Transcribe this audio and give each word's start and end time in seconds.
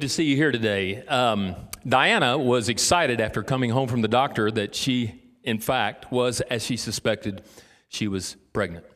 Good 0.00 0.06
to 0.06 0.14
see 0.14 0.24
you 0.24 0.36
here 0.36 0.50
today. 0.50 1.04
Um, 1.08 1.56
Diana 1.86 2.38
was 2.38 2.70
excited 2.70 3.20
after 3.20 3.42
coming 3.42 3.68
home 3.68 3.86
from 3.86 4.00
the 4.00 4.08
doctor 4.08 4.50
that 4.50 4.74
she, 4.74 5.20
in 5.44 5.58
fact, 5.58 6.10
was, 6.10 6.40
as 6.40 6.64
she 6.64 6.78
suspected, 6.78 7.42
she 7.90 8.08
was 8.08 8.38
pregnant. 8.54 8.86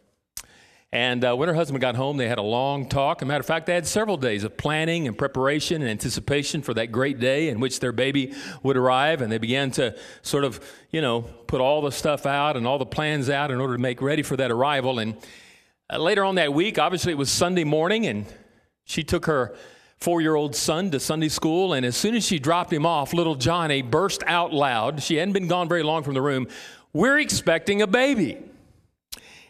And 0.90 1.22
uh, 1.22 1.36
when 1.36 1.50
her 1.50 1.54
husband 1.54 1.82
got 1.82 1.94
home, 1.94 2.16
they 2.16 2.26
had 2.26 2.38
a 2.38 2.42
long 2.42 2.88
talk. 2.88 3.18
As 3.18 3.22
a 3.24 3.26
matter 3.26 3.40
of 3.40 3.44
fact, 3.44 3.66
they 3.66 3.74
had 3.74 3.86
several 3.86 4.16
days 4.16 4.44
of 4.44 4.56
planning 4.56 5.06
and 5.06 5.18
preparation 5.18 5.82
and 5.82 5.90
anticipation 5.90 6.62
for 6.62 6.72
that 6.72 6.86
great 6.90 7.20
day 7.20 7.50
in 7.50 7.60
which 7.60 7.80
their 7.80 7.92
baby 7.92 8.32
would 8.62 8.78
arrive. 8.78 9.20
And 9.20 9.30
they 9.30 9.36
began 9.36 9.72
to 9.72 9.94
sort 10.22 10.44
of, 10.44 10.58
you 10.90 11.02
know, 11.02 11.20
put 11.20 11.60
all 11.60 11.82
the 11.82 11.92
stuff 11.92 12.24
out 12.24 12.56
and 12.56 12.66
all 12.66 12.78
the 12.78 12.86
plans 12.86 13.28
out 13.28 13.50
in 13.50 13.60
order 13.60 13.76
to 13.76 13.82
make 13.82 14.00
ready 14.00 14.22
for 14.22 14.38
that 14.38 14.50
arrival. 14.50 14.98
And 14.98 15.18
uh, 15.92 15.98
later 15.98 16.24
on 16.24 16.36
that 16.36 16.54
week, 16.54 16.78
obviously, 16.78 17.12
it 17.12 17.18
was 17.18 17.30
Sunday 17.30 17.64
morning, 17.64 18.06
and 18.06 18.24
she 18.86 19.04
took 19.04 19.26
her 19.26 19.54
four 19.98 20.20
year 20.20 20.34
old 20.34 20.54
son 20.54 20.90
to 20.90 21.00
Sunday 21.00 21.28
school. 21.28 21.72
And 21.72 21.84
as 21.86 21.96
soon 21.96 22.14
as 22.14 22.24
she 22.24 22.38
dropped 22.38 22.72
him 22.72 22.86
off, 22.86 23.12
little 23.12 23.34
Johnny 23.34 23.82
burst 23.82 24.22
out 24.26 24.52
loud. 24.52 25.02
She 25.02 25.16
hadn't 25.16 25.32
been 25.32 25.48
gone 25.48 25.68
very 25.68 25.82
long 25.82 26.02
from 26.02 26.14
the 26.14 26.22
room. 26.22 26.48
We're 26.92 27.18
expecting 27.18 27.82
a 27.82 27.86
baby. 27.86 28.38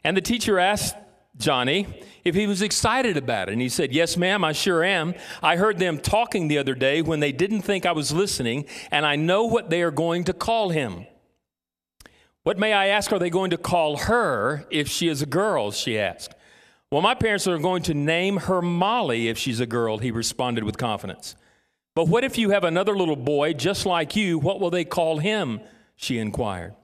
And 0.03 0.17
the 0.17 0.21
teacher 0.21 0.59
asked 0.59 0.97
Johnny 1.37 1.87
if 2.25 2.35
he 2.35 2.47
was 2.47 2.63
excited 2.63 3.17
about 3.17 3.49
it. 3.49 3.53
And 3.53 3.61
he 3.61 3.69
said, 3.69 3.93
Yes, 3.93 4.17
ma'am, 4.17 4.45
I 4.45 4.53
sure 4.53 4.85
am. 4.85 5.15
I 5.43 5.57
heard 5.57 5.79
them 5.79 5.99
talking 5.99 6.49
the 6.49 6.59
other 6.59 6.75
day 6.75 7.03
when 7.03 7.21
they 7.21 7.33
didn't 7.33 7.63
think 7.63 7.87
I 7.87 7.93
was 7.93 8.13
listening, 8.13 8.67
and 8.91 9.05
I 9.05 9.17
know 9.17 9.45
what 9.45 9.71
they 9.71 9.83
are 9.83 9.91
going 9.91 10.25
to 10.25 10.33
call 10.33 10.71
him. 10.71 11.07
What 12.45 12.59
may 12.59 12.73
I 12.73 12.89
ask, 12.89 13.13
are 13.13 13.19
they 13.19 13.31
going 13.31 13.51
to 13.51 13.57
call 13.57 13.97
her 13.97 14.67
if 14.71 14.89
she 14.89 15.09
is 15.09 15.23
a 15.23 15.27
girl? 15.27 15.71
She 15.71 15.99
asked. 15.99 16.35
Well, 16.95 17.03
my 17.03 17.17
parents 17.17 17.49
are 17.49 17.59
going 17.59 17.83
to 17.83 17.93
name 17.93 18.37
her 18.37 18.63
Molly 18.63 19.27
if 19.27 19.37
she's 19.37 19.59
a 19.59 19.67
girl, 19.67 19.99
he 19.99 20.13
responded 20.13 20.63
with 20.63 20.79
confidence. 20.79 21.35
But 21.97 22.07
what 22.07 22.23
if 22.23 22.39
you 22.39 22.51
have 22.51 22.63
another 22.63 22.97
little 22.97 23.17
boy 23.17 23.55
just 23.55 23.85
like 23.85 24.15
you? 24.15 24.39
What 24.39 24.61
will 24.61 24.71
they 24.71 24.85
call 24.85 25.19
him? 25.19 25.61
She 25.97 26.19
inquired. 26.19 26.77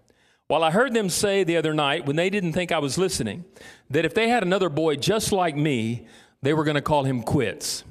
Well, 0.48 0.64
I 0.64 0.72
heard 0.72 0.94
them 0.94 1.11
say 1.11 1.44
the 1.44 1.56
other 1.56 1.75
night, 1.75 2.06
when 2.06 2.17
they 2.17 2.28
didn't 2.28 2.55
think 2.55 2.72
I 2.72 2.80
was 2.80 2.98
listening, 2.98 3.44
that 3.89 4.05
if 4.05 4.12
they 4.12 4.28
had 4.28 4.42
another 4.42 4.69
boy 4.69 4.97
just 4.97 5.30
like 5.30 5.55
me, 5.55 6.08
they 6.42 6.55
were 6.55 6.64
going 6.64 6.74
to 6.74 6.83
call 6.83 7.05
him 7.05 7.22
quits. 7.22 7.84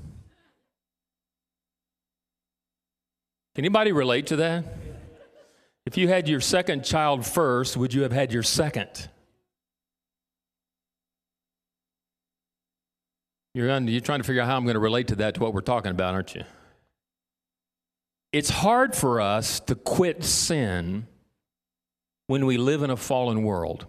Can 3.55 3.63
anybody 3.63 3.93
relate 3.93 4.27
to 4.27 4.35
that? 4.35 4.65
If 5.85 5.95
you 5.95 6.09
had 6.09 6.27
your 6.27 6.41
second 6.41 6.83
child 6.83 7.25
first, 7.25 7.77
would 7.77 7.93
you 7.93 8.01
have 8.01 8.11
had 8.11 8.33
your 8.33 8.43
second? 8.43 9.07
You're, 13.53 13.79
you're 13.79 14.01
trying 14.01 14.19
to 14.19 14.23
figure 14.23 14.41
out 14.41 14.47
how 14.47 14.57
I'm 14.57 14.63
going 14.63 14.75
to 14.75 14.79
relate 14.79 15.07
to 15.09 15.15
that 15.17 15.35
to 15.35 15.39
what 15.39 15.53
we're 15.53 15.61
talking 15.61 15.91
about, 15.91 16.13
aren't 16.13 16.35
you? 16.35 16.43
It's 18.31 18.49
hard 18.49 18.95
for 18.95 19.19
us 19.19 19.59
to 19.61 19.75
quit 19.75 20.23
sin 20.23 21.07
when 22.27 22.45
we 22.45 22.57
live 22.57 22.83
in 22.83 22.91
a 22.91 22.95
fallen 22.95 23.41
world, 23.41 23.87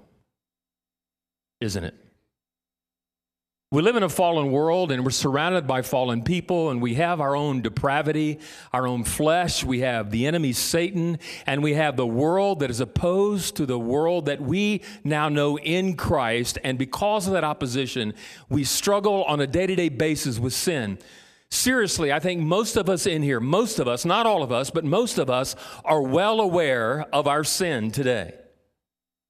isn't 1.60 1.84
it? 1.84 1.94
We 3.72 3.82
live 3.82 3.94
in 3.94 4.02
a 4.02 4.08
fallen 4.08 4.50
world 4.50 4.90
and 4.90 5.04
we're 5.04 5.12
surrounded 5.12 5.68
by 5.68 5.82
fallen 5.82 6.24
people, 6.24 6.70
and 6.70 6.82
we 6.82 6.94
have 6.94 7.20
our 7.20 7.36
own 7.36 7.62
depravity, 7.62 8.40
our 8.72 8.84
own 8.84 9.04
flesh. 9.04 9.62
We 9.62 9.78
have 9.78 10.10
the 10.10 10.26
enemy, 10.26 10.54
Satan, 10.54 11.20
and 11.46 11.62
we 11.62 11.74
have 11.74 11.96
the 11.96 12.04
world 12.04 12.58
that 12.60 12.70
is 12.70 12.80
opposed 12.80 13.54
to 13.58 13.66
the 13.66 13.78
world 13.78 14.26
that 14.26 14.40
we 14.40 14.82
now 15.04 15.28
know 15.28 15.56
in 15.56 15.94
Christ. 15.94 16.58
And 16.64 16.78
because 16.78 17.28
of 17.28 17.34
that 17.34 17.44
opposition, 17.44 18.14
we 18.48 18.64
struggle 18.64 19.22
on 19.22 19.40
a 19.40 19.46
day 19.46 19.68
to 19.68 19.76
day 19.76 19.88
basis 19.88 20.40
with 20.40 20.52
sin. 20.52 20.98
Seriously, 21.48 22.12
I 22.12 22.18
think 22.18 22.40
most 22.40 22.74
of 22.74 22.88
us 22.88 23.06
in 23.06 23.22
here, 23.22 23.38
most 23.38 23.78
of 23.78 23.86
us, 23.86 24.04
not 24.04 24.26
all 24.26 24.42
of 24.42 24.50
us, 24.50 24.70
but 24.70 24.84
most 24.84 25.16
of 25.16 25.30
us 25.30 25.54
are 25.84 26.02
well 26.02 26.40
aware 26.40 27.06
of 27.12 27.28
our 27.28 27.44
sin 27.44 27.92
today. 27.92 28.34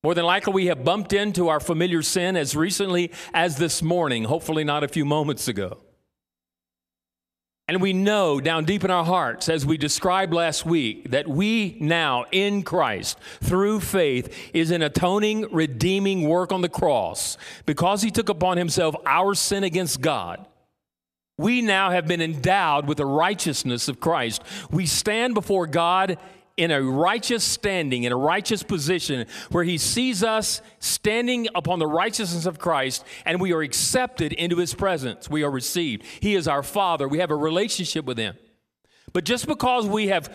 More 0.02 0.14
than 0.14 0.24
likely, 0.24 0.54
we 0.54 0.66
have 0.66 0.82
bumped 0.82 1.12
into 1.12 1.48
our 1.48 1.60
familiar 1.60 2.02
sin 2.02 2.36
as 2.36 2.56
recently 2.56 3.12
as 3.34 3.58
this 3.58 3.82
morning, 3.82 4.24
hopefully 4.24 4.64
not 4.64 4.82
a 4.82 4.88
few 4.88 5.04
moments 5.04 5.46
ago. 5.46 5.78
And 7.68 7.80
we 7.80 7.92
know 7.92 8.40
down 8.40 8.64
deep 8.64 8.82
in 8.82 8.90
our 8.90 9.04
hearts, 9.04 9.48
as 9.48 9.64
we 9.64 9.76
described 9.76 10.32
last 10.32 10.66
week, 10.66 11.10
that 11.10 11.28
we 11.28 11.76
now 11.80 12.24
in 12.32 12.62
Christ, 12.62 13.16
through 13.42 13.80
faith, 13.80 14.50
is 14.52 14.72
an 14.72 14.82
atoning, 14.82 15.46
redeeming 15.52 16.26
work 16.26 16.50
on 16.50 16.62
the 16.62 16.68
cross. 16.68 17.36
Because 17.66 18.02
he 18.02 18.10
took 18.10 18.28
upon 18.28 18.56
himself 18.56 18.96
our 19.06 19.34
sin 19.34 19.62
against 19.62 20.00
God, 20.00 20.48
we 21.38 21.62
now 21.62 21.90
have 21.90 22.08
been 22.08 22.20
endowed 22.20 22.88
with 22.88 22.98
the 22.98 23.06
righteousness 23.06 23.86
of 23.86 24.00
Christ. 24.00 24.42
We 24.70 24.86
stand 24.86 25.34
before 25.34 25.66
God 25.66 26.18
in 26.60 26.70
a 26.70 26.82
righteous 26.82 27.42
standing, 27.42 28.04
in 28.04 28.12
a 28.12 28.16
righteous 28.16 28.62
position, 28.62 29.26
where 29.50 29.64
He 29.64 29.78
sees 29.78 30.22
us 30.22 30.60
standing 30.78 31.48
upon 31.54 31.78
the 31.78 31.86
righteousness 31.86 32.44
of 32.44 32.58
Christ 32.58 33.02
and 33.24 33.40
we 33.40 33.54
are 33.54 33.62
accepted 33.62 34.34
into 34.34 34.56
His 34.56 34.74
presence. 34.74 35.30
We 35.30 35.42
are 35.42 35.50
received. 35.50 36.04
He 36.20 36.34
is 36.34 36.46
our 36.46 36.62
Father. 36.62 37.08
We 37.08 37.18
have 37.20 37.30
a 37.30 37.36
relationship 37.36 38.04
with 38.04 38.18
Him. 38.18 38.36
But 39.14 39.24
just 39.24 39.46
because 39.46 39.86
we 39.86 40.08
have 40.08 40.30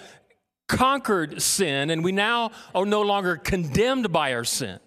conquered 0.67 1.43
sin 1.43 1.91
and 1.91 2.03
we 2.03 2.11
now 2.11 2.49
are 2.73 2.87
no 2.87 3.03
longer 3.03 3.37
condemned 3.37 4.11
by 4.11 4.33
our 4.33 4.43
sin, 4.43 4.79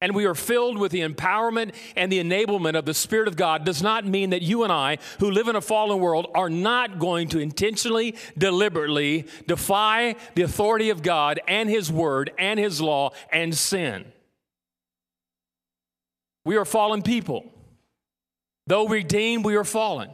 and 0.00 0.14
we 0.14 0.24
are 0.26 0.34
filled 0.34 0.78
with 0.78 0.92
the 0.92 1.00
empowerment 1.00 1.74
and 1.96 2.10
the 2.10 2.22
enablement 2.22 2.76
of 2.76 2.84
the 2.84 2.94
Spirit 2.94 3.28
of 3.28 3.36
God 3.36 3.64
does 3.64 3.82
not 3.82 4.06
mean 4.06 4.30
that 4.30 4.42
you 4.42 4.62
and 4.62 4.72
I, 4.72 4.98
who 5.18 5.30
live 5.30 5.48
in 5.48 5.56
a 5.56 5.60
fallen 5.60 5.98
world, 5.98 6.30
are 6.34 6.50
not 6.50 6.98
going 6.98 7.28
to 7.30 7.38
intentionally, 7.38 8.14
deliberately 8.36 9.26
defy 9.46 10.14
the 10.34 10.42
authority 10.42 10.90
of 10.90 11.02
God 11.02 11.40
and 11.48 11.68
His 11.68 11.90
Word 11.90 12.30
and 12.38 12.60
His 12.60 12.80
law 12.80 13.10
and 13.32 13.54
sin. 13.54 14.04
We 16.44 16.56
are 16.56 16.64
fallen 16.64 17.02
people. 17.02 17.44
Though 18.66 18.86
redeemed, 18.86 19.44
we 19.44 19.56
are 19.56 19.64
fallen. 19.64 20.10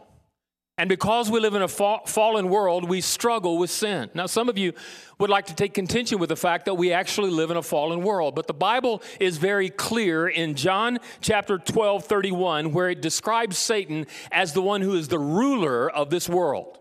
And 0.76 0.88
because 0.88 1.30
we 1.30 1.38
live 1.38 1.54
in 1.54 1.62
a 1.62 1.68
fa- 1.68 2.00
fallen 2.06 2.48
world, 2.48 2.88
we 2.88 3.00
struggle 3.00 3.58
with 3.58 3.70
sin. 3.70 4.10
Now, 4.12 4.26
some 4.26 4.48
of 4.48 4.58
you 4.58 4.72
would 5.20 5.30
like 5.30 5.46
to 5.46 5.54
take 5.54 5.72
contention 5.72 6.18
with 6.18 6.30
the 6.30 6.36
fact 6.36 6.64
that 6.64 6.74
we 6.74 6.92
actually 6.92 7.30
live 7.30 7.52
in 7.52 7.56
a 7.56 7.62
fallen 7.62 8.02
world. 8.02 8.34
But 8.34 8.48
the 8.48 8.54
Bible 8.54 9.00
is 9.20 9.38
very 9.38 9.70
clear 9.70 10.26
in 10.26 10.56
John 10.56 10.98
chapter 11.20 11.58
12, 11.58 12.04
31, 12.04 12.72
where 12.72 12.90
it 12.90 13.00
describes 13.00 13.56
Satan 13.56 14.06
as 14.32 14.52
the 14.52 14.62
one 14.62 14.80
who 14.80 14.94
is 14.94 15.06
the 15.06 15.18
ruler 15.18 15.88
of 15.88 16.10
this 16.10 16.28
world. 16.28 16.80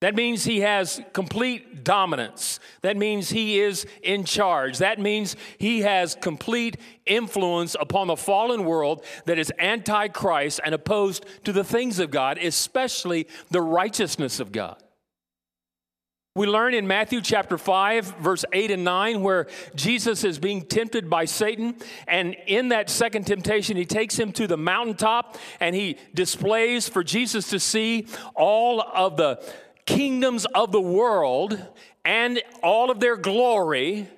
That 0.00 0.14
means 0.14 0.44
he 0.44 0.60
has 0.60 1.00
complete 1.12 1.84
dominance. 1.84 2.58
That 2.80 2.96
means 2.96 3.30
he 3.30 3.60
is 3.60 3.86
in 4.02 4.24
charge. 4.24 4.78
That 4.78 4.98
means 4.98 5.36
he 5.58 5.82
has 5.82 6.14
complete 6.14 6.78
influence 7.04 7.76
upon 7.78 8.06
the 8.06 8.16
fallen 8.16 8.64
world 8.64 9.04
that 9.26 9.38
is 9.38 9.52
anti-Christ 9.58 10.60
and 10.64 10.74
opposed 10.74 11.26
to 11.44 11.52
the 11.52 11.64
things 11.64 11.98
of 11.98 12.10
God, 12.10 12.38
especially 12.38 13.28
the 13.50 13.60
righteousness 13.60 14.40
of 14.40 14.52
God. 14.52 14.82
We 16.36 16.46
learn 16.46 16.74
in 16.74 16.86
Matthew 16.86 17.20
chapter 17.20 17.58
5, 17.58 18.18
verse 18.18 18.44
8 18.52 18.70
and 18.70 18.84
9, 18.84 19.20
where 19.20 19.48
Jesus 19.74 20.22
is 20.22 20.38
being 20.38 20.62
tempted 20.62 21.10
by 21.10 21.24
Satan. 21.24 21.74
And 22.06 22.36
in 22.46 22.68
that 22.68 22.88
second 22.88 23.26
temptation, 23.26 23.76
he 23.76 23.84
takes 23.84 24.16
him 24.16 24.30
to 24.32 24.46
the 24.46 24.56
mountaintop 24.56 25.36
and 25.58 25.74
he 25.74 25.98
displays 26.14 26.88
for 26.88 27.02
Jesus 27.02 27.50
to 27.50 27.58
see 27.58 28.06
all 28.34 28.80
of 28.80 29.16
the 29.16 29.42
kingdoms 29.96 30.46
of 30.46 30.72
the 30.72 30.80
world 30.80 31.60
and 32.04 32.42
all 32.62 32.90
of 32.90 33.00
their 33.00 33.16
glory. 33.16 34.08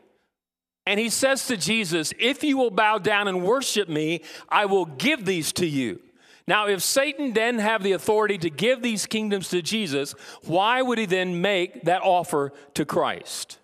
And 0.86 0.98
he 0.98 1.08
says 1.08 1.46
to 1.46 1.56
Jesus, 1.56 2.12
If 2.18 2.42
you 2.42 2.56
will 2.58 2.70
bow 2.70 2.98
down 2.98 3.28
and 3.28 3.44
worship 3.44 3.88
me, 3.88 4.22
I 4.48 4.66
will 4.66 4.86
give 4.86 5.24
these 5.24 5.52
to 5.54 5.66
you. 5.66 6.00
Now, 6.46 6.66
if 6.66 6.82
Satan 6.82 7.32
then 7.32 7.58
have 7.60 7.82
the 7.82 7.92
authority 7.92 8.36
to 8.38 8.50
give 8.50 8.82
these 8.82 9.06
kingdoms 9.06 9.48
to 9.50 9.62
Jesus, 9.62 10.14
why 10.44 10.82
would 10.82 10.98
he 10.98 11.06
then 11.06 11.40
make 11.40 11.84
that 11.84 12.02
offer 12.02 12.52
to 12.74 12.84
Christ? 12.84 13.58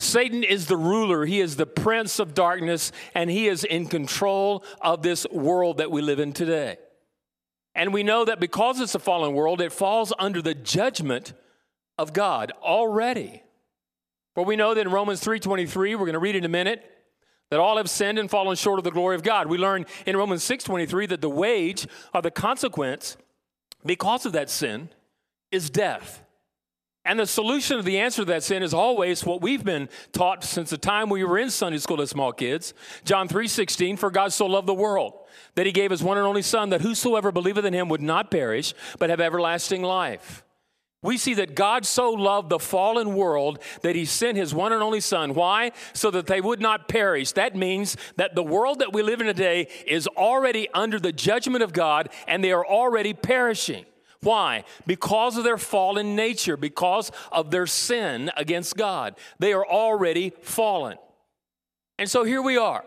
Satan 0.00 0.44
is 0.44 0.66
the 0.66 0.76
ruler, 0.76 1.26
he 1.26 1.40
is 1.40 1.56
the 1.56 1.66
prince 1.66 2.20
of 2.20 2.34
darkness, 2.34 2.92
and 3.14 3.28
he 3.28 3.48
is 3.48 3.64
in 3.64 3.86
control 3.86 4.64
of 4.80 5.02
this 5.02 5.26
world 5.32 5.78
that 5.78 5.90
we 5.90 6.02
live 6.02 6.20
in 6.20 6.32
today. 6.32 6.78
And 7.78 7.94
we 7.94 8.02
know 8.02 8.24
that 8.24 8.40
because 8.40 8.80
it's 8.80 8.96
a 8.96 8.98
fallen 8.98 9.34
world, 9.34 9.60
it 9.60 9.72
falls 9.72 10.12
under 10.18 10.42
the 10.42 10.54
judgment 10.54 11.32
of 11.96 12.12
God 12.12 12.52
already. 12.60 13.44
For 14.34 14.44
we 14.44 14.56
know 14.56 14.74
that 14.74 14.80
in 14.80 14.92
Romans 14.92 15.20
3:23, 15.20 15.94
we're 15.94 15.98
going 15.98 16.12
to 16.14 16.18
read 16.18 16.34
in 16.34 16.44
a 16.44 16.48
minute, 16.48 16.84
that 17.50 17.60
all 17.60 17.76
have 17.76 17.88
sinned 17.88 18.18
and 18.18 18.28
fallen 18.28 18.56
short 18.56 18.78
of 18.78 18.84
the 18.84 18.90
glory 18.90 19.14
of 19.14 19.22
God. 19.22 19.46
We 19.46 19.58
learn 19.58 19.86
in 20.06 20.16
Romans 20.16 20.42
6:23 20.42 21.06
that 21.06 21.20
the 21.20 21.30
wage 21.30 21.86
or 22.12 22.20
the 22.20 22.32
consequence 22.32 23.16
because 23.86 24.26
of 24.26 24.32
that 24.32 24.50
sin 24.50 24.90
is 25.52 25.70
death. 25.70 26.24
And 27.04 27.20
the 27.20 27.26
solution 27.26 27.78
of 27.78 27.84
the 27.84 28.00
answer 28.00 28.22
to 28.22 28.26
that 28.26 28.42
sin 28.42 28.64
is 28.64 28.74
always 28.74 29.24
what 29.24 29.40
we've 29.40 29.64
been 29.64 29.88
taught 30.12 30.42
since 30.42 30.70
the 30.70 30.78
time 30.78 31.08
we 31.08 31.22
were 31.22 31.38
in 31.38 31.48
Sunday 31.48 31.78
school 31.78 32.02
as 32.02 32.10
small 32.10 32.32
kids. 32.32 32.74
John 33.04 33.28
3:16, 33.28 33.96
for 33.96 34.10
God 34.10 34.32
so 34.32 34.46
loved 34.46 34.66
the 34.66 34.74
world 34.74 35.14
that 35.54 35.66
he 35.66 35.72
gave 35.72 35.90
his 35.90 36.02
one 36.02 36.18
and 36.18 36.26
only 36.26 36.42
Son, 36.42 36.70
that 36.70 36.80
whosoever 36.80 37.32
believeth 37.32 37.64
in 37.64 37.74
him 37.74 37.88
would 37.88 38.02
not 38.02 38.30
perish, 38.30 38.74
but 38.98 39.10
have 39.10 39.20
everlasting 39.20 39.82
life. 39.82 40.44
We 41.00 41.16
see 41.16 41.34
that 41.34 41.54
God 41.54 41.86
so 41.86 42.10
loved 42.10 42.50
the 42.50 42.58
fallen 42.58 43.14
world 43.14 43.62
that 43.82 43.94
he 43.94 44.04
sent 44.04 44.36
his 44.36 44.52
one 44.52 44.72
and 44.72 44.82
only 44.82 45.00
Son. 45.00 45.34
Why? 45.34 45.70
So 45.92 46.10
that 46.10 46.26
they 46.26 46.40
would 46.40 46.60
not 46.60 46.88
perish. 46.88 47.32
That 47.32 47.54
means 47.54 47.96
that 48.16 48.34
the 48.34 48.42
world 48.42 48.80
that 48.80 48.92
we 48.92 49.02
live 49.02 49.20
in 49.20 49.28
today 49.28 49.68
is 49.86 50.08
already 50.08 50.68
under 50.74 50.98
the 50.98 51.12
judgment 51.12 51.62
of 51.62 51.72
God 51.72 52.08
and 52.26 52.42
they 52.42 52.50
are 52.50 52.66
already 52.66 53.14
perishing. 53.14 53.84
Why? 54.22 54.64
Because 54.86 55.36
of 55.36 55.44
their 55.44 55.58
fallen 55.58 56.16
nature, 56.16 56.56
because 56.56 57.12
of 57.30 57.52
their 57.52 57.68
sin 57.68 58.32
against 58.36 58.76
God. 58.76 59.14
They 59.38 59.52
are 59.52 59.64
already 59.64 60.32
fallen. 60.42 60.98
And 61.98 62.10
so 62.10 62.24
here 62.24 62.42
we 62.42 62.56
are 62.56 62.84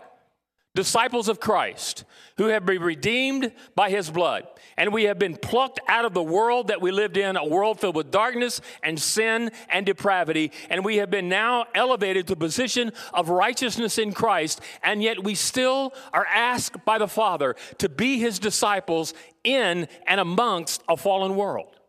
disciples 0.74 1.28
of 1.28 1.40
Christ 1.40 2.06
who 2.38 2.48
have 2.48 2.66
been 2.66 2.82
redeemed 2.82 3.52
by 3.76 3.90
his 3.90 4.10
blood. 4.10 4.48
And 4.78 4.94
we 4.94 5.04
have 5.04 5.20
been 5.20 5.36
plucked 5.36 5.80
out 5.88 6.06
of 6.06 6.14
the 6.14 6.24
world 6.24 6.70
that 6.70 6.82
we 6.82 6.92
lived 6.92 7.18
in, 7.18 7.36
a 7.36 7.46
world 7.46 7.80
filled 7.80 7.96
with 7.96 8.10
darkness 8.10 8.62
and 8.82 9.00
sin 9.00 9.52
and 9.70 9.86
depravity. 9.86 10.52
And 10.70 10.86
we 10.86 10.98
have 10.98 11.12
been 11.12 11.28
now 11.28 11.66
elevated 11.76 12.28
to 12.28 12.36
position 12.36 12.94
of 13.14 13.30
righteousness 13.30 13.98
in 13.98 14.14
Christ. 14.14 14.62
And 14.82 15.04
yet 15.04 15.24
we 15.24 15.36
still 15.36 15.94
are 16.14 16.26
asked 16.26 16.86
by 16.86 16.98
the 16.98 17.08
Father 17.08 17.56
to 17.80 17.90
be 17.90 18.20
his 18.20 18.40
disciples 18.40 19.14
in 19.44 19.88
and 20.08 20.22
amongst 20.22 20.84
a 20.88 20.96
fallen 20.96 21.36
world. 21.36 21.81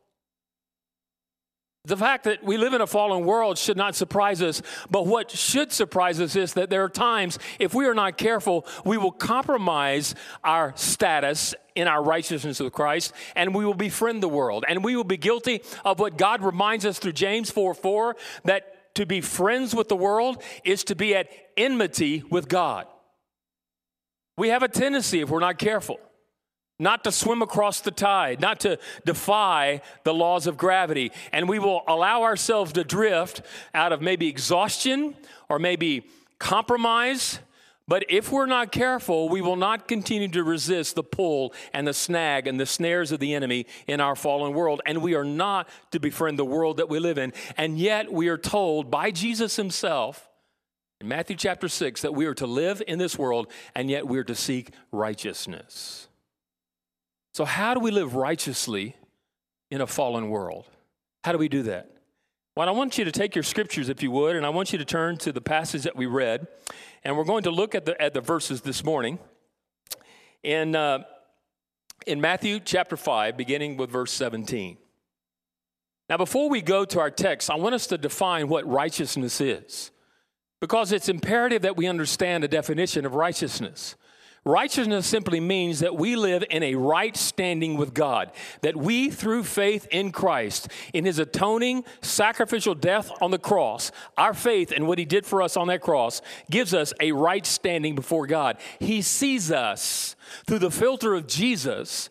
The 1.85 1.97
fact 1.97 2.25
that 2.25 2.45
we 2.45 2.59
live 2.59 2.75
in 2.75 2.81
a 2.81 2.87
fallen 2.87 3.25
world 3.25 3.59
should 3.59 3.77
not 3.77 3.97
surprise 3.97 4.41
us, 4.41 4.63
but 4.89 5.05
what 5.05 5.33
should 5.33 5.73
surprise 5.73 6.21
us 6.21 6.37
is 6.37 6.55
that 6.55 6.71
there 6.71 6.85
are 6.85 6.89
times, 6.89 7.41
if 7.59 7.75
we 7.75 7.87
are 7.87 7.95
not 7.95 8.17
careful, 8.17 8.65
we 8.85 8.97
will 8.97 9.11
compromise 9.11 10.15
our 10.45 10.73
status 10.77 11.57
in 11.75 11.89
our 11.89 12.01
righteousness 12.01 12.61
with 12.61 12.73
Christ, 12.73 13.13
and 13.35 13.53
we 13.53 13.65
will 13.65 13.75
befriend 13.75 14.23
the 14.23 14.29
world. 14.29 14.65
And 14.69 14.85
we 14.85 14.95
will 14.95 15.03
be 15.03 15.17
guilty 15.17 15.63
of 15.85 15.99
what 15.99 16.17
God 16.17 16.45
reminds 16.45 16.87
us 16.87 17.01
through 17.01 17.13
James 17.13 17.51
4 17.51 17.75
4 17.75 18.17
that 18.45 18.95
to 18.95 19.05
be 19.05 19.21
friends 19.21 19.75
with 19.75 19.89
the 19.89 19.97
world 19.97 20.41
is 20.63 20.85
to 20.85 20.95
be 20.95 21.17
at 21.17 21.29
enmity 21.57 22.23
with 22.31 22.49
God. 22.49 22.87
We 24.37 24.49
have 24.49 24.63
a 24.63 24.69
tendency, 24.69 25.21
if 25.21 25.31
we're 25.31 25.41
not 25.41 25.59
careful, 25.59 25.99
not 26.79 27.05
to 27.05 27.13
swim 27.13 27.43
across 27.43 27.81
the 27.81 27.91
tide, 27.91 28.41
not 28.41 28.61
to 28.61 28.79
defy 29.05 29.81
the 30.05 30.15
laws 30.15 30.47
of 30.47 30.57
gravity. 30.57 31.13
And 31.33 31.49
we 31.49 31.59
will 31.59 31.83
allow 31.87 32.23
ourselves 32.23 32.73
to 32.73 32.85
drift 32.85 33.43
out 33.75 33.93
of 33.93 34.03
maybe 34.03 34.29
exhaustion 34.29 35.15
or 35.49 35.59
maybe 35.59 36.07
compromise. 36.39 37.39
But 37.87 38.05
if 38.09 38.33
we're 38.33 38.47
not 38.47 38.73
careful, 38.73 39.29
we 39.29 39.41
will 39.41 39.57
not 39.57 39.87
continue 39.87 40.29
to 40.29 40.43
resist 40.45 40.95
the 40.95 41.03
pull 41.03 41.53
and 41.73 41.87
the 41.87 41.95
snag 41.95 42.47
and 42.47 42.59
the 42.59 42.67
snares 42.67 43.13
of 43.13 43.21
the 43.21 43.35
enemy 43.35 43.67
in 43.87 44.01
our 44.01 44.17
fallen 44.17 44.53
world. 44.53 44.81
And 44.87 45.03
we 45.03 45.15
are 45.15 45.25
not 45.25 45.69
to 45.91 46.01
befriend 46.01 46.39
the 46.39 46.45
world 46.45 46.79
that 46.79 46.89
we 46.89 46.99
live 46.99 47.19
in. 47.19 47.33
And 47.57 47.79
yet 47.79 48.13
we 48.13 48.29
are 48.29 48.39
told 48.39 48.91
by 48.91 49.11
Jesus 49.11 49.57
himself 49.57 50.29
in 51.01 51.09
Matthew 51.09 51.37
chapter 51.37 51.69
6 51.69 52.03
that 52.03 52.15
we 52.15 52.27
are 52.27 52.35
to 52.35 52.47
live 52.47 52.83
in 52.87 52.99
this 52.99 53.19
world 53.19 53.49
and 53.75 53.91
yet 53.91 54.07
we're 54.07 54.25
to 54.25 54.37
seek 54.37 54.71
righteousness. 54.93 56.09
So, 57.33 57.45
how 57.45 57.75
do 57.75 57.81
we 57.81 57.91
live 57.91 58.15
righteously 58.15 58.95
in 59.71 59.81
a 59.81 59.87
fallen 59.87 60.29
world? 60.29 60.67
How 61.25 61.33
do 61.33 61.39
we 61.39 61.49
do 61.49 61.63
that? 61.65 61.91
Well, 62.55 62.69
I 62.69 62.73
want 62.73 62.99
you 62.99 63.07
to 63.07 63.13
take 63.13 63.35
your 63.35 63.43
scriptures, 63.43 63.89
if 63.89 64.03
you 64.03 64.11
would, 64.11 64.37
and 64.37 64.45
I 64.45 64.51
want 64.51 64.73
you 64.73 64.79
to 64.79 64.85
turn 64.85 65.17
to 65.19 65.33
the 65.33 65.41
passage 65.41 65.85
that 65.85 65.97
we 65.97 66.05
read. 66.05 66.47
And 67.03 67.17
we're 67.17 67.25
going 67.25 67.45
to 67.45 67.51
look 67.51 67.75
at 67.75 67.87
the, 67.87 68.01
at 68.01 68.13
the 68.13 68.21
verses 68.21 68.61
this 68.61 68.85
morning. 68.85 69.19
In, 70.43 70.77
uh, 70.77 71.05
in 72.07 72.21
Matthew 72.21 72.61
chapter 72.61 72.99
5, 72.99 73.37
beginning 73.39 73.79
with 73.79 73.91
verse 73.91 74.13
17. 74.13 74.77
Now, 76.11 76.19
before 76.19 76.51
we 76.51 76.61
go 76.61 76.85
to 76.85 77.01
our 77.01 77.11
text, 77.11 77.49
I 77.49 77.55
want 77.55 77.75
us 77.75 77.87
to 77.87 77.97
define 77.97 78.49
what 78.49 78.69
righteousness 78.69 79.41
is, 79.41 79.91
because 80.61 80.93
it's 80.93 81.09
imperative 81.09 81.63
that 81.63 81.79
we 81.79 81.87
understand 81.87 82.45
the 82.45 82.49
definition 82.49 83.07
of 83.07 83.15
righteousness. 83.15 83.97
Righteousness 84.45 85.07
simply 85.07 85.39
means 85.39 85.81
that 85.81 85.95
we 85.95 86.17
live 86.17 86.43
in 86.51 86.65
a 86.65 86.75
right 86.75 87.17
standing 87.17 87.77
with 87.77 87.95
God, 87.95 88.33
that 88.63 88.77
we, 88.77 89.09
through 89.09 89.45
faith 89.45 89.87
in 89.93 90.11
Christ, 90.11 90.67
in 90.93 91.05
his 91.05 91.21
atoning 91.21 91.85
sacrificial 92.01 92.75
death 92.75 93.13
on 93.21 93.31
the 93.31 93.39
cross, 93.39 93.93
our 94.19 94.35
faith 94.35 94.73
in 94.73 94.89
what 94.89 94.99
he 94.99 95.05
did 95.05 95.25
for 95.25 95.43
us 95.43 95.57
on 95.57 95.69
that 95.69 95.81
cross 95.81 96.23
gives 96.51 96.75
us 96.75 96.93
a 96.99 97.13
right 97.13 97.47
standing 97.47 97.95
before 97.95 98.27
God. 98.27 98.57
He 98.81 99.01
sees 99.01 99.53
us 99.53 100.17
through 100.49 100.59
the 100.59 100.73
filter 100.73 101.15
of 101.15 101.29
Jesus 101.29 102.11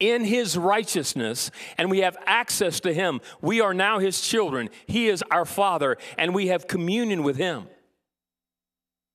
in 0.00 0.24
his 0.24 0.56
righteousness 0.56 1.50
and 1.76 1.90
we 1.90 2.00
have 2.00 2.16
access 2.24 2.80
to 2.80 2.94
him. 2.94 3.20
We 3.42 3.60
are 3.60 3.74
now 3.74 3.98
his 3.98 4.22
children. 4.22 4.70
He 4.86 5.08
is 5.08 5.22
our 5.30 5.44
father 5.44 5.98
and 6.16 6.34
we 6.34 6.46
have 6.46 6.68
communion 6.68 7.22
with 7.22 7.36
him. 7.36 7.66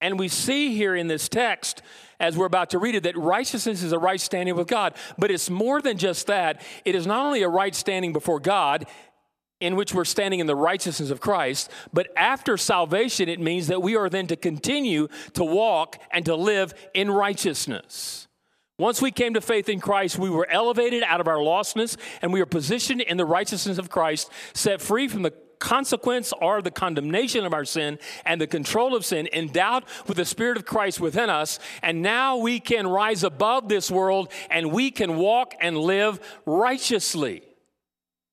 And 0.02 0.18
we 0.18 0.28
see 0.28 0.74
here 0.74 0.94
in 0.94 1.06
this 1.06 1.28
text 1.28 1.80
as 2.20 2.36
we're 2.36 2.46
about 2.46 2.70
to 2.70 2.78
read 2.78 2.94
it, 2.94 3.02
that 3.02 3.16
righteousness 3.16 3.82
is 3.82 3.92
a 3.92 3.98
right 3.98 4.20
standing 4.20 4.54
with 4.54 4.68
God. 4.68 4.94
But 5.18 5.30
it's 5.30 5.50
more 5.50 5.82
than 5.82 5.98
just 5.98 6.28
that. 6.28 6.62
It 6.84 6.94
is 6.94 7.06
not 7.06 7.24
only 7.26 7.42
a 7.42 7.48
right 7.48 7.74
standing 7.74 8.12
before 8.12 8.38
God, 8.38 8.86
in 9.60 9.76
which 9.76 9.94
we're 9.94 10.04
standing 10.04 10.40
in 10.40 10.46
the 10.46 10.56
righteousness 10.56 11.10
of 11.10 11.20
Christ, 11.20 11.70
but 11.92 12.08
after 12.16 12.56
salvation, 12.56 13.28
it 13.28 13.40
means 13.40 13.68
that 13.68 13.80
we 13.80 13.94
are 13.94 14.08
then 14.08 14.26
to 14.26 14.36
continue 14.36 15.06
to 15.34 15.44
walk 15.44 15.98
and 16.10 16.24
to 16.24 16.34
live 16.34 16.74
in 16.94 17.10
righteousness. 17.10 18.26
Once 18.78 19.00
we 19.00 19.12
came 19.12 19.34
to 19.34 19.40
faith 19.40 19.68
in 19.68 19.78
Christ, 19.78 20.18
we 20.18 20.30
were 20.30 20.48
elevated 20.50 21.04
out 21.04 21.20
of 21.20 21.28
our 21.28 21.36
lostness 21.36 21.96
and 22.22 22.32
we 22.32 22.40
are 22.40 22.46
positioned 22.46 23.00
in 23.02 23.16
the 23.16 23.24
righteousness 23.24 23.78
of 23.78 23.88
Christ, 23.88 24.30
set 24.52 24.80
free 24.80 25.06
from 25.06 25.22
the 25.22 25.32
consequence 25.62 26.32
or 26.42 26.60
the 26.60 26.72
condemnation 26.72 27.46
of 27.46 27.54
our 27.54 27.64
sin 27.64 28.00
and 28.26 28.40
the 28.40 28.48
control 28.48 28.96
of 28.96 29.04
sin, 29.04 29.28
endowed 29.32 29.84
with 30.08 30.16
the 30.16 30.24
Spirit 30.24 30.56
of 30.56 30.66
Christ 30.66 30.98
within 30.98 31.30
us. 31.30 31.60
And 31.84 32.02
now 32.02 32.36
we 32.36 32.58
can 32.58 32.88
rise 32.88 33.22
above 33.22 33.68
this 33.68 33.88
world 33.88 34.32
and 34.50 34.72
we 34.72 34.90
can 34.90 35.16
walk 35.16 35.54
and 35.60 35.78
live 35.78 36.18
righteously. 36.44 37.42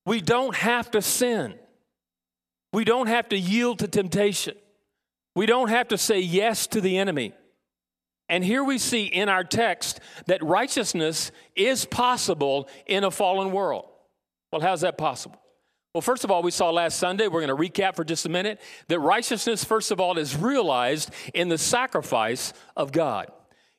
We 0.04 0.20
don't 0.20 0.56
have 0.56 0.90
to 0.90 1.00
sin. 1.00 1.54
We 2.72 2.84
don't 2.84 3.06
have 3.06 3.28
to 3.28 3.38
yield 3.38 3.78
to 3.78 3.86
temptation. 3.86 4.56
We 5.36 5.46
don't 5.46 5.68
have 5.68 5.88
to 5.88 5.98
say 5.98 6.18
yes 6.18 6.66
to 6.68 6.80
the 6.80 6.98
enemy. 6.98 7.32
And 8.28 8.44
here 8.44 8.64
we 8.64 8.78
see 8.78 9.04
in 9.04 9.28
our 9.28 9.44
text 9.44 10.00
that 10.26 10.42
righteousness 10.42 11.30
is 11.54 11.84
possible 11.84 12.68
in 12.86 13.04
a 13.04 13.10
fallen 13.12 13.52
world. 13.52 13.86
Well, 14.52 14.60
how's 14.60 14.80
that 14.80 14.98
possible? 14.98 15.40
Well, 15.92 16.02
first 16.02 16.22
of 16.22 16.30
all, 16.30 16.44
we 16.44 16.52
saw 16.52 16.70
last 16.70 16.98
Sunday, 17.00 17.26
we're 17.26 17.44
going 17.44 17.56
to 17.56 17.70
recap 17.70 17.96
for 17.96 18.04
just 18.04 18.24
a 18.24 18.28
minute, 18.28 18.60
that 18.86 19.00
righteousness, 19.00 19.64
first 19.64 19.90
of 19.90 19.98
all, 19.98 20.18
is 20.18 20.36
realized 20.36 21.10
in 21.34 21.48
the 21.48 21.58
sacrifice 21.58 22.52
of 22.76 22.92
God. 22.92 23.32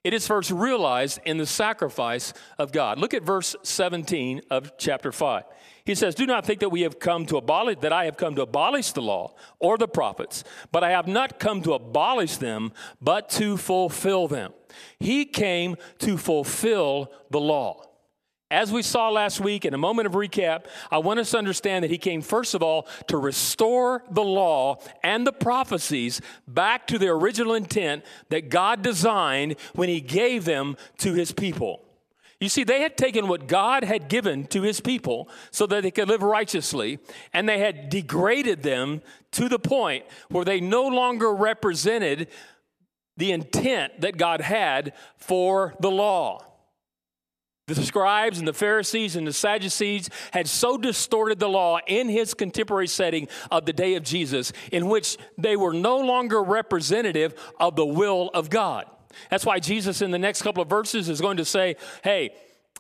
It 0.03 0.13
is 0.13 0.27
first 0.27 0.51
realized 0.51 1.19
in 1.25 1.37
the 1.37 1.45
sacrifice 1.45 2.33
of 2.59 2.73
God. 2.73 2.97
Look 2.97 3.13
at 3.13 3.23
verse 3.23 3.55
17 3.63 4.41
of 4.49 4.77
chapter 4.77 5.13
5. 5.13 5.43
He 5.85 5.95
says, 5.95 6.13
Do 6.13 6.25
not 6.25 6.45
think 6.45 6.59
that 6.59 6.69
we 6.69 6.81
have 6.81 6.99
come 6.99 7.25
to 7.27 7.37
abolish, 7.37 7.77
that 7.79 7.93
I 7.93 8.05
have 8.05 8.17
come 8.17 8.35
to 8.35 8.41
abolish 8.41 8.91
the 8.91 9.01
law 9.01 9.35
or 9.59 9.77
the 9.77 9.87
prophets, 9.87 10.43
but 10.71 10.83
I 10.83 10.89
have 10.89 11.07
not 11.07 11.39
come 11.39 11.61
to 11.61 11.73
abolish 11.73 12.37
them, 12.37 12.73
but 12.99 13.29
to 13.31 13.55
fulfill 13.55 14.27
them. 14.27 14.51
He 14.99 15.23
came 15.23 15.77
to 15.99 16.17
fulfill 16.17 17.09
the 17.29 17.39
law. 17.39 17.90
As 18.51 18.69
we 18.69 18.81
saw 18.81 19.09
last 19.09 19.39
week, 19.39 19.63
in 19.63 19.73
a 19.73 19.77
moment 19.77 20.07
of 20.07 20.11
recap, 20.11 20.65
I 20.91 20.97
want 20.97 21.21
us 21.21 21.31
to 21.31 21.37
understand 21.37 21.85
that 21.85 21.89
he 21.89 21.97
came, 21.97 22.21
first 22.21 22.53
of 22.53 22.61
all, 22.61 22.85
to 23.07 23.15
restore 23.15 24.03
the 24.11 24.25
law 24.25 24.79
and 25.03 25.25
the 25.25 25.31
prophecies 25.31 26.19
back 26.49 26.85
to 26.87 26.99
their 26.99 27.13
original 27.13 27.53
intent 27.53 28.03
that 28.27 28.49
God 28.49 28.81
designed 28.81 29.55
when 29.73 29.87
he 29.87 30.01
gave 30.01 30.43
them 30.43 30.75
to 30.97 31.13
his 31.13 31.31
people. 31.31 31.85
You 32.41 32.49
see, 32.49 32.65
they 32.65 32.81
had 32.81 32.97
taken 32.97 33.29
what 33.29 33.47
God 33.47 33.85
had 33.85 34.09
given 34.09 34.47
to 34.47 34.63
his 34.63 34.81
people 34.81 35.29
so 35.51 35.65
that 35.67 35.83
they 35.83 35.91
could 35.91 36.09
live 36.09 36.21
righteously, 36.21 36.99
and 37.31 37.47
they 37.47 37.59
had 37.59 37.87
degraded 37.87 38.63
them 38.63 39.01
to 39.31 39.47
the 39.47 39.59
point 39.59 40.03
where 40.27 40.43
they 40.43 40.59
no 40.59 40.85
longer 40.87 41.33
represented 41.33 42.27
the 43.15 43.31
intent 43.31 44.01
that 44.01 44.17
God 44.17 44.41
had 44.41 44.91
for 45.15 45.73
the 45.79 45.91
law. 45.91 46.50
The 47.77 47.85
scribes 47.85 48.39
and 48.39 48.47
the 48.47 48.53
Pharisees 48.53 49.15
and 49.15 49.25
the 49.25 49.33
Sadducees 49.33 50.09
had 50.31 50.47
so 50.47 50.77
distorted 50.77 51.39
the 51.39 51.49
law 51.49 51.79
in 51.87 52.09
his 52.09 52.33
contemporary 52.33 52.87
setting 52.87 53.27
of 53.49 53.65
the 53.65 53.73
day 53.73 53.95
of 53.95 54.03
Jesus, 54.03 54.53
in 54.71 54.87
which 54.87 55.17
they 55.37 55.55
were 55.55 55.73
no 55.73 55.97
longer 55.97 56.41
representative 56.41 57.33
of 57.59 57.75
the 57.75 57.85
will 57.85 58.29
of 58.33 58.49
God. 58.49 58.85
That's 59.29 59.45
why 59.45 59.59
Jesus, 59.59 60.01
in 60.01 60.11
the 60.11 60.19
next 60.19 60.41
couple 60.41 60.63
of 60.63 60.69
verses, 60.69 61.09
is 61.09 61.21
going 61.21 61.37
to 61.37 61.45
say, 61.45 61.75
Hey, 62.03 62.31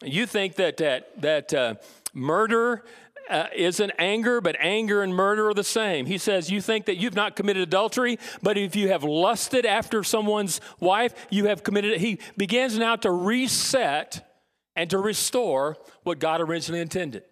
you 0.03 0.25
think 0.25 0.55
that, 0.55 0.77
that, 0.77 1.21
that 1.21 1.53
uh, 1.53 1.75
murder 2.13 2.83
uh, 3.29 3.47
isn't 3.55 3.91
anger, 3.97 4.41
but 4.41 4.55
anger 4.59 5.03
and 5.03 5.15
murder 5.15 5.49
are 5.49 5.53
the 5.53 5.63
same. 5.63 6.05
He 6.05 6.17
says, 6.17 6.49
You 6.49 6.61
think 6.61 6.85
that 6.85 6.97
you've 6.97 7.15
not 7.15 7.35
committed 7.35 7.63
adultery, 7.63 8.19
but 8.41 8.57
if 8.57 8.75
you 8.75 8.89
have 8.89 9.03
lusted 9.03 9.65
after 9.65 10.03
someone's 10.03 10.59
wife, 10.79 11.13
you 11.29 11.45
have 11.45 11.63
committed 11.63 11.93
it. 11.93 12.01
He 12.01 12.19
begins 12.37 12.77
now 12.77 12.95
to 12.97 13.11
reset 13.11 14.27
and 14.75 14.89
to 14.89 14.97
restore 14.97 15.77
what 16.03 16.19
God 16.19 16.41
originally 16.41 16.81
intended. 16.81 17.23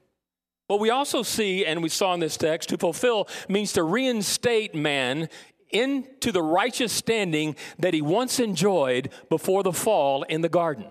But 0.67 0.79
we 0.79 0.89
also 0.91 1.23
see, 1.23 1.65
and 1.65 1.81
we 1.81 1.89
saw 1.89 2.13
in 2.13 2.19
this 2.19 2.37
text, 2.37 2.69
to 2.69 2.77
fulfill 2.77 3.27
means 3.47 3.73
to 3.73 3.83
reinstate 3.83 4.75
man 4.75 5.29
into 5.71 6.31
the 6.31 6.43
righteous 6.43 6.91
standing 6.91 7.55
that 7.79 7.93
he 7.93 8.01
once 8.01 8.39
enjoyed 8.39 9.09
before 9.29 9.63
the 9.63 9.73
fall 9.73 10.23
in 10.23 10.41
the 10.41 10.49
garden. 10.49 10.85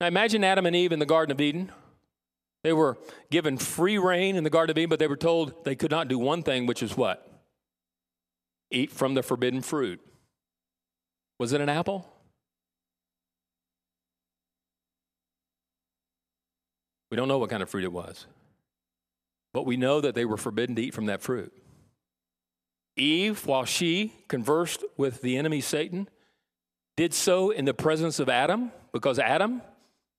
Now 0.00 0.06
imagine 0.06 0.44
Adam 0.44 0.66
and 0.66 0.74
Eve 0.74 0.92
in 0.92 0.98
the 0.98 1.06
Garden 1.06 1.32
of 1.32 1.40
Eden. 1.40 1.72
They 2.62 2.72
were 2.72 2.98
given 3.30 3.58
free 3.58 3.98
reign 3.98 4.36
in 4.36 4.44
the 4.44 4.50
Garden 4.50 4.72
of 4.72 4.78
Eden, 4.78 4.90
but 4.90 4.98
they 4.98 5.06
were 5.06 5.16
told 5.16 5.64
they 5.64 5.76
could 5.76 5.90
not 5.90 6.08
do 6.08 6.18
one 6.18 6.42
thing, 6.42 6.66
which 6.66 6.82
is 6.82 6.96
what? 6.96 7.26
Eat 8.70 8.90
from 8.90 9.14
the 9.14 9.22
forbidden 9.22 9.62
fruit. 9.62 10.00
Was 11.38 11.52
it 11.52 11.60
an 11.60 11.68
apple? 11.68 12.06
We 17.10 17.16
don't 17.16 17.28
know 17.28 17.38
what 17.38 17.50
kind 17.50 17.62
of 17.62 17.68
fruit 17.68 17.84
it 17.84 17.92
was. 17.92 18.26
But 19.52 19.66
we 19.66 19.76
know 19.76 20.00
that 20.00 20.14
they 20.14 20.24
were 20.24 20.36
forbidden 20.36 20.76
to 20.76 20.82
eat 20.82 20.94
from 20.94 21.06
that 21.06 21.20
fruit. 21.20 21.52
Eve, 22.96 23.46
while 23.46 23.64
she 23.64 24.12
conversed 24.28 24.84
with 24.96 25.22
the 25.22 25.36
enemy 25.36 25.60
Satan, 25.60 26.08
did 26.96 27.12
so 27.14 27.50
in 27.50 27.64
the 27.64 27.74
presence 27.74 28.18
of 28.18 28.28
Adam, 28.28 28.72
because 28.92 29.18
Adam, 29.18 29.62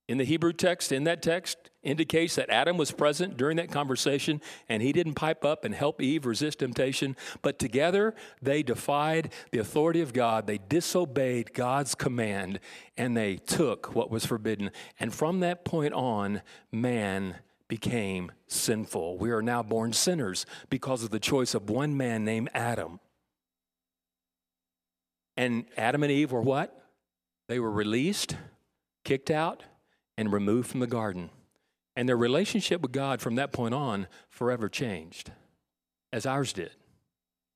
in 0.07 0.17
the 0.17 0.23
Hebrew 0.23 0.53
text, 0.53 0.91
in 0.91 1.05
that 1.05 1.21
text, 1.21 1.69
indicates 1.83 2.35
that 2.35 2.49
Adam 2.49 2.77
was 2.77 2.91
present 2.91 3.37
during 3.37 3.57
that 3.57 3.71
conversation 3.71 4.41
and 4.69 4.83
he 4.83 4.91
didn't 4.91 5.15
pipe 5.15 5.43
up 5.43 5.65
and 5.65 5.73
help 5.73 6.01
Eve 6.01 6.25
resist 6.25 6.59
temptation, 6.59 7.15
but 7.41 7.57
together 7.57 8.13
they 8.41 8.61
defied 8.61 9.33
the 9.51 9.59
authority 9.59 10.01
of 10.01 10.13
God. 10.13 10.47
They 10.47 10.59
disobeyed 10.59 11.53
God's 11.53 11.95
command 11.95 12.59
and 12.97 13.15
they 13.15 13.37
took 13.37 13.95
what 13.95 14.11
was 14.11 14.25
forbidden. 14.25 14.71
And 14.99 15.13
from 15.13 15.39
that 15.39 15.65
point 15.65 15.93
on, 15.93 16.41
man 16.71 17.37
became 17.67 18.31
sinful. 18.47 19.17
We 19.17 19.31
are 19.31 19.41
now 19.41 19.63
born 19.63 19.93
sinners 19.93 20.45
because 20.69 21.03
of 21.03 21.09
the 21.09 21.19
choice 21.19 21.55
of 21.55 21.69
one 21.69 21.95
man 21.95 22.25
named 22.25 22.49
Adam. 22.53 22.99
And 25.37 25.65
Adam 25.77 26.03
and 26.03 26.11
Eve 26.11 26.31
were 26.31 26.41
what? 26.41 26.77
They 27.47 27.59
were 27.59 27.71
released, 27.71 28.35
kicked 29.03 29.31
out, 29.31 29.63
and 30.21 30.31
removed 30.31 30.69
from 30.69 30.79
the 30.79 30.87
garden. 30.87 31.29
And 31.95 32.07
their 32.07 32.15
relationship 32.15 32.81
with 32.81 32.93
God 32.93 33.19
from 33.19 33.35
that 33.35 33.51
point 33.51 33.73
on 33.73 34.07
forever 34.29 34.69
changed, 34.69 35.31
as 36.13 36.25
ours 36.25 36.53
did. 36.53 36.71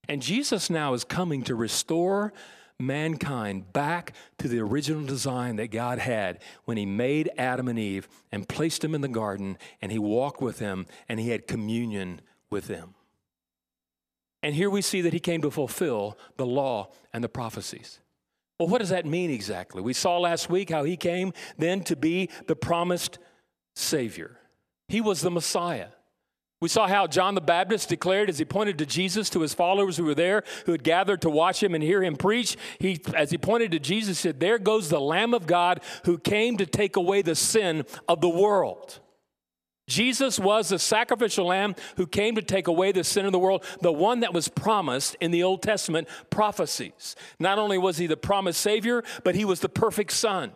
And 0.09 0.21
Jesus 0.21 0.69
now 0.69 0.93
is 0.93 1.05
coming 1.05 1.43
to 1.43 1.55
restore 1.55 2.33
mankind 2.77 3.71
back 3.71 4.13
to 4.37 4.49
the 4.49 4.59
original 4.59 5.05
design 5.05 5.55
that 5.55 5.71
God 5.71 5.99
had 5.99 6.39
when 6.65 6.75
He 6.75 6.85
made 6.85 7.31
Adam 7.37 7.69
and 7.69 7.79
Eve 7.79 8.09
and 8.31 8.47
placed 8.47 8.81
them 8.81 8.93
in 8.93 9.01
the 9.01 9.07
garden, 9.07 9.57
and 9.81 9.91
He 9.91 9.99
walked 9.99 10.41
with 10.41 10.59
them 10.59 10.85
and 11.07 11.19
He 11.19 11.29
had 11.29 11.47
communion 11.47 12.19
with 12.49 12.67
them. 12.67 12.95
And 14.43 14.53
here 14.53 14.69
we 14.69 14.81
see 14.81 15.01
that 15.01 15.13
He 15.13 15.19
came 15.19 15.41
to 15.41 15.49
fulfill 15.49 16.17
the 16.35 16.45
law 16.45 16.91
and 17.13 17.23
the 17.23 17.29
prophecies. 17.29 17.99
Well, 18.59 18.69
what 18.69 18.79
does 18.79 18.89
that 18.89 19.05
mean 19.05 19.31
exactly? 19.31 19.81
We 19.81 19.93
saw 19.93 20.17
last 20.17 20.49
week 20.49 20.69
how 20.69 20.83
He 20.83 20.97
came 20.97 21.33
then 21.57 21.83
to 21.85 21.95
be 21.95 22.29
the 22.47 22.55
promised 22.55 23.19
Savior. 23.75 24.37
He 24.87 25.01
was 25.01 25.21
the 25.21 25.31
Messiah. 25.31 25.87
We 26.61 26.69
saw 26.69 26.87
how 26.87 27.05
John 27.05 27.35
the 27.35 27.41
Baptist 27.41 27.89
declared 27.89 28.29
as 28.29 28.39
he 28.39 28.45
pointed 28.45 28.77
to 28.77 28.85
Jesus 28.85 29.29
to 29.31 29.41
his 29.41 29.53
followers 29.53 29.97
who 29.97 30.05
were 30.05 30.15
there, 30.15 30.43
who 30.65 30.71
had 30.71 30.83
gathered 30.83 31.21
to 31.21 31.29
watch 31.29 31.61
him 31.61 31.75
and 31.75 31.83
hear 31.83 32.01
him 32.01 32.15
preach. 32.15 32.55
He, 32.79 33.01
as 33.13 33.29
he 33.29 33.37
pointed 33.37 33.71
to 33.71 33.79
Jesus, 33.79 34.19
said, 34.19 34.39
There 34.39 34.57
goes 34.57 34.89
the 34.89 35.01
Lamb 35.01 35.33
of 35.33 35.47
God 35.47 35.81
who 36.05 36.17
came 36.17 36.55
to 36.57 36.65
take 36.65 36.95
away 36.95 37.21
the 37.21 37.35
sin 37.35 37.85
of 38.07 38.21
the 38.21 38.29
world. 38.29 38.99
Jesus 39.87 40.39
was 40.39 40.69
the 40.69 40.79
sacrificial 40.79 41.47
lamb 41.47 41.75
who 41.97 42.07
came 42.07 42.35
to 42.35 42.41
take 42.41 42.67
away 42.67 42.91
the 42.91 43.03
sin 43.03 43.25
of 43.25 43.31
the 43.31 43.39
world, 43.39 43.63
the 43.81 43.91
one 43.91 44.21
that 44.21 44.33
was 44.33 44.47
promised 44.47 45.15
in 45.21 45.31
the 45.31 45.43
Old 45.43 45.61
Testament 45.61 46.07
prophecies. 46.29 47.15
Not 47.39 47.59
only 47.59 47.77
was 47.77 47.97
he 47.97 48.07
the 48.07 48.17
promised 48.17 48.61
Savior, 48.61 49.03
but 49.23 49.35
he 49.35 49.45
was 49.45 49.59
the 49.59 49.69
perfect 49.69 50.11
Son. 50.11 50.53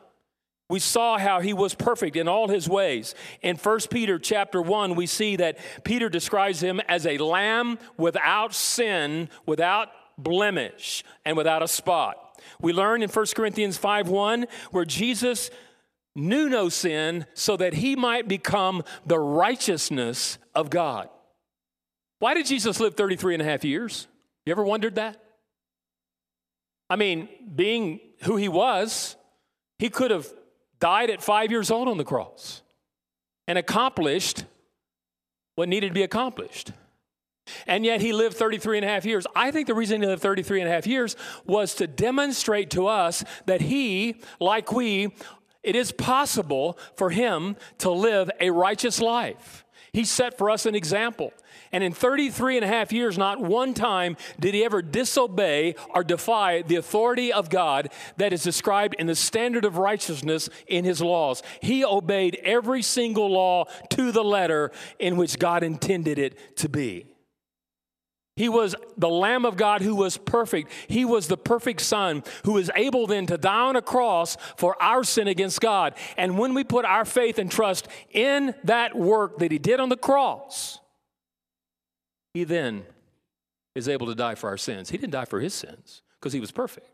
We 0.68 0.80
saw 0.80 1.18
how 1.18 1.42
he 1.42 1.54
was 1.54 1.74
perfect 1.74 2.16
in 2.16 2.28
all 2.28 2.48
his 2.48 2.70
ways. 2.70 3.16
In 3.42 3.56
1 3.56 3.80
Peter 3.90 4.20
chapter 4.20 4.62
1, 4.62 4.96
we 4.96 5.08
see 5.08 5.36
that 5.38 5.58
Peter 5.84 6.10
describes 6.10 6.62
him 6.62 6.80
as 6.82 7.08
a 7.08 7.18
lamb 7.18 7.80
without 7.98 8.54
sin, 8.54 9.30
without 9.48 9.90
blemish, 10.18 11.04
and 11.26 11.36
without 11.36 11.64
a 11.64 11.68
spot. 11.68 12.18
We 12.62 12.72
learn 12.72 13.02
in 13.02 13.10
1 13.10 13.26
Corinthians 13.36 13.78
5 13.78 14.10
1 14.10 14.46
where 14.72 14.86
Jesus 14.86 15.50
knew 16.16 16.50
no 16.50 16.70
sin 16.70 17.26
so 17.34 17.56
that 17.58 17.76
he 17.76 17.96
might 17.96 18.28
become 18.28 18.84
the 19.06 19.20
righteousness 19.20 20.38
of 20.54 20.70
God. 20.70 21.10
Why 22.20 22.34
did 22.34 22.46
Jesus 22.46 22.80
live 22.80 22.96
33 22.96 23.36
and 23.36 23.42
a 23.42 23.46
half 23.46 23.64
years? 23.64 24.08
You 24.46 24.52
ever 24.52 24.64
wondered 24.64 24.96
that? 24.96 25.24
I 26.90 26.96
mean, 26.96 27.30
being 27.56 28.00
who 28.24 28.36
he 28.36 28.50
was, 28.50 29.16
he 29.78 29.90
could 29.90 30.12
have 30.12 30.28
died 30.80 31.10
at 31.10 31.22
five 31.22 31.52
years 31.52 31.72
old 31.72 31.88
on 31.88 31.98
the 31.98 32.04
cross 32.04 32.62
and 33.48 33.58
accomplished 33.58 34.46
what 35.56 35.70
needed 35.70 35.90
to 35.90 35.94
be 35.94 36.04
accomplished. 36.04 36.72
And 37.68 37.86
yet 37.86 38.02
he 38.02 38.14
lived 38.14 38.38
33 38.38 38.78
and 38.78 38.86
a 38.86 38.90
half 38.90 39.06
years. 39.06 39.26
I 39.36 39.52
think 39.52 39.68
the 39.68 39.74
reason 39.74 40.02
he 40.02 40.08
lived 40.08 40.22
33 40.22 40.62
and 40.62 40.70
a 40.70 40.72
half 40.72 40.86
years 40.86 41.16
was 41.46 41.76
to 41.76 41.88
demonstrate 41.88 42.70
to 42.72 42.88
us 42.88 43.24
that 43.46 43.62
he, 43.62 44.22
like 44.40 44.72
we, 44.72 45.16
it 45.64 45.76
is 45.76 45.92
possible 45.92 46.78
for 46.96 47.10
him 47.10 47.56
to 47.80 47.92
live 47.92 48.30
a 48.40 48.50
righteous 48.50 49.00
life. 49.00 49.66
He 49.92 50.06
set 50.06 50.38
for 50.38 50.50
us 50.50 50.66
an 50.66 50.76
example. 50.76 51.34
And 51.72 51.84
in 51.84 51.94
33 51.94 52.58
and 52.58 52.66
a 52.66 52.68
half 52.68 52.92
years, 52.92 53.18
not 53.18 53.40
one 53.40 53.74
time 53.74 54.18
did 54.40 54.54
he 54.54 54.64
ever 54.64 54.82
disobey 54.82 55.76
or 55.94 56.04
defy 56.04 56.62
the 56.62 56.76
authority 56.76 57.34
of 57.34 57.50
God 57.50 57.90
that 58.18 58.34
is 58.34 58.44
described 58.44 58.96
in 58.98 59.08
the 59.08 59.16
standard 59.16 59.66
of 59.66 59.78
righteousness 59.78 60.50
in 60.68 60.86
his 60.86 61.02
laws. 61.02 61.44
He 61.62 61.84
obeyed 61.84 62.40
every 62.44 62.82
single 62.82 63.30
law 63.30 63.66
to 63.90 64.12
the 64.12 64.24
letter 64.24 64.72
in 65.00 65.18
which 65.18 65.40
God 65.40 65.64
intended 65.64 66.18
it 66.20 66.58
to 66.58 66.70
be. 66.70 67.06
He 68.40 68.48
was 68.48 68.74
the 68.98 69.10
Lamb 69.10 69.44
of 69.44 69.58
God 69.58 69.82
who 69.82 69.94
was 69.94 70.16
perfect. 70.16 70.72
He 70.88 71.04
was 71.04 71.28
the 71.28 71.36
perfect 71.36 71.82
Son 71.82 72.24
who 72.46 72.54
was 72.54 72.72
able 72.74 73.06
then 73.06 73.26
to 73.26 73.38
die 73.38 73.68
on 73.68 73.76
a 73.76 73.82
cross 73.82 74.38
for 74.56 74.82
our 74.82 75.04
sin 75.04 75.28
against 75.28 75.60
God. 75.60 75.94
And 76.16 76.40
when 76.40 76.54
we 76.54 76.64
put 76.64 76.86
our 76.86 77.04
faith 77.04 77.38
and 77.38 77.52
trust 77.52 77.90
in 78.12 78.56
that 78.64 78.96
work 78.96 79.40
that 79.40 79.52
He 79.52 79.60
did 79.60 79.82
on 79.82 79.90
the 79.90 79.98
cross, 79.98 80.80
He 82.34 82.46
then 82.46 82.86
is 83.76 83.90
able 83.90 84.08
to 84.08 84.16
die 84.16 84.36
for 84.36 84.48
our 84.48 84.58
sins. 84.58 84.90
He 84.90 84.98
didn't 84.98 85.12
die 85.12 85.26
for 85.26 85.42
His 85.42 85.54
sins 85.54 86.02
because 86.18 86.32
He 86.32 86.40
was 86.40 86.54
perfect, 86.54 86.88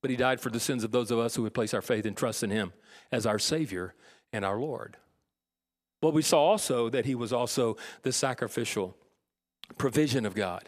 but 0.00 0.10
He 0.10 0.16
died 0.16 0.40
for 0.40 0.48
the 0.48 0.58
sins 0.58 0.84
of 0.84 0.90
those 0.90 1.10
of 1.10 1.18
us 1.18 1.34
who 1.34 1.42
would 1.42 1.52
place 1.52 1.74
our 1.74 1.82
faith 1.82 2.06
and 2.06 2.16
trust 2.16 2.42
in 2.42 2.48
Him 2.48 2.72
as 3.12 3.26
our 3.26 3.38
Savior 3.38 3.94
and 4.32 4.42
our 4.42 4.58
Lord. 4.58 4.96
But 6.00 6.14
we 6.14 6.22
saw 6.22 6.40
also 6.40 6.88
that 6.88 7.04
He 7.04 7.14
was 7.14 7.30
also 7.30 7.76
the 8.04 8.12
sacrificial 8.12 8.96
provision 9.76 10.24
of 10.24 10.34
God. 10.34 10.66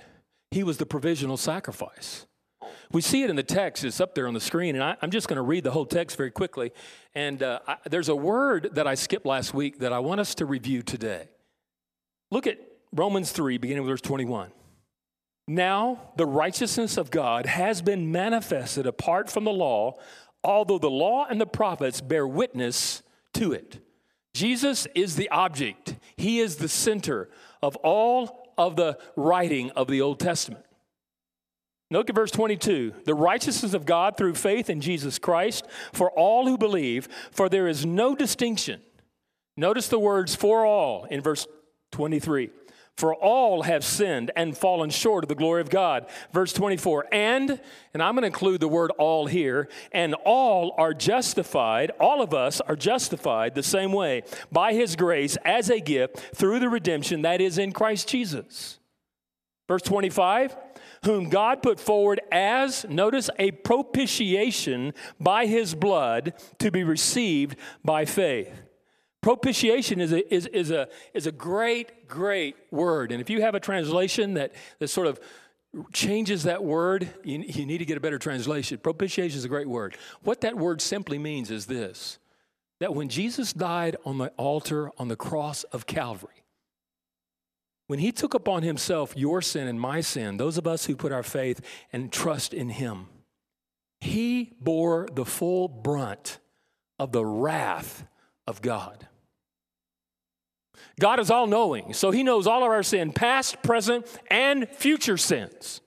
He 0.51 0.65
was 0.65 0.79
the 0.79 0.87
provisional 0.87 1.37
sacrifice. 1.37 2.27
We 2.93 3.01
see 3.01 3.23
it 3.23 3.31
in 3.31 3.37
the 3.37 3.45
text, 3.45 3.85
it's 3.85 4.01
up 4.01 4.17
there 4.17 4.27
on 4.27 4.35
the 4.35 4.41
screen, 4.41 4.75
and 4.75 4.83
I, 4.83 4.97
am 5.01 5.13
just 5.13 5.29
going 5.29 5.37
to 5.37 5.43
read 5.43 5.63
the 5.63 5.71
whole 5.71 5.87
text 5.87 6.17
very 6.17 6.33
quickly. 6.33 6.73
And 7.15 7.41
uh, 7.41 7.61
I, 7.67 7.77
there's 7.89 8.09
a 8.09 8.17
word 8.17 8.71
that 8.73 8.87
I 8.87 8.97
skipped 8.97 9.25
last 9.25 9.55
week 9.55 9.79
that 9.79 9.93
I 9.93 10.01
want 10.01 10.21
us 10.21 10.35
to 10.37 10.47
review 10.47 10.83
today. 10.83 11.29
Look 12.33 12.49
at 12.49 12.59
Romans 12.93 13.31
3, 13.31 13.59
beginning 13.59 13.85
with 13.85 13.91
verse 13.91 14.01
21. 14.01 14.51
Now, 15.47 16.13
the 16.17 16.27
righteousness 16.27 16.97
of 16.97 17.11
God 17.13 17.47
has 17.47 17.81
been 17.81 18.11
manifested 18.11 18.87
apart 18.87 19.31
from 19.31 19.45
the 19.45 19.53
law, 19.53 19.99
although 20.43 20.79
the 20.79 20.91
law 20.91 21.27
and 21.29 21.41
the 21.41 21.47
prophets 21.47 22.01
bear 22.01 22.27
witness 22.27 23.03
to 23.35 23.53
it. 23.53 23.79
Jesus 24.35 24.87
is 24.95 25.17
the 25.17 25.29
object, 25.31 25.97
He 26.17 26.41
is 26.41 26.57
the 26.57 26.69
center 26.69 27.31
of 27.63 27.77
all 27.77 28.40
of 28.61 28.77
the 28.77 28.99
writing 29.17 29.71
of 29.71 29.89
the 29.89 30.03
Old 30.03 30.21
Testament. 30.21 30.65
Look 31.91 32.11
at 32.11 32.15
verse 32.15 32.31
22. 32.31 32.95
The 33.05 33.15
righteousness 33.15 33.75
of 33.75 33.87
God 33.87 34.17
through 34.17 34.35
faith 34.35 34.69
in 34.69 34.81
Jesus 34.81 35.19
Christ 35.19 35.67
for 35.93 36.11
all 36.11 36.47
who 36.47 36.59
believe, 36.59 37.09
for 37.33 37.49
there 37.49 37.67
is 37.67 37.87
no 37.87 38.15
distinction. 38.15 38.83
Notice 39.57 39.89
the 39.89 39.99
words 39.99 40.37
for 40.37 40.65
all 40.65 41.05
in 41.05 41.23
verse 41.23 41.47
23. 41.93 42.51
For 43.01 43.15
all 43.15 43.63
have 43.63 43.83
sinned 43.83 44.31
and 44.37 44.55
fallen 44.55 44.91
short 44.91 45.25
of 45.25 45.29
the 45.29 45.35
glory 45.35 45.63
of 45.63 45.71
God. 45.71 46.05
Verse 46.35 46.53
24, 46.53 47.07
and, 47.11 47.59
and 47.95 48.03
I'm 48.03 48.13
going 48.15 48.25
to 48.25 48.27
include 48.27 48.61
the 48.61 48.69
word 48.69 48.91
all 48.99 49.27
here, 49.27 49.71
and 49.91 50.13
all 50.27 50.75
are 50.77 50.93
justified, 50.93 51.93
all 51.99 52.21
of 52.21 52.35
us 52.35 52.61
are 52.61 52.77
justified 52.77 53.55
the 53.55 53.63
same 53.63 53.95
way 53.95 54.25
by 54.53 54.75
his 54.75 54.97
grace 54.97 55.39
as 55.47 55.71
a 55.71 55.81
gift 55.81 56.19
through 56.35 56.59
the 56.59 56.69
redemption 56.69 57.23
that 57.23 57.41
is 57.41 57.57
in 57.57 57.73
Christ 57.73 58.07
Jesus. 58.07 58.79
Verse 59.67 59.81
25, 59.81 60.55
whom 61.07 61.31
God 61.31 61.63
put 61.63 61.81
forward 61.81 62.21
as, 62.31 62.85
notice, 62.87 63.31
a 63.39 63.53
propitiation 63.53 64.93
by 65.19 65.47
his 65.47 65.75
blood 65.75 66.35
to 66.59 66.71
be 66.71 66.85
received 66.85 67.57
by 67.83 68.05
faith. 68.05 68.53
Propitiation 69.23 70.01
is 70.01 70.13
a, 70.13 70.35
is, 70.35 70.47
is, 70.47 70.71
a, 70.71 70.89
is 71.13 71.27
a 71.27 71.33
great, 71.33 72.09
great 72.09 72.57
word. 72.71 73.13
And 73.13 73.21
if 73.21 73.29
you 73.29 73.43
have 73.43 73.55
a 73.55 73.61
translation 73.61 74.35
that, 74.35 74.53
that 74.79 74.89
sort 74.89 75.07
of 75.07 75.21
changes 75.93 76.45
that 76.45 76.65
word, 76.65 77.09
you, 77.23 77.39
you 77.41 77.67
need 77.67 77.79
to 77.79 77.85
get 77.85 77.97
a 77.97 78.01
better 78.01 78.19
translation. 78.19 78.79
Propitiation 78.79 79.37
is 79.39 79.45
a 79.45 79.49
great 79.49 79.69
word. 79.69 79.97
What 80.23 80.41
that 80.41 80.57
word 80.57 80.81
simply 80.81 81.19
means 81.19 81.51
is 81.51 81.67
this 81.67 82.19
that 82.81 82.95
when 82.95 83.11
Jesus 83.11 83.53
died 83.53 83.97
on 84.07 84.17
the 84.17 84.29
altar 84.39 84.91
on 84.97 85.09
the 85.09 85.17
cross 85.17 85.65
of 85.65 85.87
Calvary, 85.87 86.45
when 87.89 87.99
he 87.99 88.11
took 88.11 88.33
upon 88.33 88.63
himself 88.63 89.15
your 89.17 89.43
sin 89.43 89.69
and 89.69 89.79
my 89.79 90.01
sin, 90.01 90.39
those 90.39 90.57
of 90.57 90.67
us 90.67 90.87
who 90.87 90.97
put 90.97 91.13
our 91.13 91.23
faith 91.23 91.61
and 91.93 92.11
trust 92.11 92.55
in 92.55 92.71
him, 92.71 93.09
he 94.01 94.55
bore 94.61 95.09
the 95.13 95.27
full 95.27 95.69
brunt 95.69 96.39
of 96.99 97.13
the 97.13 97.25
wrath 97.25 98.07
of 98.47 98.63
God. 98.63 99.09
God 101.01 101.19
is 101.19 101.31
all 101.31 101.49
knowing, 101.49 101.93
so 101.93 102.13
He 102.13 102.23
knows 102.23 102.47
all 102.47 102.63
of 102.63 102.71
our 102.71 102.85
sin, 102.85 103.13
past, 103.13 103.63
present, 103.63 104.07
and 104.31 104.69
future 104.69 105.17
sins. 105.17 105.81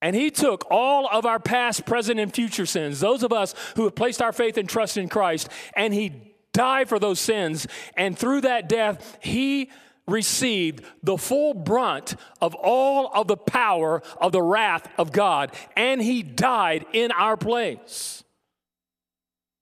And 0.00 0.16
He 0.16 0.30
took 0.30 0.66
all 0.70 1.06
of 1.06 1.24
our 1.24 1.38
past, 1.38 1.86
present, 1.86 2.18
and 2.18 2.34
future 2.34 2.66
sins, 2.66 2.98
those 2.98 3.22
of 3.22 3.32
us 3.32 3.54
who 3.76 3.84
have 3.84 3.94
placed 3.94 4.20
our 4.20 4.32
faith 4.32 4.56
and 4.56 4.68
trust 4.68 4.96
in 4.96 5.08
Christ, 5.08 5.48
and 5.76 5.94
He 5.94 6.34
died 6.52 6.88
for 6.88 6.98
those 6.98 7.20
sins. 7.20 7.66
And 7.96 8.18
through 8.18 8.40
that 8.40 8.68
death, 8.68 9.18
He 9.20 9.70
received 10.08 10.84
the 11.02 11.16
full 11.16 11.54
brunt 11.54 12.16
of 12.40 12.54
all 12.54 13.12
of 13.14 13.28
the 13.28 13.36
power 13.36 14.02
of 14.20 14.32
the 14.32 14.42
wrath 14.42 14.88
of 14.98 15.12
God, 15.12 15.54
and 15.76 16.02
He 16.02 16.22
died 16.22 16.86
in 16.92 17.12
our 17.12 17.36
place. 17.36 18.24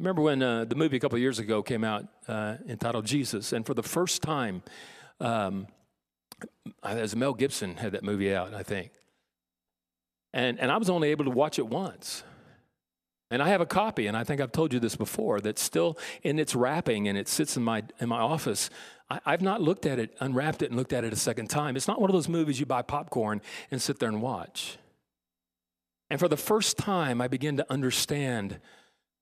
Remember 0.00 0.22
when 0.22 0.42
uh, 0.42 0.64
the 0.64 0.76
movie 0.76 0.96
a 0.96 1.00
couple 1.00 1.18
years 1.18 1.38
ago 1.38 1.62
came 1.62 1.84
out 1.84 2.06
uh, 2.26 2.56
entitled 2.66 3.04
Jesus, 3.04 3.52
and 3.52 3.66
for 3.66 3.74
the 3.74 3.82
first 3.82 4.22
time, 4.22 4.62
um, 5.20 5.66
as 6.82 7.14
Mel 7.14 7.34
Gibson 7.34 7.76
had 7.76 7.92
that 7.92 8.02
movie 8.02 8.34
out, 8.34 8.54
I 8.54 8.62
think, 8.62 8.92
and 10.32 10.58
and 10.58 10.72
I 10.72 10.78
was 10.78 10.88
only 10.88 11.10
able 11.10 11.26
to 11.26 11.30
watch 11.30 11.58
it 11.58 11.66
once. 11.66 12.22
And 13.30 13.42
I 13.42 13.48
have 13.48 13.60
a 13.60 13.66
copy, 13.66 14.06
and 14.06 14.16
I 14.16 14.24
think 14.24 14.40
I've 14.40 14.52
told 14.52 14.72
you 14.72 14.80
this 14.80 14.96
before, 14.96 15.38
that's 15.42 15.62
still 15.62 15.98
in 16.22 16.38
its 16.38 16.54
wrapping 16.54 17.06
and 17.06 17.16
it 17.16 17.28
sits 17.28 17.56
in 17.56 17.62
my, 17.62 17.84
in 18.00 18.08
my 18.08 18.18
office. 18.18 18.70
I, 19.08 19.20
have 19.24 19.40
not 19.40 19.62
looked 19.62 19.86
at 19.86 20.00
it, 20.00 20.16
unwrapped 20.18 20.62
it, 20.62 20.70
and 20.70 20.76
looked 20.76 20.92
at 20.92 21.04
it 21.04 21.12
a 21.12 21.16
second 21.16 21.48
time. 21.48 21.76
It's 21.76 21.86
not 21.86 22.00
one 22.00 22.10
of 22.10 22.14
those 22.14 22.28
movies 22.28 22.58
you 22.58 22.66
buy 22.66 22.82
popcorn 22.82 23.40
and 23.70 23.80
sit 23.80 24.00
there 24.00 24.08
and 24.08 24.20
watch. 24.20 24.78
And 26.10 26.18
for 26.18 26.26
the 26.26 26.36
first 26.36 26.76
time, 26.76 27.20
I 27.20 27.28
begin 27.28 27.56
to 27.58 27.66
understand 27.70 28.58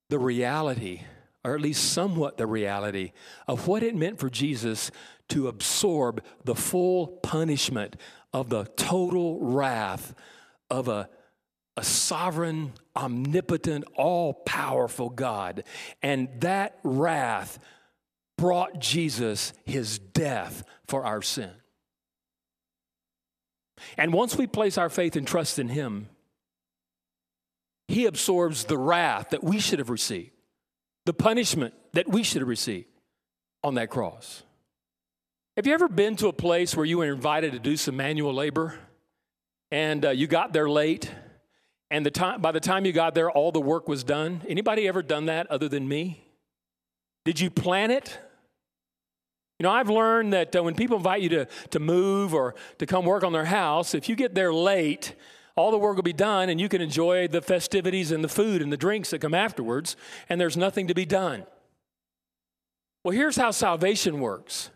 the 0.09 0.19
reality, 0.19 1.03
or 1.45 1.55
at 1.55 1.61
least 1.61 1.93
somewhat 1.93 2.37
the 2.37 2.47
reality, 2.47 3.13
of 3.47 3.67
what 3.67 3.83
it 3.83 3.95
meant 3.95 4.19
for 4.19 4.31
Jesus 4.31 4.91
to 5.29 5.49
absorb 5.49 6.23
the 6.45 6.55
full 6.55 7.07
punishment 7.07 7.97
of 8.33 8.49
the 8.49 8.65
total 8.77 9.41
wrath 9.41 10.15
of 10.71 10.89
a, 10.89 11.09
a 11.77 11.85
sovereign, 11.85 12.73
omnipotent, 12.97 13.85
all 13.95 14.35
powerful 14.35 15.11
God. 15.11 15.65
And 16.03 16.29
that 16.41 16.79
wrath 16.83 17.59
brought 18.37 18.79
Jesus 18.79 19.53
his 19.65 19.99
death 19.99 20.65
for 20.87 21.05
our 21.05 21.23
sin. 21.23 21.51
And 23.97 24.13
once 24.13 24.37
we 24.37 24.47
place 24.47 24.79
our 24.79 24.89
faith 24.89 25.17
and 25.17 25.27
trust 25.27 25.59
in 25.59 25.69
him, 25.69 26.09
he 27.89 28.05
absorbs 28.07 28.65
the 28.65 28.79
wrath 28.79 29.31
that 29.31 29.43
we 29.43 29.59
should 29.59 29.79
have 29.79 29.91
received, 29.91 30.31
the 31.07 31.15
punishment 31.15 31.75
that 31.95 32.07
we 32.07 32.23
should 32.23 32.43
have 32.43 32.49
received 32.49 32.87
on 33.65 33.75
that 33.75 33.91
cross. 33.91 34.43
Have 35.57 35.67
you 35.67 35.75
ever 35.75 35.89
been 35.89 36.15
to 36.17 36.29
a 36.29 36.33
place 36.33 36.77
where 36.77 36.87
you 36.87 36.99
were 36.99 37.13
invited 37.13 37.53
to 37.53 37.59
do 37.59 37.77
some 37.77 37.97
manual 37.97 38.33
labor 38.33 38.79
and 39.73 40.05
uh, 40.05 40.11
you 40.11 40.27
got 40.27 40.53
there 40.53 40.69
late 40.69 41.11
and 41.91 42.05
the 42.05 42.11
time, 42.11 42.41
by 42.41 42.53
the 42.53 42.61
time 42.61 42.85
you 42.85 42.93
got 42.93 43.15
there 43.15 43.31
all 43.31 43.51
the 43.51 43.61
work 43.61 43.89
was 43.89 44.05
done? 44.05 44.43
Anybody 44.47 44.87
ever 44.87 45.03
done 45.03 45.27
that 45.27 45.51
other 45.51 45.69
than 45.69 45.89
me? 45.89 46.23
Did 47.25 47.41
you 47.41 47.51
plan 47.51 47.91
it? 47.91 48.19
You 49.59 49.65
know, 49.65 49.71
I've 49.71 49.91
learned 49.91 50.33
that 50.35 50.55
uh, 50.55 50.63
when 50.63 50.75
people 50.75 50.99
invite 50.99 51.23
you 51.23 51.31
to, 51.31 51.49
to 51.71 51.81
move 51.81 52.35
or 52.35 52.55
to 52.79 52.87
come 52.87 53.05
work 53.05 53.25
on 53.25 53.33
their 53.33 53.47
house, 53.47 53.95
if 53.95 54.09
you 54.09 54.15
get 54.15 54.35
there 54.35 54.53
late, 54.53 55.15
all 55.59 55.71
the 55.71 55.79
work 55.79 55.97
will 55.97 56.03
be 56.03 56.13
done 56.13 56.49
and 56.49 56.61
you 56.61 56.69
can 56.69 56.81
enjoy 56.81 57.29
the 57.29 57.43
festivities 57.43 58.13
and 58.13 58.23
the 58.23 58.29
food 58.29 58.63
and 58.63 58.73
the 58.73 58.77
drinks 58.77 59.11
that 59.11 59.21
come 59.21 59.35
afterwards, 59.35 59.97
and 60.29 60.41
there's 60.41 60.57
nothing 60.57 60.87
to 60.87 60.95
be 60.95 61.05
done. 61.05 61.45
Well, 63.05 63.17
here's 63.17 63.37
how 63.37 63.51
salvation 63.51 64.21
works. 64.21 64.71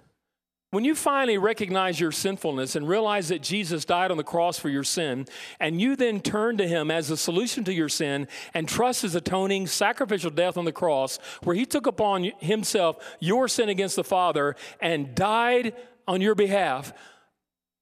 When 0.71 0.85
you 0.87 0.95
finally 0.95 1.37
recognize 1.37 2.01
your 2.01 2.13
sinfulness 2.13 2.77
and 2.77 2.89
realize 2.89 3.29
that 3.29 3.43
Jesus 3.43 3.85
died 3.85 4.11
on 4.11 4.17
the 4.17 4.25
cross 4.25 4.59
for 4.59 4.71
your 4.71 4.85
sin, 4.85 5.27
and 5.61 5.79
you 5.79 5.97
then 5.97 6.21
turn 6.21 6.57
to 6.57 6.67
Him 6.67 6.91
as 6.91 7.09
the 7.09 7.17
solution 7.19 7.63
to 7.65 7.75
your 7.75 7.91
sin 7.91 8.27
and 8.55 8.67
trust 8.67 9.03
His 9.03 9.15
atoning 9.15 9.67
sacrificial 9.67 10.31
death 10.31 10.57
on 10.57 10.65
the 10.65 10.73
cross, 10.73 11.19
where 11.43 11.55
He 11.55 11.67
took 11.67 11.87
upon 11.87 12.33
Himself 12.39 12.97
your 13.21 13.49
sin 13.49 13.69
against 13.69 13.97
the 13.97 14.05
Father 14.05 14.57
and 14.81 15.15
died 15.15 15.75
on 16.09 16.23
your 16.23 16.35
behalf, 16.35 16.95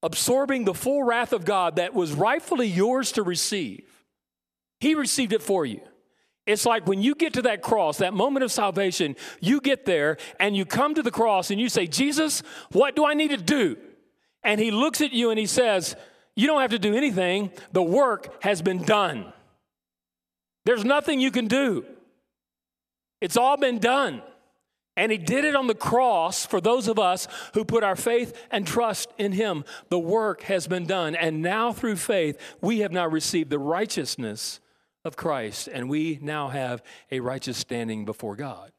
absorbing 0.03 0.65
the 0.65 0.75
full 0.75 1.03
wrath 1.03 1.33
of 1.33 1.45
God 1.45 1.77
that 1.77 1.95
was 1.95 2.13
rightfully 2.13 2.67
yours 2.67 3.13
to 3.13 3.23
receive. 3.23 3.85
He 4.81 4.95
received 4.95 5.33
it 5.33 5.43
for 5.43 5.67
you. 5.67 5.81
It's 6.47 6.67
like 6.67 6.87
when 6.87 7.03
you 7.03 7.15
get 7.15 7.35
to 7.35 7.43
that 7.43 7.63
cross, 7.63 7.99
that 7.99 8.15
moment 8.15 8.45
of 8.45 8.51
salvation, 8.51 9.15
you 9.41 9.61
get 9.61 9.85
there 9.85 10.17
and 10.41 10.57
you 10.57 10.65
come 10.65 10.95
to 10.95 11.03
the 11.03 11.11
cross 11.11 11.51
and 11.51 11.61
you 11.61 11.69
say, 11.69 11.87
Jesus, 11.87 12.43
what 12.73 12.97
do 12.97 13.05
I 13.05 13.15
need 13.15 13.31
to 13.31 13.37
do? 13.37 13.77
And 14.43 14.61
he 14.61 14.71
looks 14.71 15.01
at 15.01 15.13
you 15.13 15.31
and 15.31 15.39
he 15.39 15.47
says, 15.47 15.95
You 16.35 16.47
don't 16.47 16.63
have 16.63 16.71
to 16.71 16.79
do 16.79 16.95
anything. 16.95 17.51
The 17.73 17.83
work 17.83 18.43
has 18.43 18.63
been 18.63 18.83
done. 18.83 19.33
There's 20.65 20.85
nothing 20.85 21.21
you 21.21 21.31
can 21.31 21.47
do. 21.47 21.85
It's 23.21 23.37
all 23.37 23.57
been 23.57 23.79
done. 23.79 24.23
And 24.97 25.13
he 25.13 25.19
did 25.19 25.45
it 25.45 25.57
on 25.57 25.67
the 25.67 25.75
cross 25.75 26.45
for 26.45 26.61
those 26.61 26.89
of 26.89 26.99
us 26.99 27.29
who 27.55 27.65
put 27.65 27.85
our 27.85 27.97
faith 27.97 28.37
and 28.51 28.67
trust 28.67 29.13
in 29.19 29.33
him. 29.33 29.65
The 29.89 29.99
work 29.99 30.43
has 30.43 30.67
been 30.67 30.87
done. 30.87 31.15
And 31.15 31.43
now, 31.43 31.73
through 31.73 31.97
faith, 31.97 32.39
we 32.61 32.81
have 32.81 32.93
now 32.93 33.07
received 33.07 33.51
the 33.51 33.59
righteousness 33.59 34.61
of 35.05 35.17
Christ, 35.17 35.69
and 35.73 35.89
we 35.89 36.19
now 36.21 36.49
have 36.49 36.83
a 37.11 37.21
righteous 37.21 37.57
standing 37.57 38.05
before 38.05 38.37
God. 38.37 38.73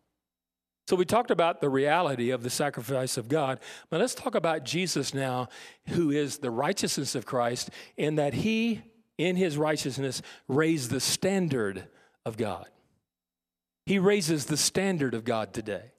So, 0.88 0.95
we 0.95 1.06
talked 1.06 1.32
about 1.32 1.62
the 1.62 1.69
reality 1.69 2.32
of 2.32 2.43
the 2.43 2.50
sacrifice 2.50 3.17
of 3.17 3.30
God, 3.30 3.60
but 3.89 4.00
let's 4.00 4.13
talk 4.13 4.36
about 4.36 4.65
Jesus 4.65 5.13
now, 5.13 5.47
who 5.88 6.12
is 6.12 6.39
the 6.39 6.52
righteousness 6.52 7.15
of 7.15 7.26
Christ, 7.26 7.69
in 7.97 8.15
that 8.15 8.34
he, 8.34 8.82
in 9.17 9.36
his 9.36 9.58
righteousness, 9.58 10.21
raised 10.47 10.91
the 10.91 11.00
standard 11.00 11.88
of 12.26 12.38
God. 12.38 12.67
He 13.86 13.97
raises 13.97 14.45
the 14.45 14.58
standard 14.58 15.13
of 15.13 15.24
God 15.24 15.54
today. 15.54 15.91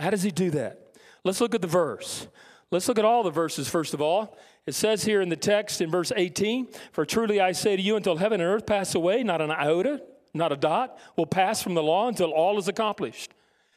How 0.00 0.10
does 0.10 0.22
he 0.22 0.30
do 0.30 0.50
that? 0.50 0.96
Let's 1.24 1.40
look 1.40 1.54
at 1.54 1.62
the 1.62 1.68
verse. 1.68 2.26
Let's 2.70 2.88
look 2.88 2.98
at 2.98 3.04
all 3.04 3.22
the 3.22 3.30
verses 3.30 3.68
first 3.68 3.94
of 3.94 4.00
all. 4.00 4.36
It 4.66 4.74
says 4.74 5.04
here 5.04 5.20
in 5.20 5.28
the 5.28 5.36
text 5.36 5.80
in 5.80 5.90
verse 5.90 6.12
18 6.14 6.68
For 6.92 7.04
truly 7.04 7.40
I 7.40 7.52
say 7.52 7.76
to 7.76 7.82
you, 7.82 7.96
until 7.96 8.16
heaven 8.16 8.40
and 8.40 8.50
earth 8.50 8.66
pass 8.66 8.94
away, 8.94 9.22
not 9.22 9.40
an 9.40 9.50
iota, 9.50 10.02
not 10.32 10.52
a 10.52 10.56
dot 10.56 10.98
will 11.16 11.26
pass 11.26 11.62
from 11.62 11.74
the 11.74 11.82
law 11.82 12.08
until 12.08 12.30
all 12.30 12.58
is 12.58 12.68
accomplished. 12.68 13.32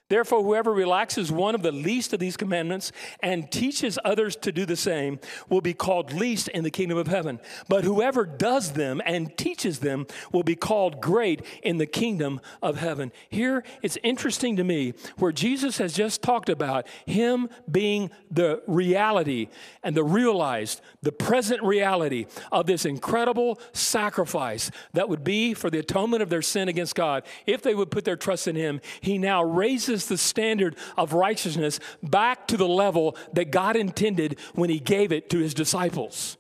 Therefore, 0.10 0.42
whoever 0.42 0.72
relaxes 0.72 1.32
one 1.32 1.54
of 1.54 1.62
the 1.62 1.72
least 1.72 2.14
of 2.14 2.20
these 2.20 2.38
commandments 2.38 2.94
and 3.20 3.52
teaches 3.52 4.00
others 4.06 4.38
to 4.38 4.54
do 4.54 4.66
the 4.66 4.78
same 4.78 5.20
will 5.50 5.60
be 5.60 5.74
called 5.74 6.14
least 6.14 6.48
in 6.50 6.64
the 6.64 6.72
kingdom 6.72 6.98
of 6.98 7.08
heaven. 7.08 7.40
But 7.68 7.84
whoever 7.84 8.26
does 8.26 8.72
them 8.72 9.02
and 9.06 9.36
teaches 9.38 9.80
them 9.80 10.08
will 10.32 10.44
be 10.44 10.56
called 10.56 11.02
great 11.02 11.46
in 11.62 11.78
the 11.78 11.86
kingdom 11.86 12.40
of 12.62 12.78
heaven. 12.78 13.12
Here, 13.30 13.64
it's 13.82 13.98
interesting 14.02 14.56
to 14.56 14.64
me 14.64 14.94
where 15.18 15.34
Jesus 15.34 15.78
has 15.80 15.94
just 15.94 16.22
talked 16.22 16.48
about 16.48 16.88
him 17.06 17.50
being 17.70 18.10
the 18.32 18.62
reality 18.66 19.50
and 19.84 19.96
the 19.96 20.04
realized, 20.06 20.80
the 21.02 21.12
present 21.12 21.62
reality 21.64 22.28
of 22.52 22.66
this 22.66 22.86
incredible 22.86 23.60
sacrifice 23.74 24.72
that 24.94 25.10
would 25.10 25.24
be 25.24 25.54
for 25.54 25.70
the 25.70 25.80
atonement 25.80 26.24
of 26.24 26.30
their 26.30 26.42
sin 26.42 26.70
against 26.70 26.96
God 26.96 27.24
if 27.46 27.62
they 27.62 27.76
would 27.76 27.92
put 27.92 28.06
their 28.06 28.16
trust 28.16 28.48
in 28.48 28.56
him. 28.56 28.80
He 29.02 29.18
now 29.18 29.44
raises 29.44 29.97
raises 29.98 30.10
the 30.10 30.18
standard 30.18 30.76
of 30.96 31.14
righteousness 31.14 31.80
back 32.04 32.48
to 32.48 32.58
the 32.58 32.68
level 32.68 33.16
that 33.34 33.52
God 33.52 33.76
intended 33.76 34.40
when 34.54 34.70
he 34.70 34.80
gave 34.80 35.12
it 35.12 35.30
to 35.32 35.40
his 35.40 35.54
disciples, 35.54 36.38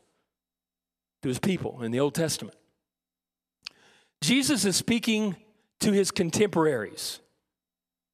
to 1.23 1.29
his 1.29 1.39
people 1.39 1.81
in 1.81 1.91
the 1.91 1.99
Old 1.99 2.13
Testament. 2.13 2.55
Jesus 4.21 4.65
is 4.65 4.75
speaking 4.75 5.35
to 5.79 5.91
his 5.91 6.11
contemporaries. 6.11 7.19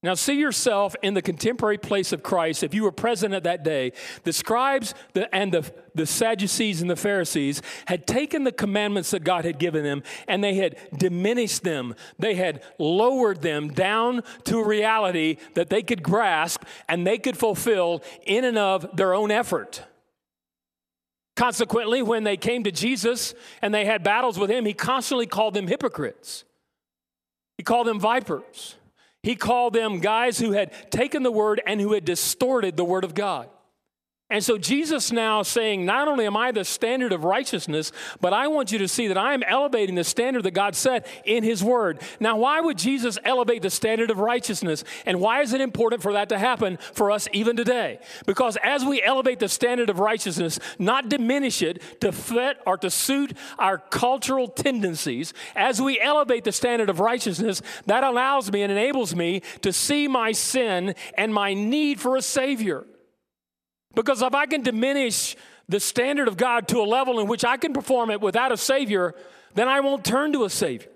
Now, 0.04 0.16
see 0.16 0.34
yourself 0.34 0.98
in 1.02 1.14
the 1.14 1.22
contemporary 1.22 1.78
place 1.78 2.12
of 2.12 2.24
Christ. 2.24 2.62
If 2.62 2.74
you 2.74 2.84
were 2.84 2.92
present 2.92 3.34
at 3.34 3.46
that 3.46 3.64
day, 3.64 3.94
the 4.26 4.34
scribes 4.34 4.94
and 5.32 5.54
the, 5.54 5.72
the 5.96 6.06
Sadducees 6.06 6.82
and 6.82 6.90
the 6.90 6.98
Pharisees 6.98 7.62
had 7.86 8.06
taken 8.06 8.44
the 8.44 8.52
commandments 8.52 9.12
that 9.12 9.24
God 9.24 9.46
had 9.46 9.60
given 9.60 9.82
them 9.82 10.04
and 10.28 10.44
they 10.44 10.56
had 10.56 10.76
diminished 10.98 11.64
them. 11.64 11.96
They 12.20 12.36
had 12.36 12.62
lowered 12.78 13.42
them 13.42 13.70
down 13.70 14.24
to 14.44 14.60
a 14.60 14.68
reality 14.68 15.38
that 15.54 15.70
they 15.70 15.82
could 15.82 16.04
grasp 16.04 16.64
and 16.90 17.08
they 17.08 17.18
could 17.18 17.38
fulfill 17.38 18.04
in 18.26 18.44
and 18.44 18.58
of 18.58 18.98
their 18.98 19.14
own 19.14 19.32
effort. 19.32 19.84
Consequently, 21.38 22.02
when 22.02 22.26
they 22.26 22.36
came 22.36 22.66
to 22.66 22.72
Jesus 22.72 23.34
and 23.62 23.74
they 23.74 23.86
had 23.86 24.04
battles 24.04 24.38
with 24.38 24.52
him, 24.52 24.66
he 24.66 24.74
constantly 24.74 25.28
called 25.28 25.54
them 25.54 25.68
hypocrites. 25.68 26.44
He 27.58 27.64
called 27.64 27.88
them 27.88 28.02
vipers. 28.02 28.76
He 29.24 29.36
called 29.36 29.74
them 29.74 30.00
guys 30.00 30.38
who 30.38 30.52
had 30.52 30.92
taken 30.92 31.24
the 31.24 31.32
word 31.32 31.62
and 31.66 31.80
who 31.80 31.94
had 31.94 32.04
distorted 32.04 32.76
the 32.76 32.86
word 32.86 33.06
of 33.06 33.16
God. 33.16 33.50
And 34.30 34.44
so 34.44 34.58
Jesus 34.58 35.12
now 35.12 35.44
saying, 35.44 35.86
not 35.86 36.08
only 36.08 36.26
am 36.26 36.36
I 36.36 36.52
the 36.52 36.64
standard 36.64 37.12
of 37.14 37.24
righteousness, 37.24 37.92
but 38.20 38.34
I 38.34 38.48
want 38.48 38.72
you 38.72 38.80
to 38.80 38.88
see 38.88 39.08
that 39.10 39.18
I 39.18 39.36
am 39.36 39.44
elevating 39.44 39.94
the 39.94 40.04
standard 40.04 40.42
that 40.44 40.52
God 40.52 40.76
set 40.76 41.06
in 41.24 41.44
his 41.44 41.64
word. 41.64 42.02
Now, 42.20 42.38
why 42.38 42.60
would 42.60 42.80
Jesus 42.80 43.20
elevate 43.26 43.62
the 43.62 43.70
standard 43.70 44.10
of 44.10 44.18
righteousness? 44.18 44.86
And 45.06 45.20
why 45.20 45.42
is 45.42 45.54
it 45.54 45.62
important 45.62 46.02
for 46.02 46.14
that 46.14 46.30
to 46.30 46.40
happen 46.40 46.78
for 46.94 47.12
us 47.12 47.28
even 47.32 47.56
today? 47.56 48.00
Because 48.26 48.58
as 48.64 48.84
we 48.84 49.04
elevate 49.04 49.40
the 49.40 49.50
standard 49.50 49.92
of 49.92 50.00
righteousness, 50.00 50.58
not 50.80 51.10
diminish 51.10 51.62
it 51.62 51.84
to 52.02 52.12
fit 52.12 52.58
or 52.66 52.78
to 52.78 52.90
suit 52.90 53.34
our 53.60 53.78
cultural 53.78 54.48
tendencies, 54.48 55.34
as 55.56 55.80
we 55.80 56.00
elevate 56.00 56.44
the 56.44 56.52
standard 56.52 56.90
of 56.90 57.00
righteousness, 57.00 57.62
that 57.86 58.04
allows 58.04 58.52
me 58.52 58.64
and 58.64 58.72
enables 58.72 59.16
me 59.16 59.44
to 59.62 59.72
see 59.72 60.08
my 60.08 60.32
sin 60.32 60.96
and 61.16 61.32
my 61.32 61.54
need 61.54 62.00
for 62.00 62.16
a 62.16 62.22
savior. 62.22 62.88
Because 63.96 64.22
if 64.22 64.34
I 64.34 64.46
can 64.46 64.62
diminish 64.62 65.36
the 65.70 65.80
standard 65.80 66.28
of 66.28 66.38
God 66.38 66.68
to 66.70 66.80
a 66.80 66.84
level 66.84 67.20
in 67.20 67.28
which 67.28 67.46
I 67.46 67.58
can 67.58 67.74
perform 67.74 68.10
it 68.10 68.22
without 68.22 68.52
a 68.52 68.58
Savior, 68.58 69.16
then 69.54 69.68
I 69.68 69.80
won't 69.80 70.04
turn 70.04 70.34
to 70.34 70.46
a 70.46 70.50
Savior. 70.50 70.90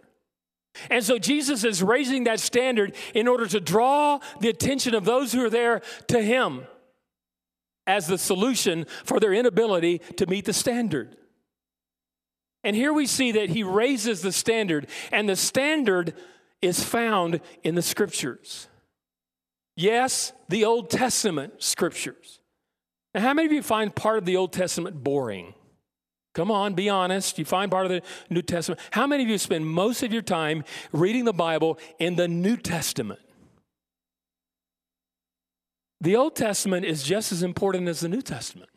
And 0.90 1.04
so 1.04 1.18
Jesus 1.18 1.64
is 1.64 1.82
raising 1.82 2.26
that 2.26 2.40
standard 2.40 2.96
in 3.14 3.28
order 3.28 3.48
to 3.48 3.60
draw 3.60 4.20
the 4.40 4.50
attention 4.50 4.94
of 4.94 5.06
those 5.06 5.32
who 5.32 5.44
are 5.46 5.50
there 5.50 5.82
to 6.08 6.22
Him 6.22 6.68
as 7.86 8.08
the 8.08 8.18
solution 8.18 8.86
for 9.06 9.20
their 9.20 9.34
inability 9.34 10.00
to 10.18 10.28
meet 10.28 10.46
the 10.46 10.54
standard. 10.54 11.16
And 12.64 12.76
here 12.76 12.94
we 12.94 13.08
see 13.08 13.32
that 13.32 13.50
He 13.50 13.64
raises 13.64 14.22
the 14.22 14.32
standard, 14.32 14.88
and 15.12 15.28
the 15.28 15.36
standard 15.36 16.14
is 16.62 16.84
found 16.84 17.40
in 17.64 17.76
the 17.76 17.82
Scriptures. 17.82 18.68
Yes, 19.76 20.34
the 20.50 20.66
Old 20.66 20.90
Testament 20.90 21.64
Scriptures. 21.64 22.37
Now, 23.18 23.24
how 23.24 23.34
many 23.34 23.48
of 23.48 23.52
you 23.52 23.64
find 23.64 23.96
part 23.96 24.20
of 24.20 24.26
the 24.26 24.38
Old 24.38 24.54
Testament 24.54 25.04
boring? 25.04 25.56
Come 26.36 26.52
on, 26.52 26.76
be 26.76 26.88
honest. 26.88 27.40
You 27.40 27.46
find 27.46 27.72
part 27.72 27.88
of 27.88 27.92
the 27.92 28.04
New 28.30 28.44
Testament. 28.44 28.80
How 28.92 29.08
many 29.08 29.24
of 29.24 29.30
you 29.30 29.40
spend 29.40 29.66
most 29.66 30.04
of 30.04 30.14
your 30.14 30.22
time 30.22 30.64
reading 30.92 31.26
the 31.26 31.34
Bible 31.34 31.80
in 31.98 32.16
the 32.16 32.28
New 32.28 32.58
Testament? 32.58 33.20
The 36.00 36.16
Old 36.16 36.36
Testament 36.36 36.86
is 36.86 37.02
just 37.02 37.32
as 37.32 37.42
important 37.42 37.88
as 37.88 38.02
the 38.02 38.08
New 38.08 38.22
Testament 38.22 38.70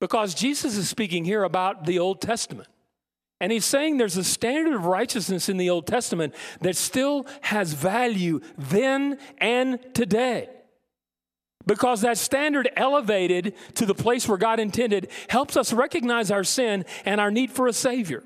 because 0.00 0.34
Jesus 0.34 0.76
is 0.76 0.90
speaking 0.90 1.24
here 1.24 1.42
about 1.42 1.86
the 1.86 1.98
Old 1.98 2.20
Testament. 2.20 2.68
And 3.40 3.50
he's 3.50 3.64
saying 3.64 3.96
there's 3.96 4.18
a 4.18 4.24
standard 4.24 4.74
of 4.74 4.84
righteousness 4.84 5.48
in 5.48 5.56
the 5.56 5.70
Old 5.70 5.86
Testament 5.86 6.34
that 6.60 6.76
still 6.76 7.26
has 7.40 7.72
value 7.72 8.42
then 8.58 9.16
and 9.38 9.78
today. 9.94 10.50
Because 11.66 12.00
that 12.00 12.18
standard 12.18 12.70
elevated 12.76 13.54
to 13.74 13.86
the 13.86 13.94
place 13.94 14.26
where 14.26 14.38
God 14.38 14.58
intended 14.58 15.08
helps 15.28 15.56
us 15.56 15.72
recognize 15.72 16.30
our 16.30 16.44
sin 16.44 16.84
and 17.04 17.20
our 17.20 17.30
need 17.30 17.50
for 17.50 17.66
a 17.66 17.72
Savior. 17.72 18.24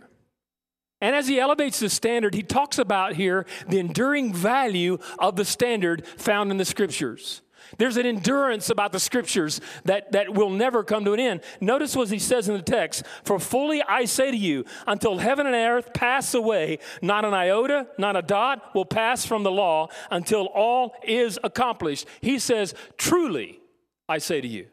And 1.00 1.14
as 1.14 1.28
he 1.28 1.38
elevates 1.38 1.80
the 1.80 1.90
standard, 1.90 2.34
he 2.34 2.42
talks 2.42 2.78
about 2.78 3.14
here 3.14 3.44
the 3.68 3.78
enduring 3.78 4.32
value 4.32 4.98
of 5.18 5.36
the 5.36 5.44
standard 5.44 6.06
found 6.06 6.50
in 6.50 6.56
the 6.56 6.64
scriptures. 6.64 7.42
There's 7.78 7.96
an 7.96 8.06
endurance 8.06 8.70
about 8.70 8.92
the 8.92 9.00
scriptures 9.00 9.60
that, 9.84 10.12
that 10.12 10.34
will 10.34 10.50
never 10.50 10.84
come 10.84 11.04
to 11.04 11.12
an 11.12 11.20
end. 11.20 11.40
Notice 11.60 11.96
what 11.96 12.08
he 12.08 12.18
says 12.18 12.48
in 12.48 12.56
the 12.56 12.62
text 12.62 13.04
For 13.24 13.38
fully 13.38 13.82
I 13.82 14.04
say 14.04 14.30
to 14.30 14.36
you, 14.36 14.64
until 14.86 15.18
heaven 15.18 15.46
and 15.46 15.54
earth 15.54 15.92
pass 15.94 16.34
away, 16.34 16.78
not 17.02 17.24
an 17.24 17.34
iota, 17.34 17.88
not 17.98 18.16
a 18.16 18.22
dot 18.22 18.74
will 18.74 18.84
pass 18.84 19.24
from 19.24 19.42
the 19.42 19.50
law 19.50 19.88
until 20.10 20.46
all 20.46 20.94
is 21.02 21.38
accomplished. 21.42 22.06
He 22.20 22.38
says, 22.38 22.74
Truly 22.96 23.60
I 24.08 24.18
say 24.18 24.40
to 24.40 24.48
you. 24.48 24.66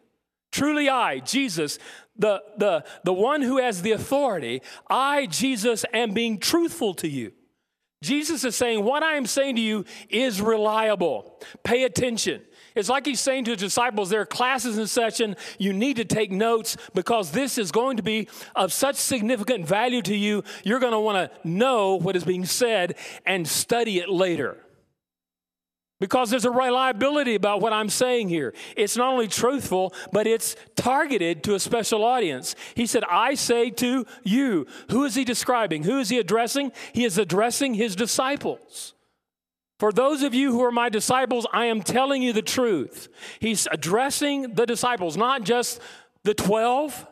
Truly 0.52 0.90
I, 0.90 1.20
Jesus, 1.20 1.80
the, 2.18 2.44
the, 2.58 2.84
the 3.06 3.14
one 3.14 3.42
who 3.42 3.58
has 3.58 3.82
the 3.82 3.92
authority, 3.92 4.62
I, 4.90 5.28
Jesus, 5.28 5.86
am 5.94 6.14
being 6.14 6.40
truthful 6.40 6.94
to 6.96 7.08
you. 7.08 7.32
Jesus 8.04 8.44
is 8.44 8.56
saying, 8.56 8.84
What 8.84 9.04
I 9.04 9.16
am 9.16 9.26
saying 9.26 9.56
to 9.56 9.62
you 9.62 9.86
is 10.10 10.42
reliable. 10.42 11.40
Pay 11.64 11.84
attention. 11.84 12.42
It's 12.76 12.90
like 12.90 13.06
he's 13.06 13.20
saying 13.20 13.46
to 13.46 13.52
his 13.52 13.60
disciples, 13.60 14.10
there 14.10 14.22
are 14.22 14.26
classes 14.26 14.78
in 14.78 14.88
session. 14.88 15.36
You 15.58 15.74
need 15.74 15.98
to 15.98 16.06
take 16.06 16.32
notes 16.32 16.78
because 16.94 17.32
this 17.32 17.58
is 17.58 17.72
going 17.72 17.98
to 17.98 18.04
be 18.04 18.30
of 18.56 18.72
such 18.72 18.96
significant 18.96 19.68
value 19.68 20.02
to 20.04 20.16
you. 20.16 20.44
You're 20.64 20.80
going 20.80 20.94
to 20.94 21.00
want 21.00 21.32
to 21.32 21.48
know 21.48 21.96
what 21.96 22.16
is 22.16 22.24
being 22.24 22.46
said 22.46 22.96
and 23.26 23.48
study 23.48 24.00
it 24.00 24.10
later. 24.10 24.58
Because 26.00 26.32
there's 26.32 26.46
a 26.46 26.52
reliability 26.52 27.36
about 27.36 27.62
what 27.62 27.74
I'm 27.74 27.90
saying 27.90 28.30
here. 28.30 28.56
It's 28.76 28.98
not 28.98 29.14
only 29.14 29.28
truthful, 29.28 29.94
but 30.12 30.26
it's 30.26 30.56
targeted 30.76 31.44
to 31.44 31.54
a 31.54 31.60
special 31.60 32.04
audience. 32.04 32.56
He 32.74 32.88
said, 32.88 33.04
I 33.04 33.36
say 33.36 33.70
to 33.70 34.08
you. 34.24 34.66
Who 34.90 35.04
is 35.04 35.14
he 35.14 35.24
describing? 35.24 35.84
Who 35.84 36.00
is 36.00 36.10
he 36.10 36.18
addressing? 36.18 36.72
He 36.94 37.06
is 37.06 37.20
addressing 37.20 37.76
his 37.76 37.96
disciples. 37.96 38.96
For 39.82 39.92
those 39.92 40.22
of 40.22 40.36
you 40.36 40.52
who 40.52 40.64
are 40.64 40.72
my 40.72 40.90
disciples, 40.90 41.48
I 41.52 41.66
am 41.66 41.82
telling 41.82 42.22
you 42.22 42.34
the 42.34 42.44
truth. 42.44 43.08
He's 43.40 43.68
addressing 43.72 44.54
the 44.54 44.68
disciples, 44.68 45.18
not 45.18 45.44
just 45.44 45.82
the 46.24 46.36
12, 46.36 47.08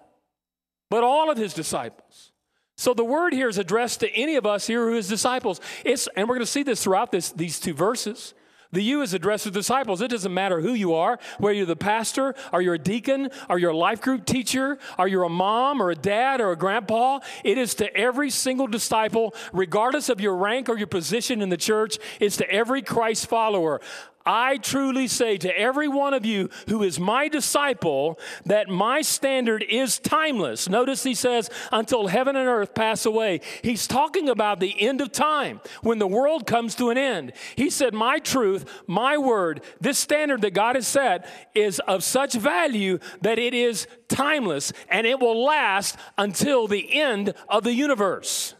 but 0.91 1.03
all 1.03 1.31
of 1.31 1.37
his 1.39 1.55
disciples. 1.55 2.31
So 2.77 2.93
the 2.93 3.03
word 3.03 3.33
here 3.33 3.49
is 3.49 3.57
addressed 3.57 4.01
to 4.01 4.11
any 4.11 4.35
of 4.35 4.45
us 4.45 4.67
here 4.67 4.87
who 4.87 4.95
is 4.95 5.07
disciples. 5.07 5.59
It's, 5.83 6.07
and 6.15 6.29
we're 6.29 6.35
going 6.35 6.45
to 6.45 6.51
see 6.51 6.61
this 6.61 6.83
throughout 6.83 7.11
this, 7.11 7.31
these 7.31 7.59
two 7.59 7.73
verses. 7.73 8.35
The 8.71 8.83
you 8.83 9.01
is 9.01 9.15
addressed 9.15 9.45
to 9.45 9.51
disciples. 9.51 10.01
It 10.01 10.11
doesn't 10.11 10.33
matter 10.33 10.61
who 10.61 10.73
you 10.73 10.93
are, 10.93 11.17
whether 11.39 11.55
you're 11.55 11.65
the 11.65 11.75
pastor, 11.75 12.35
or 12.53 12.61
you're 12.61 12.75
a 12.75 12.79
deacon, 12.79 13.29
or 13.49 13.57
you're 13.57 13.71
a 13.71 13.77
life 13.77 13.99
group 13.99 14.25
teacher, 14.25 14.77
or 14.99 15.07
you're 15.07 15.23
a 15.23 15.29
mom, 15.29 15.81
or 15.81 15.89
a 15.89 15.95
dad, 15.95 16.39
or 16.39 16.51
a 16.51 16.55
grandpa. 16.55 17.19
It 17.43 17.57
is 17.57 17.73
to 17.75 17.95
every 17.95 18.29
single 18.29 18.67
disciple, 18.67 19.33
regardless 19.53 20.09
of 20.09 20.21
your 20.21 20.35
rank 20.35 20.69
or 20.69 20.77
your 20.77 20.87
position 20.87 21.41
in 21.41 21.49
the 21.49 21.57
church. 21.57 21.97
It's 22.19 22.37
to 22.37 22.49
every 22.49 22.83
Christ 22.83 23.27
follower. 23.27 23.81
I 24.31 24.57
truly 24.57 25.07
say 25.07 25.37
to 25.37 25.59
every 25.59 25.87
one 25.87 26.13
of 26.13 26.23
you 26.23 26.51
who 26.67 26.83
is 26.83 26.99
my 26.99 27.29
disciple 27.29 28.19
that 28.45 28.69
my 28.69 29.01
standard 29.01 29.65
is 29.67 29.97
timeless. 29.97 30.69
Notice 30.69 31.01
he 31.01 31.15
says, 31.15 31.49
until 31.71 32.05
heaven 32.05 32.35
and 32.35 32.47
earth 32.47 32.75
pass 32.75 33.07
away. 33.07 33.41
He's 33.63 33.87
talking 33.87 34.29
about 34.29 34.59
the 34.59 34.79
end 34.79 35.01
of 35.01 35.11
time 35.11 35.61
when 35.81 35.97
the 35.97 36.05
world 36.05 36.45
comes 36.45 36.75
to 36.75 36.91
an 36.91 36.97
end. 36.97 37.33
He 37.55 37.71
said, 37.71 37.95
My 37.95 38.19
truth, 38.19 38.83
my 38.85 39.17
word, 39.17 39.63
this 39.81 39.97
standard 39.97 40.41
that 40.41 40.53
God 40.53 40.75
has 40.75 40.87
set 40.87 41.27
is 41.55 41.79
of 41.87 42.03
such 42.03 42.33
value 42.33 42.99
that 43.21 43.39
it 43.39 43.55
is 43.55 43.87
timeless 44.09 44.71
and 44.89 45.07
it 45.07 45.19
will 45.19 45.43
last 45.43 45.97
until 46.19 46.67
the 46.67 47.01
end 47.01 47.33
of 47.47 47.63
the 47.63 47.73
universe. 47.73 48.53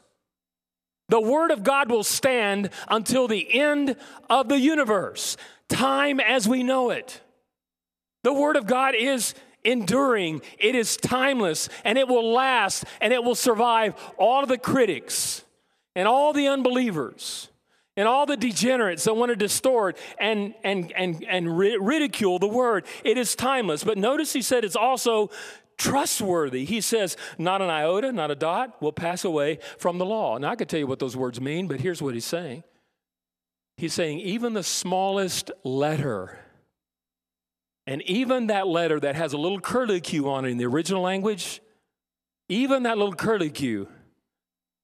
The 1.10 1.20
Word 1.20 1.52
of 1.52 1.64
God 1.64 1.90
will 1.90 2.04
stand 2.04 2.70
until 2.88 3.28
the 3.28 3.60
end 3.60 3.96
of 4.30 4.48
the 4.48 4.60
universe, 4.60 5.38
time 5.70 6.20
as 6.20 6.48
we 6.48 6.64
know 6.64 6.90
it. 6.90 7.22
The 8.24 8.34
Word 8.34 8.58
of 8.58 8.68
God 8.68 8.96
is 8.96 9.34
enduring, 9.64 10.42
it 10.58 10.76
is 10.76 10.98
timeless, 10.98 11.70
and 11.84 11.98
it 11.98 12.08
will 12.08 12.34
last, 12.34 12.86
and 13.02 13.14
it 13.14 13.24
will 13.24 13.36
survive 13.36 13.94
all 14.18 14.44
of 14.44 14.50
the 14.50 14.58
critics 14.58 15.44
and 15.96 16.08
all 16.08 16.34
the 16.34 16.48
unbelievers 16.48 17.50
and 17.98 18.08
all 18.08 18.26
the 18.26 18.38
degenerates 18.38 19.04
that 19.04 19.16
want 19.16 19.30
to 19.30 19.36
distort 19.36 19.98
and, 20.20 20.54
and, 20.64 20.92
and, 20.94 21.24
and 21.26 21.58
ridicule 21.58 22.40
the 22.40 22.48
word. 22.48 22.86
It 23.04 23.18
is 23.18 23.36
timeless. 23.36 23.84
But 23.84 23.98
notice 23.98 24.32
he 24.32 24.42
said 24.42 24.64
it's 24.64 24.78
also 24.78 25.30
trustworthy. 25.78 26.64
He 26.64 26.80
says, 26.80 27.18
not 27.38 27.62
an 27.62 27.70
iota, 27.70 28.14
not 28.14 28.32
a 28.32 28.36
dot 28.36 28.82
will 28.82 28.94
pass 28.94 29.26
away 29.26 29.60
from 29.78 29.98
the 29.98 30.06
law. 30.06 30.38
Now, 30.38 30.52
I 30.52 30.56
could 30.56 30.70
tell 30.70 30.80
you 30.80 30.88
what 30.88 31.00
those 31.00 31.18
words 31.18 31.42
mean, 31.42 31.68
but 31.68 31.82
here's 31.82 32.02
what 32.02 32.14
he's 32.14 32.26
saying. 32.26 32.64
He's 33.80 33.94
saying, 33.94 34.20
even 34.20 34.52
the 34.52 34.62
smallest 34.62 35.52
letter, 35.64 36.38
and 37.88 38.02
even 38.02 38.48
that 38.48 38.68
letter 38.68 39.00
that 39.00 39.16
has 39.16 39.32
a 39.32 39.38
little 39.38 39.62
curly 39.62 40.02
curlicue 40.02 40.28
on 40.28 40.44
it 40.44 40.50
in 40.50 40.58
the 40.58 40.66
original 40.66 41.02
language, 41.02 41.62
even 42.50 42.84
that 42.84 42.98
little 42.98 43.14
curly 43.14 43.50
curlicue 43.50 43.88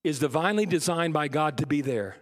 is 0.06 0.20
divinely 0.20 0.66
designed 0.66 1.14
by 1.14 1.28
God 1.28 1.58
to 1.58 1.68
be 1.68 1.82
there. 1.82 2.16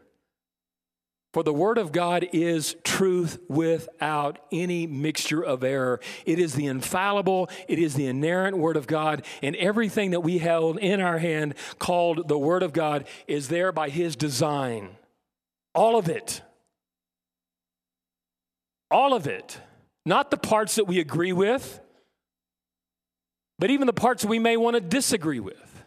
For 1.32 1.44
the 1.44 1.54
Word 1.54 1.78
of 1.78 1.92
God 1.92 2.28
is 2.34 2.76
truth 2.84 3.38
without 3.48 4.40
any 4.52 4.88
mixture 4.88 5.44
of 5.44 5.64
error. 5.64 6.00
It 6.26 6.40
is 6.40 6.56
the 6.56 6.66
infallible, 6.66 7.52
it 7.68 7.78
is 7.78 7.94
the 7.94 8.08
inerrant 8.08 8.58
Word 8.58 8.78
of 8.78 8.88
God, 8.88 9.24
and 9.44 9.56
everything 9.58 10.10
that 10.10 10.22
we 10.22 10.40
held 10.40 10.80
in 10.80 11.02
our 11.02 11.20
hand 11.20 11.54
called 11.78 12.28
the 12.28 12.40
Word 12.40 12.64
of 12.64 12.74
God 12.74 13.06
is 13.28 13.50
there 13.50 13.72
by 13.72 13.90
His 13.90 14.16
design. 14.16 14.98
All 15.76 16.00
of 16.00 16.10
it. 16.10 16.42
All 18.94 19.16
of 19.16 19.26
it. 19.26 19.60
Not 20.06 20.30
the 20.30 20.38
parts 20.38 20.76
that 20.76 20.86
we 20.86 21.00
agree 21.00 21.34
with, 21.34 21.82
but 23.58 23.72
even 23.72 23.88
the 23.88 23.94
parts 23.94 24.24
we 24.24 24.38
may 24.38 24.56
want 24.56 24.76
to 24.76 24.82
disagree 24.82 25.40
with. 25.40 25.84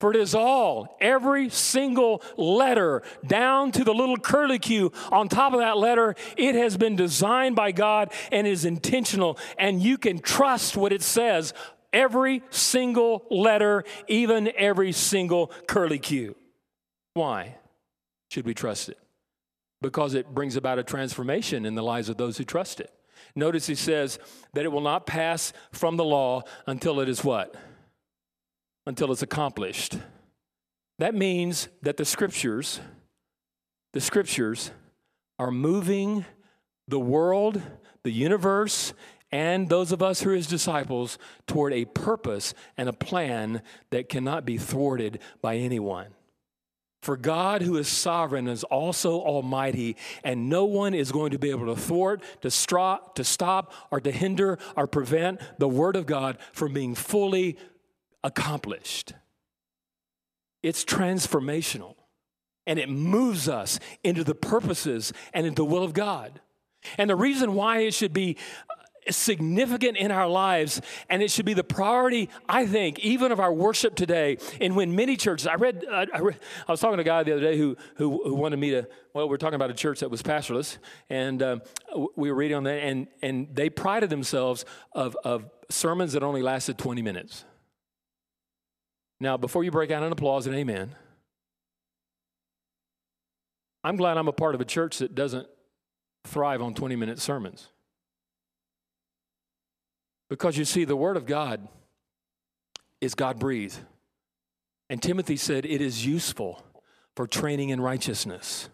For 0.00 0.10
it 0.10 0.16
is 0.16 0.34
all, 0.34 0.96
every 1.00 1.48
single 1.50 2.22
letter, 2.36 3.02
down 3.26 3.70
to 3.72 3.84
the 3.84 3.92
little 3.92 4.16
curlicue 4.16 4.92
on 5.12 5.28
top 5.28 5.52
of 5.52 5.60
that 5.60 5.76
letter, 5.76 6.16
it 6.36 6.54
has 6.54 6.76
been 6.76 6.96
designed 6.96 7.54
by 7.54 7.70
God 7.70 8.10
and 8.32 8.46
is 8.46 8.64
intentional. 8.64 9.38
And 9.58 9.82
you 9.82 9.98
can 9.98 10.18
trust 10.18 10.76
what 10.76 10.92
it 10.92 11.02
says. 11.02 11.52
Every 11.92 12.42
single 12.50 13.26
letter, 13.30 13.84
even 14.08 14.50
every 14.56 14.92
single 14.92 15.52
curlicue. 15.66 16.34
Why 17.14 17.56
should 18.30 18.46
we 18.46 18.54
trust 18.54 18.88
it? 18.88 18.98
Because 19.82 20.14
it 20.14 20.32
brings 20.32 20.56
about 20.56 20.78
a 20.78 20.82
transformation 20.82 21.66
in 21.66 21.74
the 21.74 21.82
lives 21.82 22.08
of 22.08 22.16
those 22.16 22.38
who 22.38 22.44
trust 22.44 22.80
it. 22.80 22.90
Notice 23.34 23.66
he 23.66 23.74
says 23.74 24.18
that 24.54 24.64
it 24.64 24.72
will 24.72 24.80
not 24.80 25.06
pass 25.06 25.52
from 25.72 25.98
the 25.98 26.04
law 26.04 26.42
until 26.66 27.00
it 27.00 27.08
is 27.08 27.22
what? 27.22 27.54
until 28.86 29.12
it's 29.12 29.22
accomplished. 29.22 29.98
That 30.98 31.14
means 31.14 31.68
that 31.82 31.96
the 31.96 32.04
scriptures, 32.04 32.80
the 33.92 34.00
scriptures 34.00 34.70
are 35.38 35.50
moving 35.50 36.24
the 36.88 37.00
world, 37.00 37.62
the 38.02 38.10
universe, 38.10 38.92
and 39.30 39.68
those 39.68 39.92
of 39.92 40.02
us 40.02 40.20
who 40.20 40.30
are 40.30 40.34
his 40.34 40.46
disciples 40.46 41.16
toward 41.46 41.72
a 41.72 41.86
purpose 41.86 42.54
and 42.76 42.88
a 42.88 42.92
plan 42.92 43.62
that 43.90 44.08
cannot 44.08 44.44
be 44.44 44.58
thwarted 44.58 45.20
by 45.40 45.56
anyone. 45.56 46.08
For 47.02 47.16
God, 47.16 47.62
who 47.62 47.76
is 47.76 47.88
sovereign, 47.88 48.46
is 48.46 48.62
also 48.64 49.20
almighty, 49.20 49.96
and 50.22 50.48
no 50.48 50.64
one 50.64 50.94
is 50.94 51.10
going 51.10 51.32
to 51.32 51.38
be 51.38 51.50
able 51.50 51.66
to 51.66 51.80
thwart, 51.80 52.22
to, 52.42 52.50
stra- 52.50 53.00
to 53.16 53.24
stop, 53.24 53.72
or 53.90 54.00
to 54.00 54.12
hinder 54.12 54.58
or 54.76 54.86
prevent 54.86 55.40
the 55.58 55.68
Word 55.68 55.96
of 55.96 56.06
God 56.06 56.38
from 56.52 56.72
being 56.72 56.94
fully 56.94 57.58
accomplished. 58.22 59.14
It's 60.62 60.84
transformational 60.84 61.96
and 62.68 62.78
it 62.78 62.88
moves 62.88 63.48
us 63.48 63.80
into 64.04 64.22
the 64.22 64.36
purposes 64.36 65.12
and 65.34 65.44
into 65.44 65.62
the 65.62 65.64
will 65.64 65.82
of 65.82 65.92
God. 65.92 66.40
And 66.98 67.10
the 67.10 67.16
reason 67.16 67.54
why 67.54 67.80
it 67.80 67.94
should 67.94 68.12
be 68.12 68.36
significant 69.10 69.96
in 69.96 70.10
our 70.10 70.28
lives 70.28 70.80
and 71.08 71.22
it 71.22 71.30
should 71.30 71.44
be 71.44 71.54
the 71.54 71.64
priority 71.64 72.28
i 72.48 72.64
think 72.64 72.98
even 73.00 73.32
of 73.32 73.40
our 73.40 73.52
worship 73.52 73.94
today 73.96 74.36
and 74.60 74.76
when 74.76 74.94
many 74.94 75.16
churches 75.16 75.46
i 75.46 75.54
read 75.54 75.84
i, 75.90 76.06
I, 76.14 76.18
read, 76.20 76.38
I 76.68 76.72
was 76.72 76.80
talking 76.80 76.98
to 76.98 77.00
a 77.00 77.04
guy 77.04 77.22
the 77.24 77.32
other 77.32 77.40
day 77.40 77.58
who, 77.58 77.76
who, 77.96 78.22
who, 78.24 78.34
wanted 78.34 78.58
me 78.58 78.70
to 78.70 78.88
well 79.12 79.28
we're 79.28 79.38
talking 79.38 79.56
about 79.56 79.70
a 79.70 79.74
church 79.74 80.00
that 80.00 80.10
was 80.10 80.22
pastorless 80.22 80.78
and 81.10 81.42
um, 81.42 81.62
we 82.16 82.30
were 82.30 82.36
reading 82.36 82.56
on 82.56 82.64
that 82.64 82.80
and, 82.82 83.08
and 83.22 83.48
they 83.52 83.68
prided 83.68 84.08
themselves 84.08 84.64
of, 84.92 85.16
of 85.24 85.50
sermons 85.68 86.12
that 86.12 86.22
only 86.22 86.42
lasted 86.42 86.78
20 86.78 87.02
minutes 87.02 87.44
now, 89.22 89.36
before 89.36 89.62
you 89.62 89.70
break 89.70 89.92
out 89.92 90.02
in 90.02 90.10
applause 90.10 90.48
and 90.48 90.56
amen, 90.56 90.96
I'm 93.84 93.94
glad 93.94 94.18
I'm 94.18 94.26
a 94.26 94.32
part 94.32 94.56
of 94.56 94.60
a 94.60 94.64
church 94.64 94.98
that 94.98 95.14
doesn't 95.14 95.46
thrive 96.24 96.60
on 96.60 96.74
20 96.74 96.96
minute 96.96 97.20
sermons. 97.20 97.68
Because 100.32 100.56
you 100.56 100.64
see, 100.64 100.86
the 100.86 100.96
Word 100.96 101.18
of 101.18 101.26
God 101.26 101.68
is 103.02 103.14
God 103.14 103.38
breathed. 103.38 103.78
And 104.88 105.02
Timothy 105.02 105.36
said 105.36 105.66
it 105.66 105.82
is 105.82 106.06
useful 106.06 106.64
for 107.14 107.26
training 107.26 107.68
in 107.68 107.82
righteousness. 107.82 108.70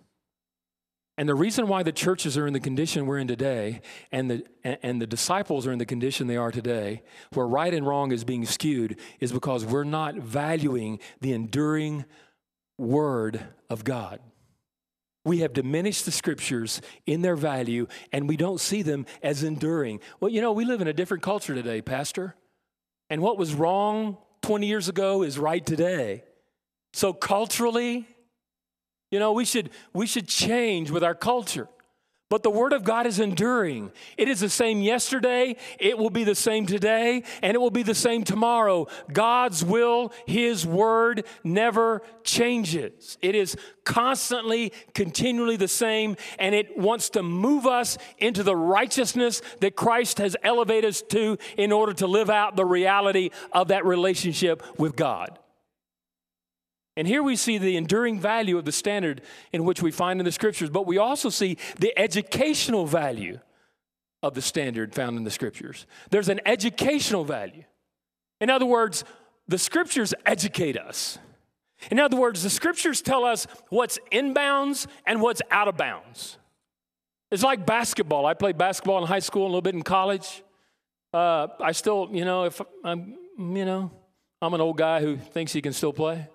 And 1.17 1.29
the 1.29 1.35
reason 1.35 1.67
why 1.67 1.83
the 1.83 1.91
churches 1.91 2.39
are 2.39 2.47
in 2.47 2.53
the 2.53 2.61
condition 2.61 3.07
we're 3.07 3.19
in 3.19 3.27
today 3.27 3.81
and 4.13 4.31
the, 4.31 4.45
and 4.63 5.03
the 5.03 5.07
disciples 5.09 5.67
are 5.67 5.73
in 5.73 5.81
the 5.81 5.85
condition 5.85 6.29
they 6.29 6.37
are 6.37 6.53
today, 6.53 7.03
where 7.33 7.49
right 7.49 7.75
and 7.75 7.85
wrong 7.85 8.13
is 8.13 8.23
being 8.23 8.47
skewed, 8.47 8.97
is 9.19 9.33
because 9.33 9.65
we're 9.65 9.83
not 9.83 10.15
valuing 10.15 11.01
the 11.23 11.33
enduring 11.33 12.05
word 12.79 13.45
of 13.69 13.83
God. 13.83 14.21
We 15.25 15.39
have 15.39 15.53
diminished 15.53 16.05
the 16.05 16.13
scriptures 16.13 16.81
in 17.07 17.23
their 17.23 17.37
value 17.37 17.87
and 18.13 18.29
we 18.29 18.37
don't 18.37 18.61
see 18.61 18.83
them 18.83 19.07
as 19.23 19.43
enduring. 19.43 20.01
Well, 20.21 20.31
you 20.31 20.41
know, 20.41 20.53
we 20.53 20.65
live 20.65 20.81
in 20.81 20.89
a 20.89 20.93
different 20.93 21.23
culture 21.23 21.55
today, 21.55 21.83
Pastor. 21.83 22.35
And 23.11 23.21
what 23.21 23.39
was 23.39 23.55
wrong 23.55 24.17
20 24.43 24.67
years 24.67 24.89
ago 24.89 25.23
is 25.23 25.39
right 25.39 25.65
today. 25.65 26.25
So, 26.93 27.13
culturally, 27.13 28.07
you 29.11 29.19
know, 29.19 29.33
we 29.33 29.45
should, 29.45 29.71
we 29.93 30.07
should 30.07 30.29
change 30.29 30.91
with 30.91 31.05
our 31.05 31.15
culture. 31.15 31.69
But 32.31 32.43
the 32.43 32.51
Word 32.51 32.75
of 32.75 32.85
God 32.85 33.07
is 33.07 33.21
enduring. 33.21 33.91
It 34.19 34.29
is 34.29 34.41
the 34.41 34.51
same 34.51 34.83
yesterday, 34.83 35.57
it 35.79 35.97
will 35.97 36.11
be 36.11 36.25
the 36.25 36.35
same 36.35 36.67
today, 36.67 37.23
and 37.43 37.55
it 37.55 37.59
will 37.59 37.71
be 37.71 37.83
the 37.83 37.95
same 37.95 38.23
tomorrow. 38.23 38.87
God's 39.11 39.65
will, 39.65 40.13
His 40.27 40.67
Word 40.67 41.25
never 41.43 42.03
changes. 42.25 43.17
It 43.23 43.35
is 43.35 43.57
constantly, 43.85 44.75
continually 44.93 45.57
the 45.57 45.69
same, 45.69 46.17
and 46.39 46.55
it 46.55 46.77
wants 46.77 47.09
to 47.11 47.23
move 47.23 47.67
us 47.67 47.97
into 48.19 48.43
the 48.43 48.57
righteousness 48.57 49.41
that 49.61 49.75
Christ 49.75 50.19
has 50.19 50.37
elevated 50.43 50.91
us 50.91 51.03
to 51.09 51.39
in 51.57 51.73
order 51.73 51.95
to 51.95 52.07
live 52.07 52.29
out 52.29 52.57
the 52.57 52.67
reality 52.67 53.31
of 53.53 53.69
that 53.69 53.87
relationship 53.87 54.63
with 54.79 54.97
God. 54.97 55.39
And 56.99 57.07
here 57.07 57.23
we 57.23 57.37
see 57.37 57.59
the 57.59 57.77
enduring 57.77 58.19
value 58.19 58.59
of 58.59 58.65
the 58.65 58.73
standard 58.73 59.23
in 59.53 59.63
which 59.63 59.81
we 59.81 59.93
find 59.93 60.21
in 60.21 60.25
the 60.25 60.33
scriptures, 60.33 60.69
but 60.69 60.85
we 60.85 60.99
also 60.99 61.29
see 61.29 61.57
the 61.79 61.97
educational 61.97 62.87
value 62.87 63.39
of 64.21 64.35
the 64.35 64.43
standard 64.43 64.97
found 64.97 65.17
in 65.17 65.23
the 65.23 65.31
scriptures. 65.31 65.87
There's 66.11 66.29
an 66.29 66.41
educational 66.45 67.25
value. 67.25 67.63
In 68.41 68.51
other 68.51 68.67
words, 68.67 69.05
the 69.47 69.59
scriptures 69.59 70.13
educate 70.27 70.77
us. 70.77 71.21
In 71.89 72.01
other 72.01 72.17
words, 72.17 72.43
the 72.43 72.51
scriptures 72.51 73.01
tell 73.01 73.25
us 73.25 73.47
what's 73.69 74.01
in 74.11 74.35
bounds 74.35 74.89
and 75.07 75.23
what's 75.23 75.41
out 75.53 75.69
of 75.69 75.77
bounds. 75.77 76.37
It's 77.31 77.45
like 77.45 77.65
basketball. 77.65 78.27
I 78.27 78.35
played 78.35 78.59
basketball 78.59 78.99
in 79.03 79.07
high 79.07 79.21
school, 79.21 79.45
a 79.45 79.47
little 79.47 79.63
bit 79.63 79.77
in 79.77 79.83
college. 79.83 80.43
Uh, 81.15 81.47
I 81.61 81.71
still, 81.71 82.09
you 82.11 82.25
know, 82.25 82.47
if 82.47 82.61
I'm, 82.83 83.17
you 83.39 83.65
know, 83.65 83.93
I'm 84.43 84.53
an 84.53 84.61
old 84.61 84.79
guy 84.79 85.01
who 85.01 85.17
thinks 85.17 85.53
he 85.53 85.63
can 85.63 85.73
still 85.73 85.93
play. 85.93 86.27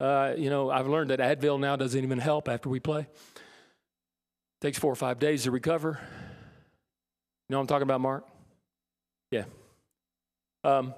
Uh, 0.00 0.34
you 0.36 0.48
know, 0.50 0.70
I've 0.70 0.86
learned 0.86 1.10
that 1.10 1.18
Advil 1.18 1.58
now 1.58 1.76
doesn't 1.76 2.02
even 2.02 2.18
help 2.18 2.48
after 2.48 2.68
we 2.68 2.80
play. 2.80 3.06
Takes 4.60 4.78
four 4.78 4.92
or 4.92 4.96
five 4.96 5.18
days 5.18 5.44
to 5.44 5.50
recover. 5.50 5.98
You 7.48 7.54
know 7.54 7.60
I'm 7.60 7.66
talking 7.66 7.82
about, 7.82 8.00
Mark? 8.00 8.26
Yeah. 9.30 9.44
Um, 10.64 10.94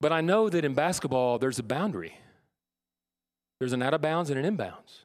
but 0.00 0.12
I 0.12 0.20
know 0.20 0.48
that 0.48 0.64
in 0.64 0.74
basketball, 0.74 1.38
there's 1.38 1.58
a 1.58 1.62
boundary. 1.62 2.14
There's 3.60 3.72
an 3.72 3.82
out 3.82 3.94
of 3.94 4.02
bounds 4.02 4.30
and 4.30 4.44
an 4.44 4.56
inbounds. 4.56 5.04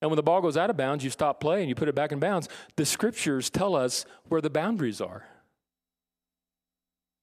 And 0.00 0.10
when 0.10 0.16
the 0.16 0.22
ball 0.22 0.40
goes 0.40 0.56
out 0.56 0.70
of 0.70 0.76
bounds, 0.76 1.04
you 1.04 1.10
stop 1.10 1.40
play 1.40 1.60
and 1.60 1.68
you 1.68 1.74
put 1.74 1.88
it 1.88 1.94
back 1.94 2.12
in 2.12 2.20
bounds. 2.20 2.48
The 2.76 2.86
scriptures 2.86 3.50
tell 3.50 3.74
us 3.74 4.06
where 4.28 4.40
the 4.40 4.48
boundaries 4.48 5.00
are. 5.00 5.26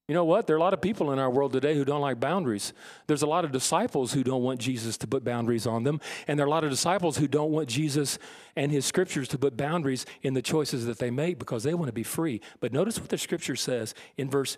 You 0.08 0.14
know 0.14 0.24
what? 0.24 0.46
There 0.46 0.56
are 0.56 0.58
a 0.58 0.62
lot 0.62 0.72
of 0.72 0.80
people 0.80 1.12
in 1.12 1.18
our 1.18 1.28
world 1.28 1.52
today 1.52 1.74
who 1.74 1.84
don't 1.84 2.00
like 2.00 2.18
boundaries. 2.18 2.72
There's 3.06 3.20
a 3.20 3.26
lot 3.26 3.44
of 3.44 3.52
disciples 3.52 4.14
who 4.14 4.24
don't 4.24 4.42
want 4.42 4.58
Jesus 4.58 4.96
to 4.98 5.06
put 5.06 5.22
boundaries 5.22 5.66
on 5.66 5.84
them. 5.84 6.00
And 6.26 6.38
there 6.38 6.46
are 6.46 6.48
a 6.48 6.50
lot 6.50 6.64
of 6.64 6.70
disciples 6.70 7.18
who 7.18 7.28
don't 7.28 7.52
want 7.52 7.68
Jesus 7.68 8.18
and 8.56 8.72
his 8.72 8.86
scriptures 8.86 9.28
to 9.28 9.38
put 9.38 9.54
boundaries 9.54 10.06
in 10.22 10.32
the 10.32 10.40
choices 10.40 10.86
that 10.86 10.98
they 10.98 11.10
make 11.10 11.38
because 11.38 11.62
they 11.62 11.74
want 11.74 11.88
to 11.88 11.92
be 11.92 12.02
free. 12.02 12.40
But 12.58 12.72
notice 12.72 12.98
what 12.98 13.10
the 13.10 13.18
scripture 13.18 13.54
says 13.54 13.94
in 14.16 14.30
verse 14.30 14.56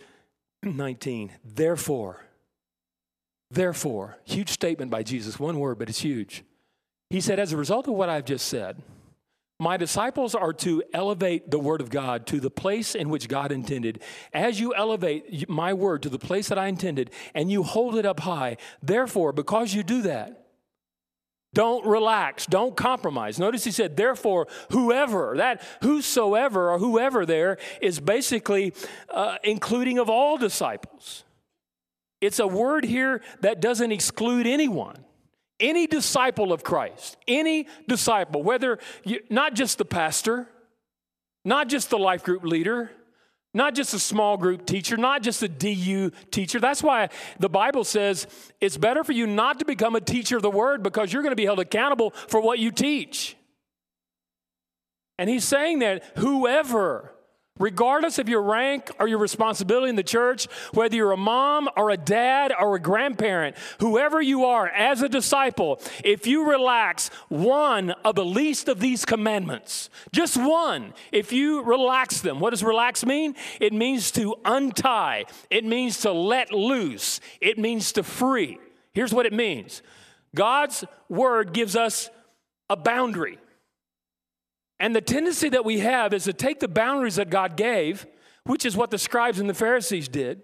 19. 0.62 1.32
Therefore, 1.44 2.24
therefore, 3.50 4.18
huge 4.22 4.50
statement 4.50 4.92
by 4.92 5.02
Jesus, 5.02 5.40
one 5.40 5.58
word, 5.58 5.80
but 5.80 5.88
it's 5.88 6.02
huge. 6.02 6.44
He 7.08 7.20
said, 7.20 7.40
as 7.40 7.52
a 7.52 7.56
result 7.56 7.88
of 7.88 7.94
what 7.94 8.08
I've 8.08 8.24
just 8.24 8.46
said, 8.46 8.80
my 9.60 9.76
disciples 9.76 10.34
are 10.34 10.52
to 10.54 10.82
elevate 10.92 11.50
the 11.50 11.58
Word 11.58 11.80
of 11.80 11.90
God 11.90 12.26
to 12.28 12.40
the 12.40 12.50
place 12.50 12.94
in 12.94 13.10
which 13.10 13.28
God 13.28 13.52
intended. 13.52 14.00
As 14.32 14.58
you 14.58 14.74
elevate 14.74 15.48
my 15.48 15.74
Word 15.74 16.02
to 16.02 16.08
the 16.08 16.18
place 16.18 16.48
that 16.48 16.58
I 16.58 16.66
intended 16.68 17.10
and 17.34 17.50
you 17.52 17.62
hold 17.62 17.96
it 17.96 18.06
up 18.06 18.20
high, 18.20 18.56
therefore, 18.82 19.32
because 19.32 19.74
you 19.74 19.82
do 19.82 20.02
that, 20.02 20.46
Don't 21.52 21.84
relax. 21.84 22.46
Don't 22.46 22.76
compromise. 22.76 23.38
Notice 23.38 23.64
he 23.64 23.72
said, 23.72 23.96
therefore, 23.96 24.46
whoever, 24.70 25.36
that 25.36 25.62
whosoever 25.82 26.70
or 26.70 26.78
whoever 26.78 27.26
there 27.26 27.58
is 27.80 27.98
basically 27.98 28.72
uh, 29.08 29.36
including 29.42 29.98
of 29.98 30.08
all 30.08 30.38
disciples. 30.38 31.24
It's 32.20 32.38
a 32.38 32.46
word 32.46 32.84
here 32.84 33.20
that 33.40 33.60
doesn't 33.60 33.90
exclude 33.90 34.46
anyone. 34.46 35.04
Any 35.60 35.86
disciple 35.86 36.52
of 36.52 36.64
Christ, 36.64 37.16
any 37.28 37.68
disciple, 37.86 38.42
whether 38.42 38.78
you, 39.04 39.20
not 39.28 39.54
just 39.54 39.78
the 39.78 39.84
pastor, 39.84 40.48
not 41.44 41.68
just 41.68 41.90
the 41.90 41.98
life 41.98 42.24
group 42.24 42.44
leader, 42.44 42.90
not 43.52 43.74
just 43.74 43.92
a 43.94 43.98
small 43.98 44.36
group 44.36 44.64
teacher, 44.64 44.96
not 44.96 45.22
just 45.22 45.42
a 45.42 45.48
DU 45.48 46.12
teacher. 46.30 46.60
That's 46.60 46.82
why 46.82 47.08
the 47.38 47.48
Bible 47.48 47.84
says 47.84 48.26
it's 48.60 48.76
better 48.76 49.02
for 49.02 49.12
you 49.12 49.26
not 49.26 49.58
to 49.58 49.64
become 49.64 49.96
a 49.96 50.00
teacher 50.00 50.36
of 50.36 50.42
the 50.42 50.50
word 50.50 50.82
because 50.82 51.12
you're 51.12 51.22
going 51.22 51.32
to 51.32 51.36
be 51.36 51.46
held 51.46 51.58
accountable 51.58 52.10
for 52.28 52.40
what 52.40 52.58
you 52.58 52.70
teach. 52.70 53.36
And 55.18 55.28
he's 55.28 55.44
saying 55.44 55.80
that 55.80 56.04
whoever 56.16 57.12
regardless 57.60 58.18
of 58.18 58.28
your 58.28 58.42
rank 58.42 58.90
or 58.98 59.06
your 59.06 59.18
responsibility 59.18 59.88
in 59.90 59.94
the 59.94 60.02
church, 60.02 60.48
whether 60.72 60.96
you're 60.96 61.12
a 61.12 61.16
mom 61.16 61.68
or 61.76 61.90
a 61.90 61.96
dad 61.96 62.52
or 62.58 62.74
a 62.74 62.80
grandparent, 62.80 63.56
whoever 63.78 64.20
you 64.20 64.44
are 64.44 64.66
as 64.68 65.02
a 65.02 65.08
disciple, 65.08 65.80
if 66.02 66.26
you 66.26 66.50
relax 66.50 67.08
one 67.28 67.90
of 68.04 68.16
the 68.16 68.24
least 68.24 68.68
of 68.68 68.80
these 68.80 69.04
commandments, 69.04 69.90
just 70.10 70.36
one, 70.36 70.94
if 71.12 71.32
you 71.32 71.62
relax 71.62 72.22
them, 72.22 72.40
what 72.40 72.50
does 72.50 72.64
relax 72.64 73.04
mean? 73.04 73.36
It 73.60 73.72
means 73.72 74.10
to 74.12 74.34
untie, 74.44 75.26
it 75.50 75.64
means 75.64 76.00
to 76.00 76.10
let 76.10 76.50
loose, 76.50 77.20
it 77.40 77.58
means 77.58 77.92
to 77.92 78.02
free. 78.02 78.58
Here's 78.94 79.12
what 79.12 79.26
it 79.26 79.32
means 79.32 79.82
God's 80.34 80.84
word 81.08 81.52
gives 81.52 81.76
us 81.76 82.08
a 82.68 82.76
boundary. 82.76 83.38
And 84.80 84.96
the 84.96 85.02
tendency 85.02 85.50
that 85.50 85.64
we 85.64 85.80
have 85.80 86.14
is 86.14 86.24
to 86.24 86.32
take 86.32 86.58
the 86.58 86.66
boundaries 86.66 87.16
that 87.16 87.28
God 87.28 87.56
gave, 87.56 88.06
which 88.44 88.64
is 88.64 88.76
what 88.76 88.90
the 88.90 88.98
scribes 88.98 89.38
and 89.38 89.48
the 89.48 89.54
Pharisees 89.54 90.08
did, 90.08 90.40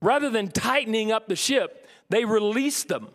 rather 0.00 0.30
than 0.30 0.48
tightening 0.48 1.10
up 1.10 1.26
the 1.26 1.36
ship, 1.36 1.88
they 2.08 2.24
released 2.24 2.86
them. 2.86 3.08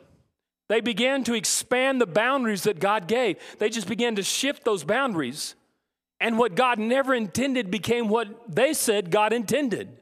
They 0.68 0.82
began 0.82 1.24
to 1.24 1.34
expand 1.34 2.02
the 2.02 2.06
boundaries 2.06 2.64
that 2.64 2.82
God 2.82 3.08
gave. 3.08 3.38
They 3.60 3.70
just 3.70 3.88
began 3.88 4.16
to 4.16 4.24
shift 4.24 4.66
those 4.66 4.84
boundaries. 4.84 5.56
And 6.20 6.38
what 6.38 6.56
God 6.56 6.80
never 6.80 7.16
intended 7.16 7.72
became 7.72 8.10
what 8.10 8.54
they 8.54 8.74
said 8.74 9.10
God 9.10 9.32
intended. 9.32 9.98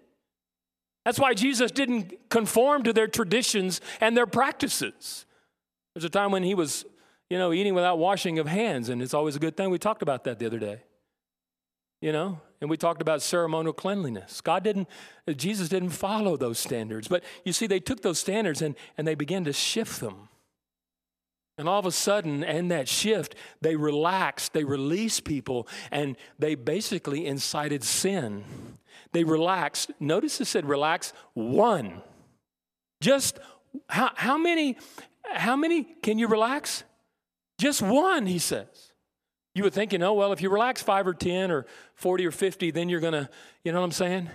That's 1.04 1.19
why 1.19 1.36
Jesus 1.36 1.69
didn't 1.69 2.30
conform 2.30 2.82
to 2.84 2.93
their 2.93 3.08
traditions 3.08 3.80
and 4.01 4.17
their 4.17 4.25
practices. 4.25 5.28
There's 5.93 6.06
a 6.06 6.10
time 6.10 6.32
when 6.32 6.41
he 6.41 6.56
was 6.56 6.86
you 7.36 7.39
know, 7.39 7.52
eating 7.52 7.74
without 7.74 8.00
washing 8.00 8.39
of 8.39 8.48
hands, 8.48 8.88
and 8.88 9.02
it's 9.02 9.13
always 9.13 9.36
a 9.36 9.39
good 9.39 9.58
thing. 9.58 9.69
We 9.69 9.78
talked 9.78 10.02
about 10.02 10.24
that 10.24 10.39
the 10.39 10.45
other 10.45 10.58
day. 10.58 10.84
You 12.00 12.13
know, 12.13 12.39
and 12.62 12.69
we 12.69 12.78
talked 12.78 13.02
about 13.02 13.21
ceremonial 13.21 13.74
cleanliness. 13.74 14.39
God 14.39 14.63
didn't, 14.63 14.88
Jesus 15.36 15.67
didn't 15.67 15.89
follow 15.89 16.38
those 16.38 16.60
standards. 16.60 17.10
But 17.10 17.26
you 17.43 17.52
see, 17.52 17.67
they 17.67 17.82
took 17.82 18.02
those 18.02 18.19
standards 18.19 18.62
and, 18.62 18.74
and 18.98 19.06
they 19.06 19.15
began 19.15 19.43
to 19.43 19.52
shift 19.52 20.00
them. 20.00 20.30
And 21.58 21.67
all 21.67 21.78
of 21.78 21.86
a 21.86 21.91
sudden, 21.91 22.41
in 22.41 22.69
that 22.69 22.88
shift, 22.88 23.36
they 23.60 23.76
relaxed, 23.76 24.54
they 24.54 24.63
released 24.63 25.26
people, 25.26 25.67
and 25.91 26.15
they 26.39 26.56
basically 26.56 27.28
incited 27.28 27.84
sin. 27.84 28.45
They 29.12 29.26
relaxed. 29.26 29.91
Notice 30.00 30.39
it 30.39 30.45
said 30.45 30.65
relax 30.65 31.12
one. 31.34 32.02
Just 33.02 33.39
how, 33.89 34.12
how 34.15 34.38
many, 34.38 34.78
how 35.34 35.58
many 35.58 35.84
can 35.84 36.17
you 36.17 36.30
relax? 36.30 36.86
Just 37.57 37.81
one, 37.81 38.25
he 38.25 38.39
says. 38.39 38.91
You 39.53 39.63
would 39.63 39.73
think, 39.73 39.93
you 39.93 39.99
know, 39.99 40.13
well, 40.13 40.33
if 40.33 40.41
you 40.41 40.49
relax 40.49 40.81
five 40.83 41.07
or 41.07 41.13
10 41.13 41.49
or 41.49 41.65
40 41.95 42.25
or 42.25 42.31
50, 42.31 42.71
then 42.71 42.89
you're 42.89 42.99
going 42.99 43.13
to, 43.13 43.29
you 43.63 43.71
know 43.71 43.79
what 43.79 43.85
I'm 43.85 43.91
saying? 43.91 44.29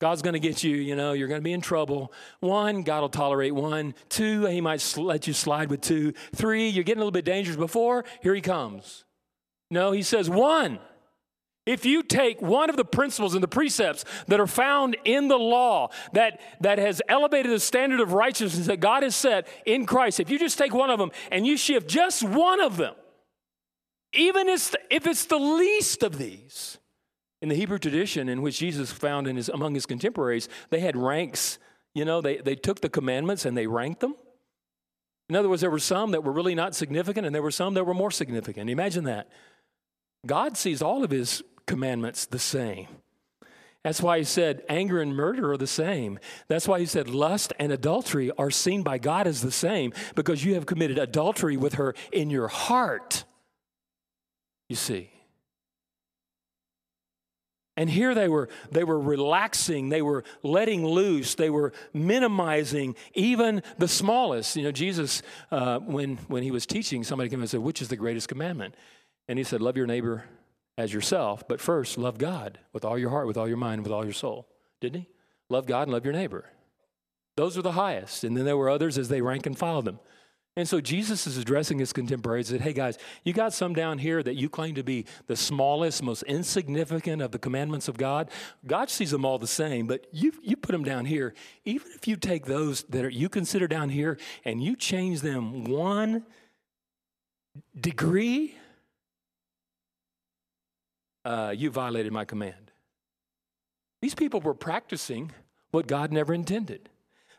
God's 0.00 0.20
going 0.20 0.34
to 0.34 0.40
get 0.40 0.62
you, 0.62 0.76
you 0.76 0.96
know, 0.96 1.14
you're 1.14 1.28
going 1.28 1.40
to 1.40 1.44
be 1.44 1.52
in 1.52 1.62
trouble. 1.62 2.12
One, 2.40 2.82
God 2.82 3.00
will 3.00 3.08
tolerate 3.08 3.54
one. 3.54 3.94
Two, 4.10 4.44
he 4.44 4.60
might 4.60 4.82
sl- 4.82 5.04
let 5.04 5.26
you 5.26 5.32
slide 5.32 5.70
with 5.70 5.80
two. 5.80 6.12
Three, 6.34 6.68
you're 6.68 6.84
getting 6.84 6.98
a 6.98 7.04
little 7.04 7.10
bit 7.10 7.24
dangerous 7.24 7.56
before, 7.56 8.04
here 8.22 8.34
he 8.34 8.42
comes. 8.42 9.04
No, 9.70 9.92
he 9.92 10.02
says 10.02 10.28
one. 10.28 10.78
If 11.66 11.86
you 11.86 12.02
take 12.02 12.42
one 12.42 12.68
of 12.68 12.76
the 12.76 12.84
principles 12.84 13.34
and 13.34 13.42
the 13.42 13.48
precepts 13.48 14.04
that 14.28 14.38
are 14.38 14.46
found 14.46 14.96
in 15.04 15.28
the 15.28 15.38
law 15.38 15.88
that, 16.12 16.40
that 16.60 16.78
has 16.78 17.00
elevated 17.08 17.50
the 17.50 17.60
standard 17.60 18.00
of 18.00 18.12
righteousness 18.12 18.66
that 18.66 18.80
God 18.80 19.02
has 19.02 19.16
set 19.16 19.48
in 19.64 19.86
Christ, 19.86 20.20
if 20.20 20.28
you 20.28 20.38
just 20.38 20.58
take 20.58 20.74
one 20.74 20.90
of 20.90 20.98
them 20.98 21.10
and 21.32 21.46
you 21.46 21.56
shift 21.56 21.88
just 21.88 22.22
one 22.22 22.60
of 22.60 22.76
them, 22.76 22.94
even 24.12 24.48
if 24.48 24.74
it's 24.90 25.24
the 25.24 25.38
least 25.38 26.02
of 26.02 26.18
these, 26.18 26.78
in 27.40 27.48
the 27.48 27.54
Hebrew 27.54 27.78
tradition 27.78 28.28
in 28.28 28.42
which 28.42 28.58
Jesus 28.58 28.90
found 28.92 29.26
in 29.26 29.36
his, 29.36 29.48
among 29.48 29.74
his 29.74 29.86
contemporaries, 29.86 30.48
they 30.70 30.80
had 30.80 30.96
ranks. 30.96 31.58
You 31.94 32.04
know, 32.04 32.20
they, 32.20 32.38
they 32.38 32.54
took 32.54 32.80
the 32.80 32.88
commandments 32.88 33.44
and 33.44 33.56
they 33.56 33.66
ranked 33.66 34.00
them. 34.00 34.14
In 35.28 35.36
other 35.36 35.48
words, 35.48 35.60
there 35.60 35.70
were 35.70 35.78
some 35.78 36.12
that 36.12 36.24
were 36.24 36.32
really 36.32 36.54
not 36.54 36.74
significant 36.74 37.26
and 37.26 37.34
there 37.34 37.42
were 37.42 37.50
some 37.50 37.74
that 37.74 37.84
were 37.84 37.94
more 37.94 38.10
significant. 38.10 38.70
Imagine 38.70 39.04
that. 39.04 39.28
God 40.26 40.56
sees 40.56 40.80
all 40.80 41.04
of 41.04 41.10
his 41.10 41.42
commandments 41.66 42.26
the 42.26 42.38
same. 42.38 42.88
That's 43.84 44.00
why 44.00 44.18
he 44.18 44.24
said 44.24 44.64
anger 44.68 45.00
and 45.00 45.14
murder 45.14 45.52
are 45.52 45.58
the 45.58 45.66
same. 45.66 46.18
That's 46.48 46.66
why 46.66 46.80
he 46.80 46.86
said 46.86 47.06
lust 47.08 47.52
and 47.58 47.70
adultery 47.70 48.30
are 48.38 48.50
seen 48.50 48.82
by 48.82 48.96
God 48.96 49.26
as 49.26 49.42
the 49.42 49.52
same 49.52 49.92
because 50.14 50.42
you 50.42 50.54
have 50.54 50.64
committed 50.64 50.98
adultery 50.98 51.58
with 51.58 51.74
her 51.74 51.94
in 52.10 52.30
your 52.30 52.48
heart. 52.48 53.24
You 54.70 54.76
see. 54.76 55.10
And 57.76 57.90
here 57.90 58.14
they 58.14 58.28
were, 58.28 58.48
they 58.70 58.84
were 58.84 58.98
relaxing, 58.98 59.88
they 59.88 60.00
were 60.00 60.22
letting 60.42 60.86
loose, 60.86 61.34
they 61.34 61.50
were 61.50 61.72
minimizing 61.92 62.94
even 63.14 63.62
the 63.78 63.88
smallest. 63.88 64.56
You 64.56 64.62
know, 64.62 64.72
Jesus, 64.72 65.22
uh, 65.50 65.80
when, 65.80 66.16
when 66.28 66.44
he 66.44 66.52
was 66.52 66.66
teaching, 66.66 67.02
somebody 67.02 67.28
came 67.28 67.40
and 67.40 67.50
said, 67.50 67.60
Which 67.60 67.82
is 67.82 67.88
the 67.88 67.96
greatest 67.96 68.28
commandment? 68.28 68.76
And 69.28 69.38
he 69.38 69.44
said, 69.44 69.60
Love 69.60 69.76
your 69.76 69.88
neighbor 69.88 70.24
as 70.76 70.92
yourself, 70.92 71.46
but 71.46 71.60
first 71.60 71.98
love 71.98 72.18
God 72.18 72.58
with 72.72 72.84
all 72.84 72.98
your 72.98 73.10
heart, 73.10 73.26
with 73.26 73.36
all 73.36 73.48
your 73.48 73.56
mind, 73.56 73.82
with 73.82 73.92
all 73.92 74.04
your 74.04 74.12
soul. 74.12 74.48
Didn't 74.80 75.02
he? 75.02 75.08
Love 75.48 75.66
God 75.66 75.82
and 75.82 75.92
love 75.92 76.04
your 76.04 76.14
neighbor. 76.14 76.46
Those 77.36 77.58
are 77.58 77.62
the 77.62 77.72
highest. 77.72 78.24
And 78.24 78.36
then 78.36 78.44
there 78.44 78.56
were 78.56 78.70
others 78.70 78.98
as 78.98 79.08
they 79.08 79.20
rank 79.20 79.46
and 79.46 79.58
file 79.58 79.82
them. 79.82 79.98
And 80.56 80.68
so 80.68 80.80
Jesus 80.80 81.26
is 81.26 81.36
addressing 81.36 81.80
his 81.80 81.92
contemporaries 81.92 82.46
said, 82.46 82.60
Hey 82.60 82.72
guys, 82.72 82.96
you 83.24 83.32
got 83.32 83.52
some 83.52 83.74
down 83.74 83.98
here 83.98 84.22
that 84.22 84.36
you 84.36 84.48
claim 84.48 84.76
to 84.76 84.84
be 84.84 85.04
the 85.26 85.34
smallest, 85.34 86.00
most 86.00 86.22
insignificant 86.24 87.20
of 87.20 87.32
the 87.32 87.40
commandments 87.40 87.88
of 87.88 87.96
God. 87.96 88.30
God 88.64 88.88
sees 88.88 89.10
them 89.10 89.24
all 89.24 89.38
the 89.38 89.48
same, 89.48 89.88
but 89.88 90.06
you, 90.12 90.32
you 90.42 90.56
put 90.56 90.70
them 90.70 90.84
down 90.84 91.06
here. 91.06 91.34
Even 91.64 91.88
if 91.96 92.06
you 92.06 92.16
take 92.16 92.46
those 92.46 92.84
that 92.84 93.04
are, 93.04 93.10
you 93.10 93.28
consider 93.28 93.66
down 93.66 93.88
here 93.88 94.16
and 94.44 94.62
you 94.62 94.76
change 94.76 95.22
them 95.22 95.64
one 95.64 96.24
degree, 97.78 98.54
uh, 101.24 101.54
You 101.56 101.70
violated 101.70 102.12
my 102.12 102.24
command. 102.24 102.70
These 104.02 104.14
people 104.14 104.40
were 104.40 104.54
practicing 104.54 105.32
what 105.70 105.86
God 105.86 106.12
never 106.12 106.34
intended. 106.34 106.90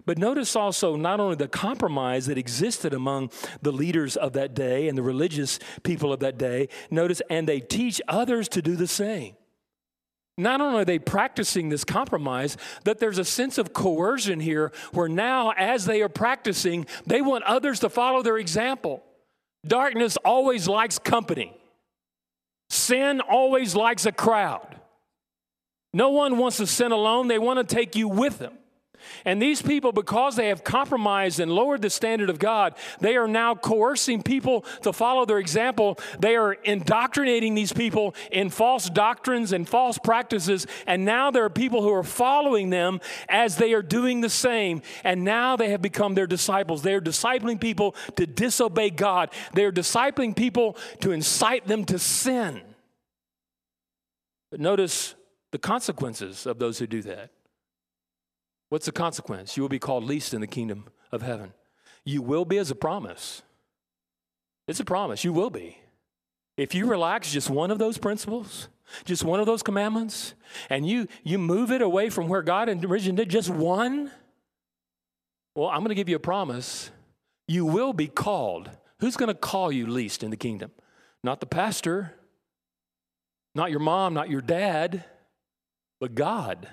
But 0.06 0.17
notice 0.17 0.56
also 0.56 0.95
not 0.95 1.19
only 1.19 1.36
the 1.36 1.48
compromise 1.48 2.28
that 2.28 2.38
existed 2.38 2.93
among 2.93 3.32
the 3.62 3.71
leaders 3.71 4.15
of 4.15 4.34
that 4.34 4.54
day 4.54 4.88
and 4.88 4.98
the 4.98 5.04
religious 5.04 5.60
people 5.84 6.13
of 6.13 6.19
that 6.19 6.38
day, 6.38 6.69
notice, 6.91 7.21
and 7.30 7.48
they 7.48 7.60
teach 7.60 8.02
others 8.08 8.48
to 8.50 8.62
do 8.62 8.76
the 8.76 8.88
same. 8.88 9.36
Not 10.38 10.60
only 10.60 10.82
are 10.82 10.86
they 10.86 11.00
practicing 11.00 11.69
this 11.69 11.84
compromise, 11.86 12.58
that 12.84 13.00
there's 13.00 13.17
a 13.17 13.26
sense 13.26 13.58
of 13.58 13.74
coercion 13.74 14.41
here 14.41 14.71
where 14.91 15.08
now, 15.08 15.52
as 15.52 15.86
they 15.86 16.02
are 16.02 16.10
practicing, 16.10 16.86
they 17.06 17.21
want 17.21 17.45
others 17.45 17.80
to 17.80 17.89
follow 17.89 18.21
their 18.21 18.38
example. 18.38 19.02
Darkness 19.65 20.17
always 20.17 20.67
likes 20.67 21.00
company. 21.00 21.58
Sin 22.76 23.21
always 23.21 23.73
likes 23.73 24.06
a 24.06 24.12
crowd. 24.12 24.80
No 25.94 26.10
one 26.10 26.38
wants 26.38 26.58
to 26.58 26.67
sin 26.67 26.92
alone, 26.92 27.30
they 27.30 27.40
want 27.40 27.67
to 27.67 27.76
take 27.76 27.96
you 27.96 28.10
with 28.10 28.38
them. 28.38 28.52
And 29.23 29.41
these 29.41 29.62
people, 29.62 29.91
because 29.91 30.35
they 30.35 30.49
have 30.49 30.63
compromised 30.63 31.39
and 31.39 31.51
lowered 31.51 31.81
the 31.81 31.89
standard 31.89 32.29
of 32.29 32.39
God, 32.39 32.75
they 32.99 33.15
are 33.15 33.27
now 33.27 33.56
coercing 33.56 34.21
people 34.21 34.62
to 34.81 34.93
follow 34.93 35.25
their 35.25 35.39
example. 35.39 35.97
They 36.19 36.35
are 36.35 36.53
indoctrinating 36.53 37.56
these 37.56 37.73
people 37.73 38.15
in 38.31 38.49
false 38.49 38.89
doctrines 38.89 39.51
and 39.51 39.67
false 39.67 39.97
practices. 39.97 40.67
And 40.87 41.06
now 41.06 41.31
there 41.31 41.45
are 41.45 41.49
people 41.49 41.81
who 41.81 41.93
are 41.93 42.03
following 42.03 42.69
them 42.69 43.01
as 43.29 43.58
they 43.58 43.73
are 43.73 43.81
doing 43.81 44.21
the 44.21 44.29
same. 44.29 44.81
And 45.03 45.23
now 45.23 45.56
they 45.56 45.69
have 45.69 45.81
become 45.81 46.15
their 46.15 46.27
disciples. 46.27 46.81
They 46.81 46.93
are 46.93 47.01
discipling 47.01 47.60
people 47.60 47.95
to 48.15 48.25
disobey 48.25 48.89
God, 48.89 49.31
they 49.53 49.65
are 49.65 49.71
discipling 49.71 50.35
people 50.35 50.77
to 51.01 51.12
incite 51.12 51.67
them 51.67 51.85
to 51.85 51.99
sin. 51.99 52.62
But 54.51 54.60
notice 54.60 55.15
the 55.51 55.60
consequences 55.60 56.45
of 56.45 56.60
those 56.60 56.79
who 56.79 56.87
do 56.87 57.01
that. 57.03 57.31
What's 58.76 58.88
the 58.88 58.92
consequence? 58.92 59.56
You 59.56 59.63
will 59.63 59.69
be 59.69 59.80
called 59.80 60.04
least 60.04 60.34
in 60.34 60.42
the 60.42 60.48
kingdom 60.48 60.90
of 61.10 61.21
heaven. 61.21 61.54
You 62.04 62.21
will 62.21 62.44
be 62.44 62.58
as 62.58 62.71
a 62.71 62.76
promise. 62.76 63.42
It's 64.67 64.82
a 64.82 64.84
promise. 64.84 65.23
You 65.23 65.32
will 65.32 65.50
be. 65.50 65.78
If 66.58 66.76
you 66.76 66.86
relax 66.86 67.32
just 67.32 67.50
one 67.50 67.71
of 67.71 67.80
those 67.80 67.98
principles, 67.98 68.67
just 69.06 69.23
one 69.23 69.40
of 69.40 69.46
those 69.46 69.63
commandments, 69.63 70.34
and 70.69 70.86
you, 70.86 71.08
you 71.23 71.38
move 71.38 71.71
it 71.71 71.82
away 71.82 72.10
from 72.10 72.28
where 72.28 72.42
God 72.42 72.67
originally 72.67 73.15
did, 73.23 73.30
just 73.30 73.50
one, 73.50 74.12
well, 75.56 75.69
I'm 75.69 75.80
going 75.80 75.88
to 75.88 75.96
give 75.96 76.10
you 76.10 76.17
a 76.17 76.19
promise. 76.19 76.92
You 77.48 77.65
will 77.65 77.94
be 77.94 78.08
called. 78.08 78.69
Who's 79.00 79.15
going 79.15 79.30
to 79.30 79.36
call 79.36 79.71
you 79.71 79.88
least 79.88 80.21
in 80.21 80.32
the 80.32 80.36
kingdom? 80.36 80.71
Not 81.23 81.40
the 81.40 81.46
pastor, 81.46 82.13
not 83.56 83.71
your 83.71 83.80
mom, 83.80 84.13
not 84.13 84.30
your 84.30 84.42
dad, 84.42 85.06
but 86.02 86.13
God. 86.13 86.67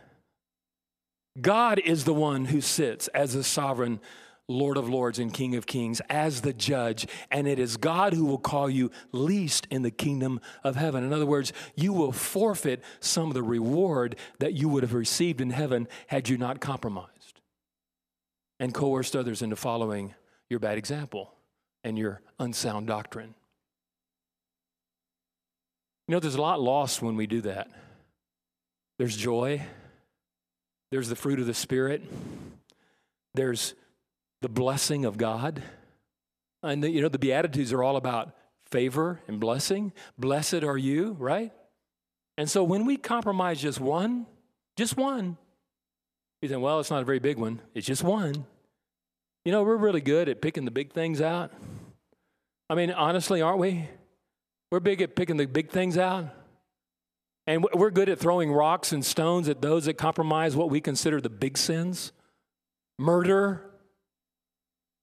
God 1.40 1.78
is 1.78 2.04
the 2.04 2.14
one 2.14 2.46
who 2.46 2.60
sits 2.60 3.08
as 3.08 3.32
the 3.32 3.44
sovereign 3.44 4.00
Lord 4.48 4.76
of 4.76 4.88
Lords 4.88 5.18
and 5.18 5.32
King 5.32 5.54
of 5.54 5.66
Kings, 5.66 6.00
as 6.10 6.42
the 6.42 6.52
judge, 6.52 7.06
and 7.30 7.46
it 7.46 7.58
is 7.58 7.76
God 7.76 8.12
who 8.12 8.26
will 8.26 8.38
call 8.38 8.68
you 8.68 8.90
least 9.12 9.66
in 9.70 9.82
the 9.82 9.90
kingdom 9.90 10.40
of 10.62 10.76
heaven. 10.76 11.04
In 11.04 11.12
other 11.12 11.26
words, 11.26 11.52
you 11.74 11.92
will 11.92 12.12
forfeit 12.12 12.82
some 13.00 13.28
of 13.28 13.34
the 13.34 13.42
reward 13.42 14.16
that 14.40 14.52
you 14.52 14.68
would 14.68 14.82
have 14.82 14.94
received 14.94 15.40
in 15.40 15.50
heaven 15.50 15.88
had 16.08 16.28
you 16.28 16.36
not 16.36 16.60
compromised 16.60 17.40
and 18.60 18.74
coerced 18.74 19.16
others 19.16 19.42
into 19.42 19.56
following 19.56 20.14
your 20.50 20.60
bad 20.60 20.76
example 20.76 21.32
and 21.82 21.98
your 21.98 22.20
unsound 22.38 22.86
doctrine. 22.86 23.34
You 26.08 26.16
know, 26.16 26.20
there's 26.20 26.34
a 26.34 26.42
lot 26.42 26.60
lost 26.60 27.00
when 27.00 27.16
we 27.16 27.26
do 27.26 27.40
that. 27.42 27.70
There's 28.98 29.16
joy, 29.16 29.62
there's 30.92 31.08
the 31.08 31.16
fruit 31.16 31.40
of 31.40 31.46
the 31.46 31.54
Spirit, 31.54 32.02
there's 33.34 33.74
the 34.42 34.48
blessing 34.50 35.06
of 35.06 35.16
God. 35.16 35.62
And 36.62 36.84
the, 36.84 36.90
you 36.90 37.00
know, 37.00 37.08
the 37.08 37.18
Beatitudes 37.18 37.72
are 37.72 37.82
all 37.82 37.96
about 37.96 38.34
favor 38.66 39.18
and 39.26 39.40
blessing. 39.40 39.92
Blessed 40.18 40.62
are 40.62 40.76
you, 40.76 41.16
right? 41.18 41.50
And 42.36 42.48
so 42.48 42.62
when 42.62 42.84
we 42.84 42.98
compromise 42.98 43.60
just 43.60 43.80
one, 43.80 44.26
just 44.76 44.98
one, 44.98 45.38
you 46.42 46.50
think, 46.50 46.60
well, 46.60 46.78
it's 46.78 46.90
not 46.90 47.00
a 47.00 47.06
very 47.06 47.18
big 47.18 47.38
one, 47.38 47.62
it's 47.74 47.86
just 47.86 48.04
one. 48.04 48.44
You 49.46 49.52
know, 49.52 49.62
we're 49.62 49.76
really 49.76 50.02
good 50.02 50.28
at 50.28 50.42
picking 50.42 50.66
the 50.66 50.70
big 50.70 50.92
things 50.92 51.22
out. 51.22 51.52
I 52.68 52.74
mean, 52.74 52.90
honestly, 52.90 53.40
aren't 53.40 53.58
we? 53.58 53.88
We're 54.70 54.80
big 54.80 55.00
at 55.00 55.16
picking 55.16 55.38
the 55.38 55.46
big 55.46 55.70
things 55.70 55.96
out. 55.96 56.26
And 57.46 57.66
we're 57.74 57.90
good 57.90 58.08
at 58.08 58.18
throwing 58.18 58.52
rocks 58.52 58.92
and 58.92 59.04
stones 59.04 59.48
at 59.48 59.60
those 59.60 59.86
that 59.86 59.94
compromise 59.94 60.54
what 60.54 60.70
we 60.70 60.80
consider 60.80 61.20
the 61.20 61.30
big 61.30 61.58
sins 61.58 62.12
murder, 62.98 63.62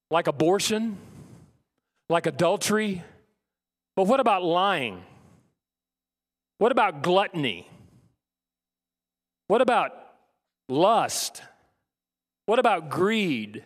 like 0.09 0.27
abortion, 0.27 0.97
like 2.07 2.25
adultery. 2.25 3.03
But 3.95 4.07
what 4.07 4.21
about 4.21 4.43
lying? 4.43 5.03
What 6.59 6.71
about 6.71 7.03
gluttony? 7.03 7.67
What 9.47 9.61
about 9.61 9.91
lust? 10.69 11.41
What 12.45 12.59
about 12.59 12.89
greed? 12.89 13.63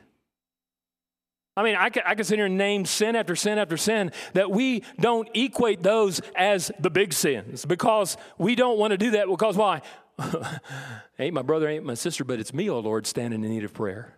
I 1.56 1.64
mean, 1.64 1.76
I 1.76 1.90
could, 1.90 2.04
I 2.06 2.16
could 2.16 2.26
sit 2.26 2.40
here 2.40 2.48
and 2.48 2.58
name 2.58 2.86
sin 2.86 3.16
after 3.16 3.36
sin 3.36 3.60
after 3.60 3.78
sin 3.78 4.12
that 4.34 4.50
we 4.50 4.84
don't 5.00 5.30
equate 5.36 5.84
those 5.84 6.20
as 6.36 6.72
the 6.80 6.90
big 6.90 7.14
sins 7.14 7.66
because 7.66 8.18
we 8.40 8.56
don't 8.56 8.80
want 8.80 8.92
to 8.92 8.98
do 8.98 9.12
that. 9.12 9.28
Because 9.28 9.56
why? 9.56 9.82
ain't 11.20 11.34
my 11.34 11.44
brother, 11.44 11.68
ain't 11.68 11.86
my 11.86 11.94
sister, 11.94 12.24
but 12.24 12.40
it's 12.40 12.54
me, 12.54 12.70
oh 12.70 12.80
Lord, 12.80 13.06
standing 13.06 13.44
in 13.44 13.52
need 13.52 13.64
of 13.64 13.74
prayer. 13.74 14.18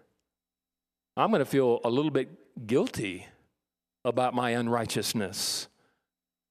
I'm 1.17 1.29
going 1.29 1.39
to 1.39 1.45
feel 1.45 1.81
a 1.83 1.89
little 1.89 2.11
bit 2.11 2.67
guilty 2.67 3.27
about 4.05 4.33
my 4.33 4.51
unrighteousness. 4.51 5.67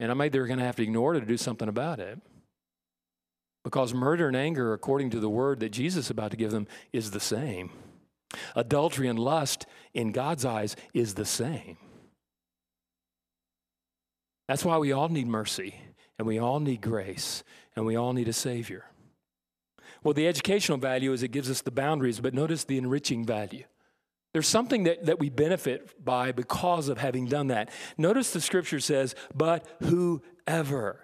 And 0.00 0.10
I'm 0.10 0.20
either 0.20 0.46
going 0.46 0.58
to 0.58 0.64
have 0.64 0.76
to 0.76 0.82
ignore 0.82 1.14
it 1.14 1.22
or 1.22 1.26
do 1.26 1.36
something 1.36 1.68
about 1.68 2.00
it. 2.00 2.18
Because 3.62 3.94
murder 3.94 4.28
and 4.28 4.36
anger, 4.36 4.74
according 4.74 5.10
to 5.10 5.20
the 5.20 5.30
word 5.30 5.60
that 5.60 5.70
Jesus 5.70 6.06
is 6.06 6.10
about 6.10 6.32
to 6.32 6.36
give 6.36 6.50
them, 6.50 6.66
is 6.92 7.12
the 7.12 7.20
same. 7.20 7.70
Adultery 8.54 9.08
and 9.08 9.18
lust, 9.18 9.66
in 9.92 10.12
God's 10.12 10.44
eyes, 10.44 10.76
is 10.92 11.14
the 11.14 11.24
same. 11.24 11.76
That's 14.48 14.64
why 14.64 14.78
we 14.78 14.92
all 14.92 15.08
need 15.08 15.26
mercy, 15.26 15.74
and 16.18 16.26
we 16.26 16.38
all 16.38 16.60
need 16.60 16.80
grace, 16.80 17.42
and 17.74 17.86
we 17.86 17.96
all 17.96 18.12
need 18.12 18.28
a 18.28 18.32
Savior. 18.32 18.84
Well, 20.02 20.14
the 20.14 20.28
educational 20.28 20.78
value 20.78 21.12
is 21.12 21.22
it 21.22 21.28
gives 21.28 21.50
us 21.50 21.62
the 21.62 21.70
boundaries, 21.70 22.20
but 22.20 22.34
notice 22.34 22.64
the 22.64 22.76
enriching 22.76 23.24
value. 23.24 23.64
There's 24.34 24.48
something 24.48 24.84
that, 24.84 25.06
that 25.06 25.20
we 25.20 25.30
benefit 25.30 26.04
by 26.04 26.32
because 26.32 26.88
of 26.88 26.98
having 26.98 27.26
done 27.26 27.46
that. 27.46 27.70
Notice 27.96 28.32
the 28.32 28.40
scripture 28.40 28.80
says, 28.80 29.14
but 29.34 29.66
whoever. 29.80 31.00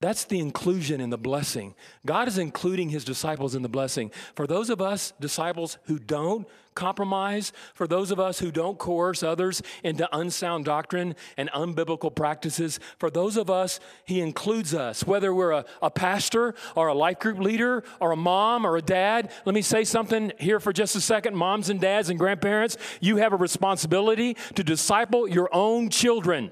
That's 0.00 0.24
the 0.24 0.38
inclusion 0.38 0.98
in 0.98 1.10
the 1.10 1.18
blessing. 1.18 1.74
God 2.06 2.26
is 2.26 2.38
including 2.38 2.88
his 2.88 3.04
disciples 3.04 3.54
in 3.54 3.60
the 3.60 3.68
blessing. 3.68 4.10
For 4.34 4.46
those 4.46 4.70
of 4.70 4.80
us, 4.80 5.12
disciples 5.20 5.76
who 5.84 5.98
don't 5.98 6.48
compromise, 6.74 7.52
for 7.74 7.86
those 7.86 8.10
of 8.10 8.18
us 8.18 8.38
who 8.38 8.50
don't 8.50 8.78
coerce 8.78 9.22
others 9.22 9.60
into 9.84 10.08
unsound 10.16 10.64
doctrine 10.64 11.14
and 11.36 11.50
unbiblical 11.50 12.14
practices, 12.14 12.80
for 12.98 13.10
those 13.10 13.36
of 13.36 13.50
us, 13.50 13.78
he 14.06 14.20
includes 14.20 14.72
us, 14.72 15.06
whether 15.06 15.34
we're 15.34 15.50
a, 15.50 15.66
a 15.82 15.90
pastor 15.90 16.54
or 16.74 16.88
a 16.88 16.94
life 16.94 17.18
group 17.18 17.38
leader 17.38 17.84
or 18.00 18.12
a 18.12 18.16
mom 18.16 18.64
or 18.64 18.78
a 18.78 18.82
dad. 18.82 19.30
Let 19.44 19.54
me 19.54 19.60
say 19.62 19.84
something 19.84 20.32
here 20.38 20.60
for 20.60 20.72
just 20.72 20.96
a 20.96 21.00
second. 21.02 21.36
Moms 21.36 21.68
and 21.68 21.78
dads 21.78 22.08
and 22.08 22.18
grandparents, 22.18 22.78
you 23.02 23.16
have 23.18 23.34
a 23.34 23.36
responsibility 23.36 24.34
to 24.54 24.64
disciple 24.64 25.28
your 25.28 25.50
own 25.52 25.90
children. 25.90 26.50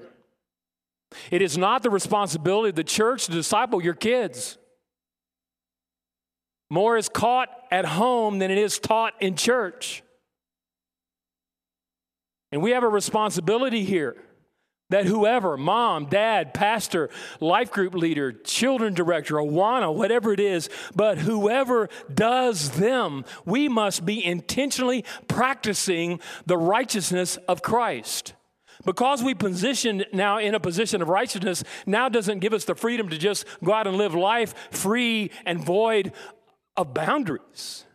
It 1.31 1.41
is 1.41 1.57
not 1.57 1.83
the 1.83 1.89
responsibility 1.89 2.69
of 2.69 2.75
the 2.75 2.83
church 2.83 3.25
to 3.25 3.31
disciple 3.31 3.83
your 3.83 3.93
kids. 3.93 4.57
More 6.69 6.97
is 6.97 7.09
caught 7.09 7.49
at 7.71 7.85
home 7.85 8.39
than 8.39 8.51
it 8.51 8.57
is 8.57 8.79
taught 8.79 9.13
in 9.19 9.35
church. 9.35 10.03
And 12.51 12.61
we 12.61 12.71
have 12.71 12.83
a 12.83 12.87
responsibility 12.87 13.83
here 13.83 14.15
that 14.89 15.05
whoever, 15.05 15.55
mom, 15.55 16.05
dad, 16.05 16.53
pastor, 16.53 17.09
life 17.39 17.71
group 17.71 17.93
leader, 17.93 18.31
children 18.31 18.93
director, 18.93 19.35
Awana, 19.35 19.93
whatever 19.93 20.33
it 20.33 20.39
is, 20.39 20.69
but 20.95 21.19
whoever 21.19 21.89
does 22.11 22.71
them, 22.71 23.23
we 23.45 23.69
must 23.69 24.03
be 24.03 24.23
intentionally 24.23 25.05
practicing 25.27 26.19
the 26.47 26.57
righteousness 26.57 27.37
of 27.47 27.61
Christ. 27.61 28.33
Because 28.89 29.21
we 29.21 29.35
positioned 29.35 30.07
now 30.11 30.39
in 30.39 30.55
a 30.55 30.59
position 30.59 31.03
of 31.03 31.09
righteousness, 31.09 31.63
now 31.85 32.09
doesn't 32.09 32.39
give 32.39 32.53
us 32.53 32.65
the 32.65 32.73
freedom 32.73 33.07
to 33.09 33.19
just 33.19 33.45
go 33.63 33.71
out 33.71 33.85
and 33.85 33.97
live 33.97 34.15
life 34.15 34.55
free 34.71 35.29
and 35.45 35.63
void 35.63 36.11
of 36.75 36.91
boundaries. 36.91 37.85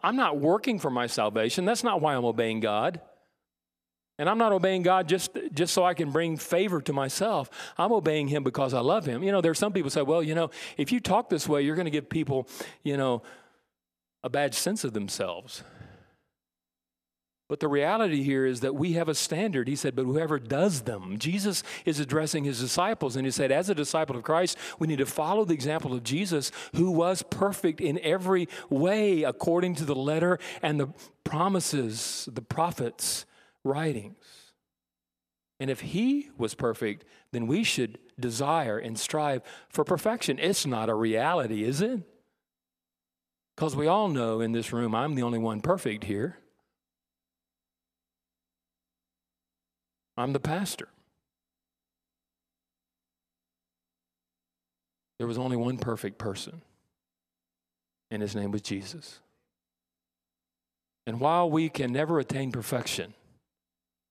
I'm 0.00 0.14
not 0.14 0.38
working 0.38 0.78
for 0.78 0.90
my 0.90 1.08
salvation. 1.08 1.64
That's 1.64 1.82
not 1.82 2.00
why 2.00 2.14
I'm 2.14 2.24
obeying 2.24 2.60
God. 2.60 3.00
And 4.16 4.28
I'm 4.30 4.38
not 4.38 4.52
obeying 4.52 4.82
God 4.82 5.08
just, 5.08 5.36
just 5.52 5.74
so 5.74 5.82
I 5.82 5.92
can 5.92 6.12
bring 6.12 6.36
favor 6.36 6.80
to 6.82 6.92
myself. 6.92 7.50
I'm 7.76 7.90
obeying 7.90 8.28
Him 8.28 8.44
because 8.44 8.74
I 8.74 8.80
love 8.80 9.06
Him. 9.06 9.24
You 9.24 9.32
know, 9.32 9.40
there's 9.40 9.58
some 9.58 9.72
people 9.72 9.90
say, 9.90 10.02
well, 10.02 10.22
you 10.22 10.36
know, 10.36 10.50
if 10.76 10.92
you 10.92 11.00
talk 11.00 11.30
this 11.30 11.48
way, 11.48 11.62
you're 11.62 11.74
going 11.74 11.86
to 11.86 11.90
give 11.90 12.08
people, 12.08 12.46
you 12.84 12.96
know, 12.96 13.22
a 14.22 14.30
bad 14.30 14.54
sense 14.54 14.84
of 14.84 14.92
themselves. 14.92 15.64
But 17.48 17.60
the 17.60 17.68
reality 17.68 18.22
here 18.22 18.44
is 18.44 18.60
that 18.60 18.74
we 18.74 18.92
have 18.92 19.08
a 19.08 19.14
standard. 19.14 19.68
He 19.68 19.76
said, 19.76 19.96
but 19.96 20.04
whoever 20.04 20.38
does 20.38 20.82
them, 20.82 21.16
Jesus 21.18 21.62
is 21.86 21.98
addressing 21.98 22.44
his 22.44 22.60
disciples. 22.60 23.16
And 23.16 23.24
he 23.26 23.30
said, 23.30 23.50
as 23.50 23.70
a 23.70 23.74
disciple 23.74 24.16
of 24.16 24.22
Christ, 24.22 24.58
we 24.78 24.86
need 24.86 24.98
to 24.98 25.06
follow 25.06 25.46
the 25.46 25.54
example 25.54 25.94
of 25.94 26.02
Jesus, 26.02 26.52
who 26.76 26.90
was 26.90 27.22
perfect 27.22 27.80
in 27.80 27.98
every 28.00 28.48
way 28.68 29.22
according 29.22 29.76
to 29.76 29.86
the 29.86 29.94
letter 29.94 30.38
and 30.62 30.78
the 30.78 30.88
promises, 31.24 32.28
the 32.30 32.42
prophets' 32.42 33.24
writings. 33.64 34.52
And 35.58 35.70
if 35.70 35.80
he 35.80 36.28
was 36.36 36.54
perfect, 36.54 37.06
then 37.32 37.46
we 37.46 37.64
should 37.64 37.98
desire 38.20 38.78
and 38.78 38.98
strive 38.98 39.42
for 39.70 39.84
perfection. 39.84 40.38
It's 40.38 40.66
not 40.66 40.90
a 40.90 40.94
reality, 40.94 41.64
is 41.64 41.80
it? 41.80 42.02
Because 43.56 43.74
we 43.74 43.86
all 43.86 44.08
know 44.08 44.42
in 44.42 44.52
this 44.52 44.70
room, 44.70 44.94
I'm 44.94 45.14
the 45.14 45.22
only 45.22 45.38
one 45.38 45.62
perfect 45.62 46.04
here. 46.04 46.36
I'm 50.18 50.32
the 50.32 50.40
pastor. 50.40 50.88
There 55.18 55.26
was 55.26 55.38
only 55.38 55.56
one 55.56 55.78
perfect 55.78 56.18
person, 56.18 56.62
and 58.10 58.22
his 58.22 58.34
name 58.36 58.50
was 58.50 58.62
Jesus. 58.62 59.20
And 61.06 61.20
while 61.20 61.50
we 61.50 61.68
can 61.68 61.92
never 61.92 62.18
attain 62.18 62.52
perfection, 62.52 63.14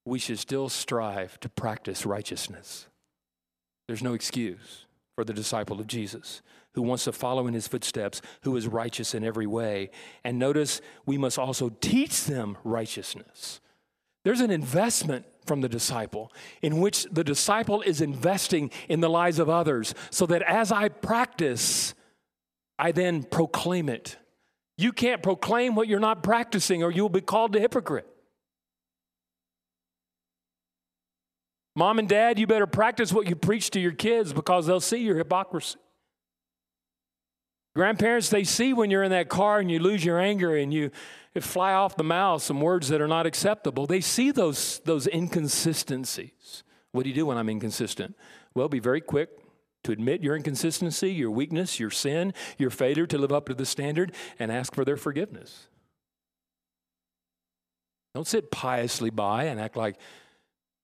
we 0.06 0.20
should 0.20 0.40
still 0.40 0.70
strive 0.70 1.40
to 1.42 1.50
practice 1.50 2.06
righteousness. 2.06 2.88
There's 3.88 4.04
no 4.04 4.14
excuse 4.14 4.86
for 5.16 5.24
the 5.24 5.34
disciple 5.34 5.80
of 5.80 5.88
Jesus 5.88 6.42
who 6.74 6.82
wants 6.82 7.06
to 7.06 7.12
follow 7.12 7.48
in 7.48 7.54
his 7.54 7.68
footsteps, 7.68 8.22
who 8.42 8.56
is 8.56 8.68
righteous 8.68 9.14
in 9.14 9.24
every 9.24 9.48
way. 9.48 9.90
And 10.24 10.40
notice 10.40 10.80
we 11.06 11.18
must 11.18 11.40
also 11.40 11.70
teach 11.82 12.26
them 12.26 12.58
righteousness. 12.64 13.60
There's 14.28 14.42
an 14.42 14.52
investment 14.52 15.26
from 15.46 15.62
the 15.62 15.70
disciple 15.70 16.34
in 16.62 16.82
which 16.82 17.06
the 17.10 17.24
disciple 17.24 17.82
is 17.82 18.02
investing 18.02 18.72
in 18.90 19.00
the 19.00 19.10
lives 19.10 19.40
of 19.40 19.50
others 19.50 19.96
so 20.10 20.26
that 20.26 20.42
as 20.42 20.70
I 20.70 20.90
practice, 20.90 21.94
I 22.78 22.92
then 22.92 23.24
proclaim 23.24 23.88
it. 23.88 24.18
You 24.78 24.92
can't 24.92 25.24
proclaim 25.24 25.76
what 25.76 25.88
you're 25.88 26.02
not 26.02 26.24
practicing 26.24 26.84
or 26.84 26.92
you'll 26.92 27.08
be 27.08 27.22
called 27.22 27.56
a 27.56 27.62
hypocrite. 27.62 28.06
Mom 31.74 31.98
and 31.98 32.10
dad, 32.10 32.38
you 32.38 32.48
better 32.48 32.68
practice 32.68 33.14
what 33.14 33.30
you 33.30 33.36
preach 33.38 33.70
to 33.70 33.80
your 33.80 33.94
kids 33.94 34.34
because 34.34 34.68
they'll 34.68 34.82
see 34.82 34.98
your 34.98 35.16
hypocrisy. 35.16 35.78
Grandparents, 37.78 38.30
they 38.30 38.44
see 38.44 38.74
when 38.74 38.90
you're 38.90 39.04
in 39.04 39.12
that 39.12 39.30
car 39.30 39.60
and 39.60 39.70
you 39.70 39.78
lose 39.78 40.04
your 40.04 40.20
anger 40.20 40.56
and 40.56 40.74
you 40.74 40.90
fly 41.40 41.74
off 41.74 41.96
the 41.96 42.04
mouth 42.04 42.42
some 42.42 42.60
words 42.60 42.88
that 42.88 43.02
are 43.02 43.08
not 43.08 43.28
acceptable. 43.28 43.86
They 43.86 44.02
see 44.02 44.32
those, 44.32 44.80
those 44.86 45.06
inconsistencies. 45.06 46.64
What 46.92 47.04
do 47.04 47.10
you 47.10 47.14
do 47.14 47.28
when 47.28 47.38
I'm 47.38 47.50
inconsistent? 47.50 48.18
Well, 48.56 48.68
be 48.68 48.80
very 48.80 49.00
quick 49.00 49.30
to 49.84 49.92
admit 49.92 50.24
your 50.24 50.36
inconsistency, 50.36 51.12
your 51.12 51.30
weakness, 51.30 51.80
your 51.80 51.92
sin, 51.92 52.34
your 52.58 52.72
failure 52.72 53.06
to 53.06 53.18
live 53.20 53.32
up 53.32 53.46
to 53.46 53.54
the 53.54 53.64
standard, 53.64 54.12
and 54.40 54.52
ask 54.52 54.74
for 54.74 54.84
their 54.84 54.98
forgiveness. 54.98 55.68
Don't 58.16 58.26
sit 58.26 58.50
piously 58.50 59.12
by 59.12 59.44
and 59.44 59.60
act 59.60 59.78
like, 59.78 59.98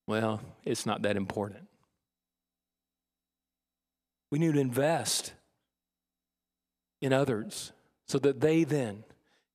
well, 0.05 0.41
it's 0.63 0.85
not 0.85 1.01
that 1.01 1.17
important. 1.17 1.67
We 4.29 4.37
need 4.37 4.53
to 4.53 4.59
invest 4.59 5.33
in 7.03 7.11
others 7.11 7.73
so 8.07 8.17
that 8.17 8.39
they 8.39 8.63
then 8.63 9.03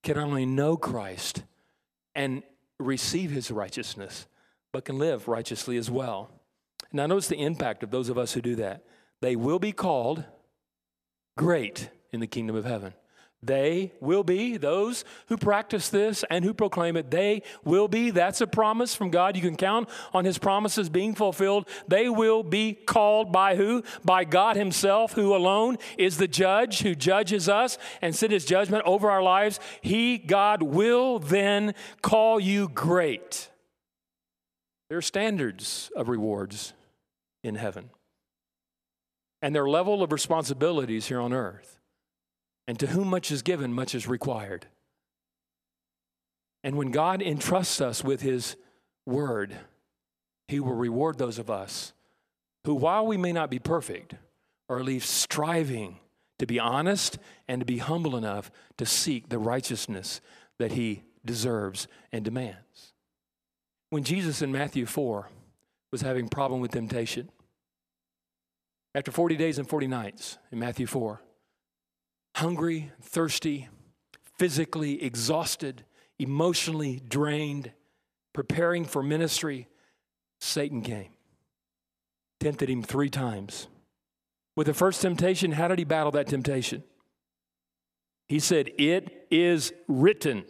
can 0.03 0.17
not 0.17 0.25
only 0.25 0.45
know 0.45 0.77
Christ 0.77 1.45
and 2.15 2.43
receive 2.79 3.31
his 3.31 3.51
righteousness, 3.51 4.27
but 4.71 4.85
can 4.85 4.99
live 4.99 5.29
righteously 5.29 5.79
as 5.79 5.91
well. 5.91 6.31
Now, 6.93 7.07
notice 7.07 7.29
the 7.29 7.43
impact 7.43 7.83
of 7.83 7.91
those 7.91 8.11
of 8.11 8.19
us 8.19 8.35
who 8.35 8.43
do 8.43 8.55
that. 8.57 8.85
They 9.23 9.35
will 9.35 9.59
be 9.59 9.73
called 9.73 10.25
great 11.39 11.89
in 12.13 12.21
the 12.21 12.27
kingdom 12.27 12.55
of 12.55 12.67
heaven. 12.67 12.93
They 13.41 13.93
will 14.01 14.25
be, 14.25 14.57
those 14.57 15.05
who 15.29 15.37
practice 15.37 15.89
this 15.91 16.25
and 16.29 16.45
who 16.45 16.53
proclaim 16.53 16.97
it, 16.97 17.13
they 17.13 17.43
will 17.63 17.87
be. 17.87 18.11
That's 18.11 18.41
a 18.41 18.49
promise 18.49 18.97
from 18.97 19.11
God. 19.11 19.37
You 19.37 19.43
can 19.43 19.57
count 19.57 19.89
on 20.13 20.25
His 20.25 20.39
promises 20.39 20.89
being 20.89 21.15
fulfilled. 21.15 21.69
They 21.87 22.09
will 22.09 22.43
be 22.43 22.73
called 22.73 23.31
by 23.31 23.55
who? 23.55 23.85
By 24.05 24.25
God 24.25 24.57
Himself, 24.57 25.13
who 25.13 25.37
alone 25.37 25.79
is 25.97 26.17
the 26.17 26.27
judge, 26.27 26.81
who 26.81 26.97
judges 26.97 27.49
us 27.49 27.79
and 28.03 28.15
sent 28.15 28.33
His 28.33 28.45
judgment 28.45 28.83
over 28.85 29.09
our 29.09 29.23
lives. 29.23 29.61
He, 29.83 30.19
God, 30.19 30.61
will 30.61 31.21
then 31.21 31.75
call 32.03 32.41
you 32.41 32.69
great. 32.69 33.51
There 34.89 34.99
are 34.99 35.03
standards 35.03 35.93
of 35.95 36.09
rewards 36.09 36.73
in 37.45 37.55
heaven, 37.55 37.91
and 39.41 39.55
their 39.55 39.69
level 39.69 40.03
of 40.03 40.11
responsibilities 40.11 41.07
here 41.07 41.21
on 41.21 41.33
earth. 41.33 41.78
And 42.69 42.79
to 42.81 42.89
whom 42.89 43.09
much 43.09 43.33
is 43.33 43.41
given, 43.41 43.73
much 43.73 43.95
is 43.95 44.07
required. 44.07 44.67
And 46.63 46.77
when 46.77 46.91
God 46.91 47.23
entrusts 47.23 47.81
us 47.81 48.05
with 48.05 48.21
His 48.21 48.57
word, 49.07 49.57
He 50.49 50.61
will 50.61 50.75
reward 50.75 51.17
those 51.17 51.39
of 51.39 51.51
us 51.51 51.95
who, 52.65 52.75
while 52.75 53.07
we 53.07 53.17
may 53.17 53.33
not 53.33 53.51
be 53.51 53.59
perfect, 53.59 54.15
are 54.69 54.79
at 54.79 54.85
least 54.85 55.09
striving 55.09 55.99
to 56.39 56.47
be 56.47 56.59
honest 56.59 57.19
and 57.49 57.61
to 57.61 57.67
be 57.67 57.79
humble 57.79 58.17
enough 58.17 58.51
to 58.77 58.85
seek 58.85 59.31
the 59.31 59.39
righteousness 59.39 60.21
that 60.59 60.73
He 60.73 61.05
deserves 61.25 61.89
and 62.13 62.23
demands. 62.23 62.93
When 63.89 64.05
Jesus 64.05 64.43
in 64.43 64.53
Matthew 64.53 64.85
4 64.85 65.31
was 65.91 66.03
having 66.03 66.29
problem 66.29 66.61
with 66.61 66.73
temptation, 66.73 67.31
after 68.95 69.11
40 69.11 69.37
days 69.37 69.59
and 69.59 69.67
40 69.67 69.87
nights 69.87 70.37
in 70.53 70.59
Matthew 70.59 70.87
4, 70.87 71.21
hungry, 72.39 72.93
thirsty, 73.03 73.69
physically 74.39 75.03
exhausted, 75.03 75.85
emotionally 76.21 77.01
drained, 77.09 77.73
preparing 78.33 78.85
for 78.85 79.03
ministry, 79.03 79.67
Satan 80.41 80.81
came, 80.81 81.09
tempted 82.39 82.71
him 82.71 82.81
three 82.81 83.11
times. 83.11 83.67
With 84.55 84.69
the 84.69 84.75
first 84.75 85.03
temptation, 85.03 85.51
how 85.51 85.67
did 85.67 85.81
he 85.81 85.85
battle 85.85 86.13
that 86.13 86.29
temptation? 86.29 86.85
He 88.29 88.39
said, 88.39 88.71
It 88.79 89.27
is 89.33 89.73
written. 89.89 90.45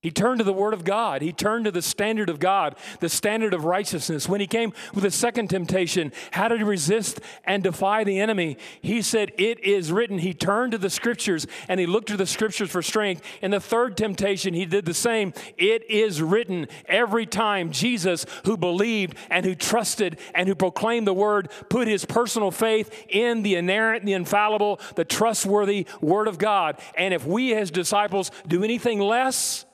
He 0.00 0.12
turned 0.12 0.38
to 0.38 0.44
the 0.44 0.52
Word 0.52 0.74
of 0.74 0.84
God. 0.84 1.22
He 1.22 1.32
turned 1.32 1.64
to 1.64 1.72
the 1.72 1.82
standard 1.82 2.30
of 2.30 2.38
God, 2.38 2.76
the 3.00 3.08
standard 3.08 3.52
of 3.52 3.64
righteousness. 3.64 4.28
When 4.28 4.40
he 4.40 4.46
came 4.46 4.72
with 4.94 5.02
the 5.02 5.10
second 5.10 5.50
temptation, 5.50 6.12
how 6.30 6.56
he 6.56 6.62
resist 6.62 7.18
and 7.42 7.64
defy 7.64 8.04
the 8.04 8.20
enemy? 8.20 8.58
He 8.80 9.02
said, 9.02 9.32
It 9.36 9.58
is 9.58 9.90
written. 9.90 10.18
He 10.18 10.34
turned 10.34 10.70
to 10.70 10.78
the 10.78 10.88
Scriptures 10.88 11.48
and 11.68 11.80
he 11.80 11.86
looked 11.86 12.06
to 12.08 12.16
the 12.16 12.28
Scriptures 12.28 12.70
for 12.70 12.80
strength. 12.80 13.22
In 13.42 13.50
the 13.50 13.58
third 13.58 13.96
temptation, 13.96 14.54
he 14.54 14.66
did 14.66 14.84
the 14.84 14.94
same. 14.94 15.32
It 15.56 15.90
is 15.90 16.22
written. 16.22 16.68
Every 16.86 17.26
time 17.26 17.72
Jesus, 17.72 18.24
who 18.44 18.56
believed 18.56 19.16
and 19.30 19.44
who 19.44 19.56
trusted 19.56 20.20
and 20.32 20.48
who 20.48 20.54
proclaimed 20.54 21.08
the 21.08 21.12
Word, 21.12 21.50
put 21.68 21.88
his 21.88 22.04
personal 22.04 22.52
faith 22.52 23.06
in 23.08 23.42
the 23.42 23.56
inerrant, 23.56 24.04
the 24.04 24.12
infallible, 24.12 24.78
the 24.94 25.04
trustworthy 25.04 25.88
Word 26.00 26.28
of 26.28 26.38
God. 26.38 26.78
And 26.96 27.12
if 27.12 27.26
we 27.26 27.52
as 27.52 27.72
disciples 27.72 28.30
do 28.46 28.62
anything 28.62 29.00
less, 29.00 29.64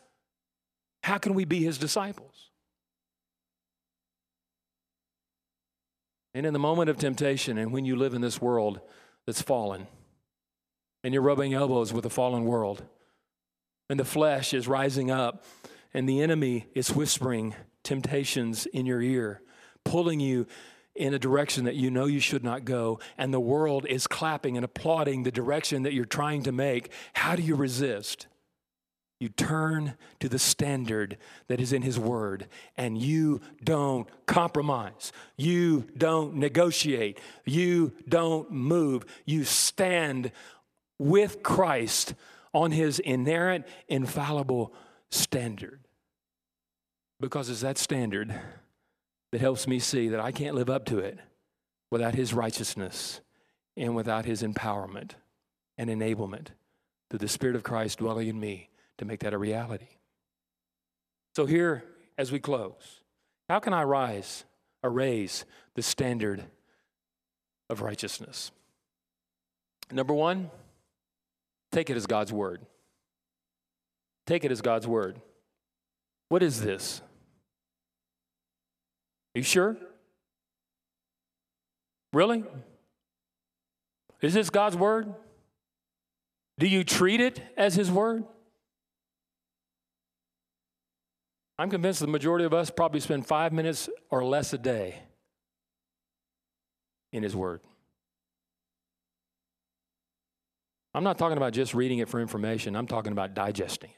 how 1.05 1.18
can 1.18 1.34
we 1.34 1.44
be 1.44 1.62
his 1.62 1.76
disciples? 1.76 2.48
And 6.32 6.46
in 6.46 6.55
the 6.55 6.59
moment 6.59 6.88
of 6.88 6.96
temptation, 6.96 7.59
and 7.59 7.72
when 7.72 7.84
you 7.84 7.94
live 7.94 8.14
in 8.14 8.22
this 8.22 8.40
world 8.40 8.80
that's 9.26 9.42
fallen, 9.42 9.86
and 11.02 11.12
you're 11.12 11.22
rubbing 11.22 11.52
elbows 11.52 11.92
with 11.92 12.07
a 12.07 12.11
fallen 12.11 12.46
world, 12.46 12.84
and 13.90 14.00
the 14.00 14.05
flesh 14.07 14.55
is 14.55 14.66
rising 14.66 15.11
up, 15.11 15.44
and 15.92 16.09
the 16.09 16.22
enemy 16.22 16.68
is 16.74 16.90
whispering 16.90 17.55
temptations 17.82 18.64
in 18.64 18.86
your 18.86 19.02
ear, 19.02 19.42
pulling 19.84 20.20
you 20.20 20.46
in 20.94 21.12
a 21.12 21.18
direction 21.18 21.64
that 21.64 21.74
you 21.74 21.90
know 21.90 22.07
you 22.07 22.18
should 22.18 22.42
not 22.42 22.64
go, 22.64 22.98
and 23.18 23.32
the 23.32 23.38
world 23.38 23.84
is 23.90 24.07
clapping 24.07 24.57
and 24.57 24.64
applauding 24.64 25.22
the 25.22 25.30
direction 25.30 25.82
that 25.82 25.92
you're 25.92 26.07
trying 26.07 26.42
to 26.44 26.50
make, 26.50 26.90
how 27.12 27.36
do 27.36 27.42
you 27.42 27.55
resist? 27.55 28.26
You 29.21 29.29
turn 29.29 29.95
to 30.21 30.29
the 30.29 30.39
standard 30.39 31.19
that 31.49 31.61
is 31.61 31.73
in 31.73 31.83
His 31.83 31.99
Word 31.99 32.49
and 32.77 32.99
you 32.99 33.41
don't 33.62 34.09
compromise. 34.27 35.12
You 35.37 35.87
don't 35.97 36.35
negotiate. 36.35 37.21
You 37.45 37.93
don't 38.09 38.51
move. 38.51 39.05
You 39.25 39.45
stand 39.45 40.33
with 40.99 41.43
Christ 41.43 42.15
on 42.53 42.73
His 42.73 42.99
inerrant, 42.99 43.67
infallible 43.89 44.75
standard. 45.11 45.81
Because 47.21 47.49
it's 47.49 47.61
that 47.61 47.79
standard 47.79 48.35
that 49.31 49.41
helps 49.41 49.67
me 49.67 49.79
see 49.79 50.09
that 50.09 50.21
I 50.21 50.33
can't 50.33 50.57
live 50.57 50.69
up 50.69 50.85
to 50.87 50.99
it 50.99 51.19
without 51.91 52.15
His 52.15 52.35
righteousness 52.35 53.21
and 53.77 53.95
without 53.95 54.25
His 54.25 54.43
empowerment 54.43 55.12
and 55.79 55.89
enablement 55.89 56.49
through 57.09 57.21
the 57.21 57.29
Spirit 57.29 57.57
of 57.57 57.62
Christ 57.62 57.99
dwelling 57.99 58.29
in 58.29 58.39
me 58.39 58.71
to 58.99 59.05
make 59.05 59.20
that 59.20 59.34
a 59.34 59.38
reality. 59.38 59.88
So, 61.34 61.47
here 61.47 61.84
as 62.16 62.30
we 62.30 62.38
close, 62.38 63.01
how 63.49 63.59
can 63.59 63.72
I 63.72 63.82
rise 63.82 64.45
or 64.82 64.90
raise 64.90 65.45
the 65.74 65.82
standard 65.82 66.45
of 67.68 67.82
righteousness? 67.82 68.51
Number 69.90 70.14
one, 70.14 70.51
take 71.72 71.90
it 71.90 71.97
as 71.97 72.07
God's 72.07 72.32
word. 72.32 72.64
Take 74.26 74.45
it 74.45 74.53
as 74.53 74.62
God's 74.62 74.86
word. 74.86 75.20
What 76.28 76.42
is 76.42 76.61
this? 76.61 77.03
Are 79.34 79.38
you 79.38 79.45
sure? 79.45 79.76
Really? 82.12 82.45
Is 84.22 84.32
this 84.32 84.49
God's 84.49 84.76
word? 84.76 85.12
Do 86.59 86.68
you 86.68 86.84
treat 86.84 87.20
it 87.20 87.42
as 87.57 87.74
His 87.74 87.90
word? 87.90 88.24
I'm 91.59 91.70
convinced 91.70 92.00
the 92.00 92.07
majority 92.07 92.44
of 92.44 92.52
us 92.52 92.70
probably 92.70 93.00
spend 93.00 93.26
five 93.26 93.52
minutes 93.52 93.88
or 94.11 94.24
less 94.24 94.52
a 94.52 94.59
day 94.59 94.96
in 97.12 97.22
His 97.22 97.36
Word. 97.36 97.61
I'm 100.94 101.05
not 101.05 101.18
talking 101.18 101.36
about 101.36 101.52
just 101.52 101.74
reading 101.74 101.98
it 101.98 102.09
for 102.09 102.20
information, 102.20 102.76
I'm 102.76 102.86
talking 102.86 103.12
about 103.12 103.34
digesting 103.34 103.90
it. 103.90 103.96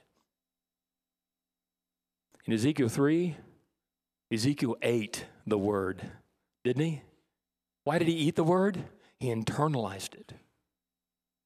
In 2.47 2.53
Ezekiel 2.53 2.89
3, 2.89 3.37
Ezekiel 4.31 4.77
ate 4.83 5.25
the 5.47 5.59
Word, 5.59 6.03
didn't 6.63 6.85
he? 6.85 7.03
Why 7.85 7.99
did 7.99 8.09
he 8.09 8.15
eat 8.15 8.37
the 8.37 8.45
Word? 8.45 8.85
He 9.19 9.29
internalized 9.29 10.15
it. 10.15 10.33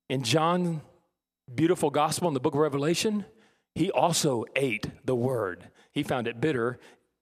In 0.08 0.24
John, 0.24 0.82
beautiful 1.52 1.90
gospel 1.90 2.28
in 2.28 2.34
the 2.34 2.40
book 2.40 2.54
of 2.54 2.61
Revelation, 2.61 3.24
he 3.74 3.90
also 3.90 4.44
ate 4.56 4.90
the 5.04 5.14
Word 5.14 5.68
He 5.93 6.03
found 6.03 6.26
it 6.26 6.41
bitter. 6.41 6.78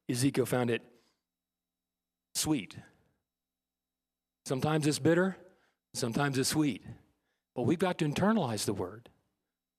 Ezekiel 0.09 0.47
found 0.47 0.71
it 0.71 0.83
sweet. 2.35 2.77
Sometimes 4.47 4.87
it's 4.87 4.99
bitter, 4.99 5.37
sometimes 5.95 6.39
it's 6.39 6.49
sweet. 6.49 6.83
But 7.55 7.63
we've 7.63 7.79
got 7.79 7.99
to 7.99 8.09
internalize 8.09 8.65
the 8.65 8.73
word. 8.73 9.09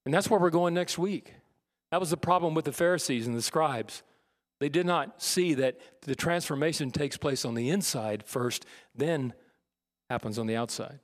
And 0.06 0.14
that's 0.14 0.30
where 0.30 0.40
we're 0.40 0.50
going 0.50 0.74
next 0.74 0.98
week. 0.98 1.34
That 1.92 2.00
was 2.00 2.10
the 2.10 2.18
problem 2.18 2.54
with 2.54 2.66
the 2.66 2.72
Pharisees 2.72 3.26
and 3.26 3.36
the 3.36 3.42
scribes. 3.42 4.04
They 4.60 4.70
did 4.70 4.86
not 4.86 5.22
see 5.22 5.54
that 5.56 5.80
the 6.02 6.16
transformation 6.16 6.92
takes 6.92 7.18
place 7.18 7.46
on 7.46 7.56
the 7.56 7.70
inside 7.70 8.24
first, 8.26 8.66
then 8.94 9.34
happens 10.10 10.38
on 10.38 10.48
the 10.48 10.56
outside. 10.56 11.00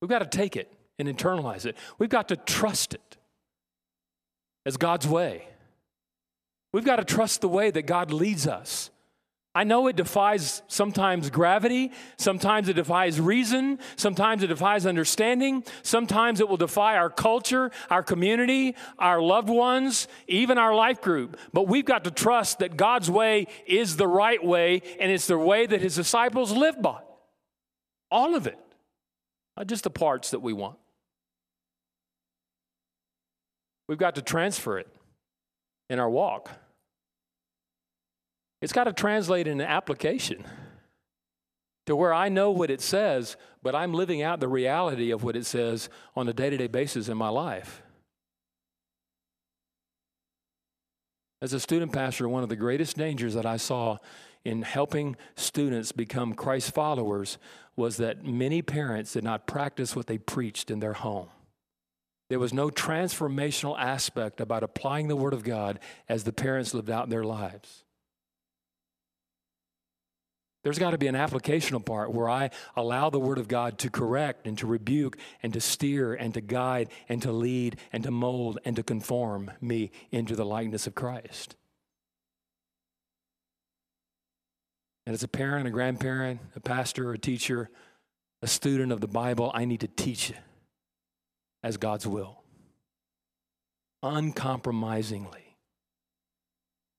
We've 0.00 0.10
got 0.10 0.18
to 0.30 0.38
take 0.38 0.56
it 0.56 0.72
and 0.98 1.08
internalize 1.08 1.64
it. 1.64 1.76
We've 1.98 2.10
got 2.10 2.28
to 2.28 2.36
trust 2.36 2.94
it 2.94 3.16
as 4.64 4.76
God's 4.76 5.06
way. 5.06 5.46
We've 6.76 6.84
got 6.84 6.96
to 6.96 7.04
trust 7.04 7.40
the 7.40 7.48
way 7.48 7.70
that 7.70 7.86
God 7.86 8.12
leads 8.12 8.46
us. 8.46 8.90
I 9.54 9.64
know 9.64 9.86
it 9.86 9.96
defies 9.96 10.60
sometimes 10.68 11.30
gravity, 11.30 11.90
sometimes 12.18 12.68
it 12.68 12.74
defies 12.74 13.18
reason, 13.18 13.78
sometimes 13.96 14.42
it 14.42 14.48
defies 14.48 14.84
understanding, 14.84 15.64
sometimes 15.82 16.38
it 16.38 16.50
will 16.50 16.58
defy 16.58 16.98
our 16.98 17.08
culture, 17.08 17.70
our 17.88 18.02
community, 18.02 18.76
our 18.98 19.22
loved 19.22 19.48
ones, 19.48 20.06
even 20.28 20.58
our 20.58 20.74
life 20.74 21.00
group. 21.00 21.38
But 21.54 21.66
we've 21.66 21.86
got 21.86 22.04
to 22.04 22.10
trust 22.10 22.58
that 22.58 22.76
God's 22.76 23.10
way 23.10 23.46
is 23.66 23.96
the 23.96 24.06
right 24.06 24.44
way 24.44 24.82
and 25.00 25.10
it's 25.10 25.28
the 25.28 25.38
way 25.38 25.64
that 25.64 25.80
his 25.80 25.94
disciples 25.94 26.52
live 26.52 26.82
by. 26.82 27.00
All 28.10 28.34
of 28.34 28.46
it, 28.46 28.58
not 29.56 29.66
just 29.66 29.84
the 29.84 29.88
parts 29.88 30.32
that 30.32 30.40
we 30.40 30.52
want. 30.52 30.76
We've 33.88 33.96
got 33.96 34.16
to 34.16 34.20
transfer 34.20 34.78
it 34.78 34.88
in 35.88 35.98
our 35.98 36.10
walk. 36.10 36.50
It's 38.60 38.72
got 38.72 38.84
to 38.84 38.92
translate 38.92 39.46
in 39.46 39.60
an 39.60 39.66
application 39.66 40.44
to 41.86 41.94
where 41.94 42.12
I 42.12 42.28
know 42.28 42.50
what 42.50 42.70
it 42.70 42.80
says, 42.80 43.36
but 43.62 43.74
I'm 43.74 43.94
living 43.94 44.22
out 44.22 44.40
the 44.40 44.48
reality 44.48 45.10
of 45.10 45.22
what 45.22 45.36
it 45.36 45.46
says 45.46 45.88
on 46.14 46.28
a 46.28 46.32
day 46.32 46.50
to 46.50 46.56
day 46.56 46.66
basis 46.66 47.08
in 47.08 47.16
my 47.16 47.28
life. 47.28 47.82
As 51.42 51.52
a 51.52 51.60
student 51.60 51.92
pastor, 51.92 52.28
one 52.28 52.42
of 52.42 52.48
the 52.48 52.56
greatest 52.56 52.96
dangers 52.96 53.34
that 53.34 53.46
I 53.46 53.56
saw 53.56 53.98
in 54.44 54.62
helping 54.62 55.16
students 55.36 55.92
become 55.92 56.34
Christ 56.34 56.72
followers 56.72 57.38
was 57.76 57.98
that 57.98 58.24
many 58.24 58.62
parents 58.62 59.12
did 59.12 59.24
not 59.24 59.46
practice 59.46 59.94
what 59.94 60.06
they 60.06 60.18
preached 60.18 60.70
in 60.70 60.80
their 60.80 60.94
home. 60.94 61.28
There 62.30 62.38
was 62.38 62.54
no 62.54 62.70
transformational 62.70 63.78
aspect 63.78 64.40
about 64.40 64.62
applying 64.62 65.08
the 65.08 65.16
Word 65.16 65.34
of 65.34 65.44
God 65.44 65.78
as 66.08 66.24
the 66.24 66.32
parents 66.32 66.74
lived 66.74 66.90
out 66.90 67.10
their 67.10 67.22
lives. 67.22 67.84
There's 70.66 70.80
got 70.80 70.90
to 70.90 70.98
be 70.98 71.06
an 71.06 71.14
applicational 71.14 71.84
part 71.84 72.10
where 72.10 72.28
I 72.28 72.50
allow 72.74 73.08
the 73.08 73.20
Word 73.20 73.38
of 73.38 73.46
God 73.46 73.78
to 73.78 73.88
correct 73.88 74.48
and 74.48 74.58
to 74.58 74.66
rebuke 74.66 75.16
and 75.40 75.52
to 75.52 75.60
steer 75.60 76.12
and 76.12 76.34
to 76.34 76.40
guide 76.40 76.88
and 77.08 77.22
to 77.22 77.30
lead 77.30 77.76
and 77.92 78.02
to 78.02 78.10
mold 78.10 78.58
and 78.64 78.74
to 78.74 78.82
conform 78.82 79.52
me 79.60 79.92
into 80.10 80.34
the 80.34 80.44
likeness 80.44 80.88
of 80.88 80.96
Christ. 80.96 81.54
And 85.06 85.14
as 85.14 85.22
a 85.22 85.28
parent, 85.28 85.68
a 85.68 85.70
grandparent, 85.70 86.40
a 86.56 86.60
pastor, 86.60 87.12
a 87.12 87.18
teacher, 87.18 87.70
a 88.42 88.48
student 88.48 88.90
of 88.90 89.00
the 89.00 89.06
Bible, 89.06 89.52
I 89.54 89.66
need 89.66 89.82
to 89.82 89.86
teach 89.86 90.32
as 91.62 91.76
God's 91.76 92.08
will. 92.08 92.42
Uncompromisingly. 94.02 95.54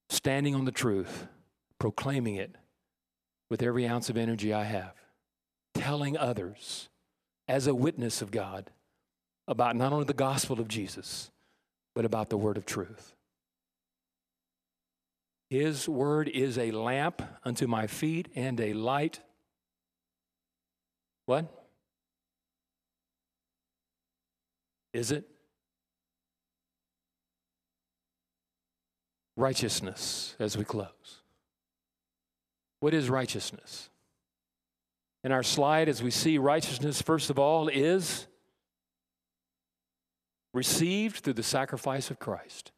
Standing 0.09 0.55
on 0.55 0.63
the 0.63 0.71
truth, 0.71 1.27
proclaiming 1.79 2.35
it 2.35 2.55
with 3.49 3.61
every 3.61 3.87
ounce 3.87 4.09
of 4.09 4.17
energy 4.17 4.53
I 4.53 4.63
have, 4.63 4.93
telling 5.73 6.17
others 6.17 6.89
as 7.47 7.67
a 7.67 7.75
witness 7.75 8.21
of 8.21 8.31
God 8.31 8.71
about 9.47 9.75
not 9.75 9.93
only 9.93 10.05
the 10.05 10.13
gospel 10.13 10.59
of 10.59 10.67
Jesus, 10.67 11.31
but 11.95 12.05
about 12.05 12.29
the 12.29 12.37
word 12.37 12.57
of 12.57 12.65
truth. 12.65 13.13
His 15.49 15.87
word 15.87 16.27
is 16.27 16.57
a 16.57 16.71
lamp 16.71 17.21
unto 17.45 17.67
my 17.67 17.87
feet 17.87 18.27
and 18.35 18.59
a 18.59 18.73
light. 18.73 19.21
What? 21.25 21.45
Is 24.93 25.11
it? 25.11 25.25
Righteousness 29.37 30.35
as 30.39 30.57
we 30.57 30.65
close. 30.65 31.16
What 32.79 32.93
is 32.93 33.09
righteousness? 33.09 33.89
In 35.23 35.31
our 35.31 35.43
slide, 35.43 35.89
as 35.89 36.03
we 36.03 36.11
see, 36.11 36.37
righteousness, 36.37 37.01
first 37.01 37.29
of 37.29 37.39
all, 37.39 37.67
is 37.67 38.27
received 40.53 41.17
through 41.17 41.33
the 41.33 41.43
sacrifice 41.43 42.09
of 42.09 42.19
Christ. 42.19 42.71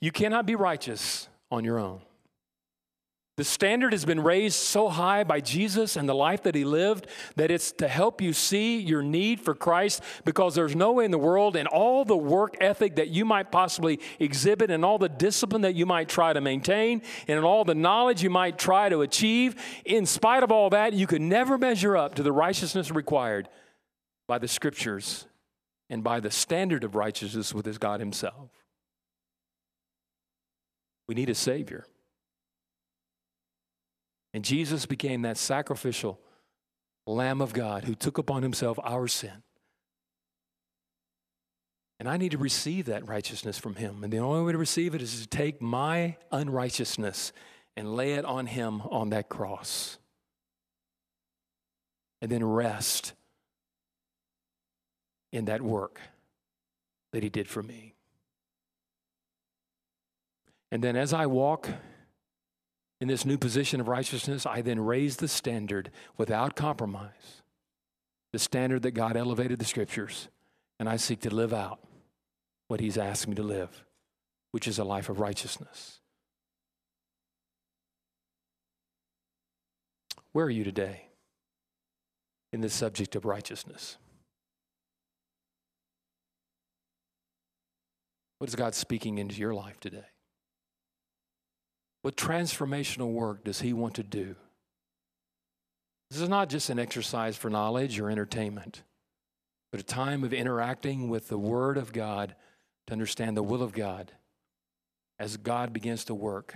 You 0.00 0.12
cannot 0.12 0.46
be 0.46 0.54
righteous 0.54 1.28
on 1.50 1.64
your 1.64 1.78
own. 1.78 2.02
The 3.36 3.44
standard 3.44 3.92
has 3.92 4.04
been 4.04 4.22
raised 4.22 4.54
so 4.54 4.88
high 4.88 5.24
by 5.24 5.40
Jesus 5.40 5.96
and 5.96 6.08
the 6.08 6.14
life 6.14 6.44
that 6.44 6.54
he 6.54 6.64
lived 6.64 7.08
that 7.34 7.50
it's 7.50 7.72
to 7.72 7.88
help 7.88 8.20
you 8.20 8.32
see 8.32 8.78
your 8.78 9.02
need 9.02 9.40
for 9.40 9.56
Christ 9.56 10.02
because 10.24 10.54
there's 10.54 10.76
no 10.76 10.92
way 10.92 11.04
in 11.04 11.10
the 11.10 11.18
world 11.18 11.56
and 11.56 11.66
all 11.66 12.04
the 12.04 12.16
work 12.16 12.56
ethic 12.60 12.94
that 12.94 13.08
you 13.08 13.24
might 13.24 13.50
possibly 13.50 13.98
exhibit 14.20 14.70
and 14.70 14.84
all 14.84 14.98
the 14.98 15.08
discipline 15.08 15.62
that 15.62 15.74
you 15.74 15.84
might 15.84 16.08
try 16.08 16.32
to 16.32 16.40
maintain 16.40 17.02
and 17.26 17.44
all 17.44 17.64
the 17.64 17.74
knowledge 17.74 18.22
you 18.22 18.30
might 18.30 18.56
try 18.56 18.88
to 18.88 19.00
achieve, 19.00 19.56
in 19.84 20.06
spite 20.06 20.44
of 20.44 20.52
all 20.52 20.70
that, 20.70 20.92
you 20.92 21.08
could 21.08 21.22
never 21.22 21.58
measure 21.58 21.96
up 21.96 22.14
to 22.14 22.22
the 22.22 22.32
righteousness 22.32 22.92
required 22.92 23.48
by 24.28 24.38
the 24.38 24.46
scriptures 24.46 25.26
and 25.90 26.04
by 26.04 26.20
the 26.20 26.30
standard 26.30 26.84
of 26.84 26.94
righteousness 26.94 27.52
with 27.52 27.66
his 27.66 27.78
God 27.78 27.98
himself. 27.98 28.50
We 31.08 31.16
need 31.16 31.30
a 31.30 31.34
Savior. 31.34 31.84
And 34.34 34.44
Jesus 34.44 34.84
became 34.84 35.22
that 35.22 35.38
sacrificial 35.38 36.20
Lamb 37.06 37.40
of 37.40 37.52
God 37.52 37.84
who 37.84 37.94
took 37.94 38.18
upon 38.18 38.42
himself 38.42 38.80
our 38.82 39.06
sin. 39.06 39.44
And 42.00 42.08
I 42.08 42.16
need 42.16 42.32
to 42.32 42.38
receive 42.38 42.86
that 42.86 43.06
righteousness 43.06 43.58
from 43.58 43.76
him. 43.76 44.02
And 44.02 44.12
the 44.12 44.18
only 44.18 44.44
way 44.44 44.50
to 44.50 44.58
receive 44.58 44.96
it 44.96 45.00
is 45.00 45.20
to 45.22 45.28
take 45.28 45.62
my 45.62 46.16
unrighteousness 46.32 47.32
and 47.76 47.94
lay 47.94 48.14
it 48.14 48.24
on 48.24 48.46
him 48.46 48.82
on 48.82 49.10
that 49.10 49.28
cross. 49.28 49.98
And 52.20 52.32
then 52.32 52.42
rest 52.42 53.12
in 55.32 55.44
that 55.44 55.62
work 55.62 56.00
that 57.12 57.22
he 57.22 57.28
did 57.28 57.48
for 57.48 57.62
me. 57.62 57.94
And 60.72 60.82
then 60.82 60.96
as 60.96 61.12
I 61.12 61.26
walk 61.26 61.68
in 63.00 63.08
this 63.08 63.24
new 63.24 63.36
position 63.36 63.80
of 63.80 63.88
righteousness, 63.88 64.46
I 64.46 64.62
then 64.62 64.80
raise 64.80 65.16
the 65.16 65.28
standard 65.28 65.90
without 66.16 66.56
compromise, 66.56 67.42
the 68.32 68.38
standard 68.38 68.82
that 68.82 68.92
God 68.92 69.16
elevated 69.16 69.58
the 69.58 69.64
scriptures, 69.64 70.28
and 70.78 70.88
I 70.88 70.96
seek 70.96 71.20
to 71.20 71.34
live 71.34 71.52
out 71.52 71.80
what 72.68 72.80
He's 72.80 72.96
asked 72.96 73.28
me 73.28 73.34
to 73.34 73.42
live, 73.42 73.84
which 74.52 74.68
is 74.68 74.78
a 74.78 74.84
life 74.84 75.08
of 75.08 75.20
righteousness. 75.20 76.00
Where 80.32 80.46
are 80.46 80.50
you 80.50 80.64
today 80.64 81.08
in 82.52 82.60
this 82.60 82.74
subject 82.74 83.14
of 83.14 83.24
righteousness? 83.24 83.98
What 88.38 88.48
is 88.48 88.56
God 88.56 88.74
speaking 88.74 89.18
into 89.18 89.36
your 89.36 89.54
life 89.54 89.78
today? 89.78 90.04
What 92.04 92.16
transformational 92.16 93.12
work 93.12 93.44
does 93.44 93.62
He 93.62 93.72
want 93.72 93.94
to 93.94 94.02
do? 94.02 94.36
This 96.10 96.20
is 96.20 96.28
not 96.28 96.50
just 96.50 96.68
an 96.68 96.78
exercise 96.78 97.34
for 97.34 97.48
knowledge 97.48 97.98
or 97.98 98.10
entertainment, 98.10 98.82
but 99.70 99.80
a 99.80 99.82
time 99.82 100.22
of 100.22 100.34
interacting 100.34 101.08
with 101.08 101.28
the 101.28 101.38
Word 101.38 101.78
of 101.78 101.94
God 101.94 102.34
to 102.88 102.92
understand 102.92 103.38
the 103.38 103.42
will 103.42 103.62
of 103.62 103.72
God 103.72 104.12
as 105.18 105.38
God 105.38 105.72
begins 105.72 106.04
to 106.04 106.14
work 106.14 106.54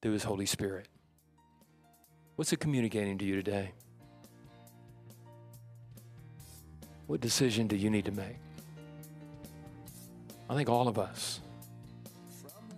through 0.00 0.12
His 0.12 0.22
Holy 0.22 0.46
Spirit. 0.46 0.86
What's 2.36 2.52
it 2.52 2.60
communicating 2.60 3.18
to 3.18 3.24
you 3.24 3.34
today? 3.34 3.72
What 7.08 7.20
decision 7.20 7.66
do 7.66 7.74
you 7.74 7.90
need 7.90 8.04
to 8.04 8.12
make? 8.12 8.36
I 10.48 10.54
think 10.54 10.68
all 10.68 10.86
of 10.86 11.00
us 11.00 11.40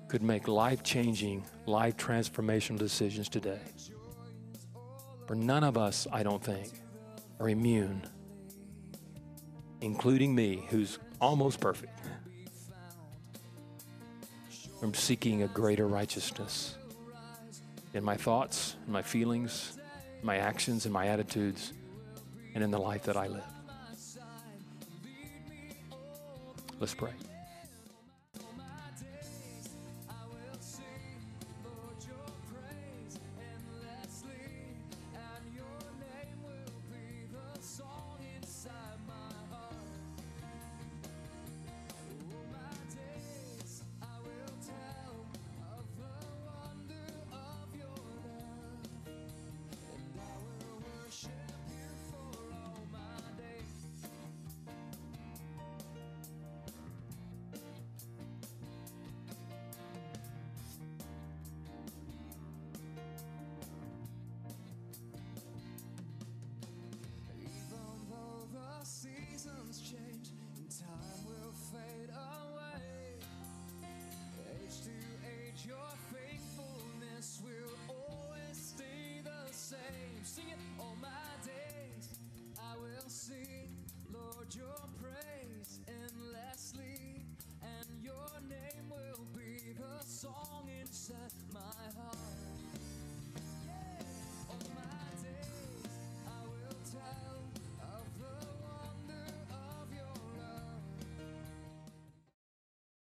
could 0.08 0.22
make 0.22 0.48
life 0.48 0.82
changing, 0.82 1.44
life 1.66 1.96
transformational 1.96 2.78
decisions 2.78 3.28
today. 3.28 3.60
For 5.26 5.34
none 5.34 5.64
of 5.64 5.76
us, 5.76 6.06
I 6.12 6.22
don't 6.22 6.42
think, 6.42 6.70
are 7.40 7.48
immune, 7.48 8.02
including 9.80 10.34
me, 10.34 10.66
who's 10.70 10.98
almost 11.20 11.60
perfect. 11.60 11.98
from 14.80 14.94
seeking 14.94 15.42
a 15.42 15.48
greater 15.48 15.86
righteousness 15.86 16.76
in 17.94 18.04
my 18.04 18.16
thoughts, 18.16 18.76
in 18.86 18.92
my 18.92 19.02
feelings, 19.02 19.78
my 20.22 20.36
actions, 20.36 20.84
and 20.84 20.92
my 20.92 21.08
attitudes, 21.08 21.72
and 22.54 22.62
in 22.62 22.70
the 22.70 22.78
life 22.78 23.04
that 23.04 23.16
I 23.16 23.26
live. 23.26 23.42
Let's 26.78 26.94
pray. 26.94 27.12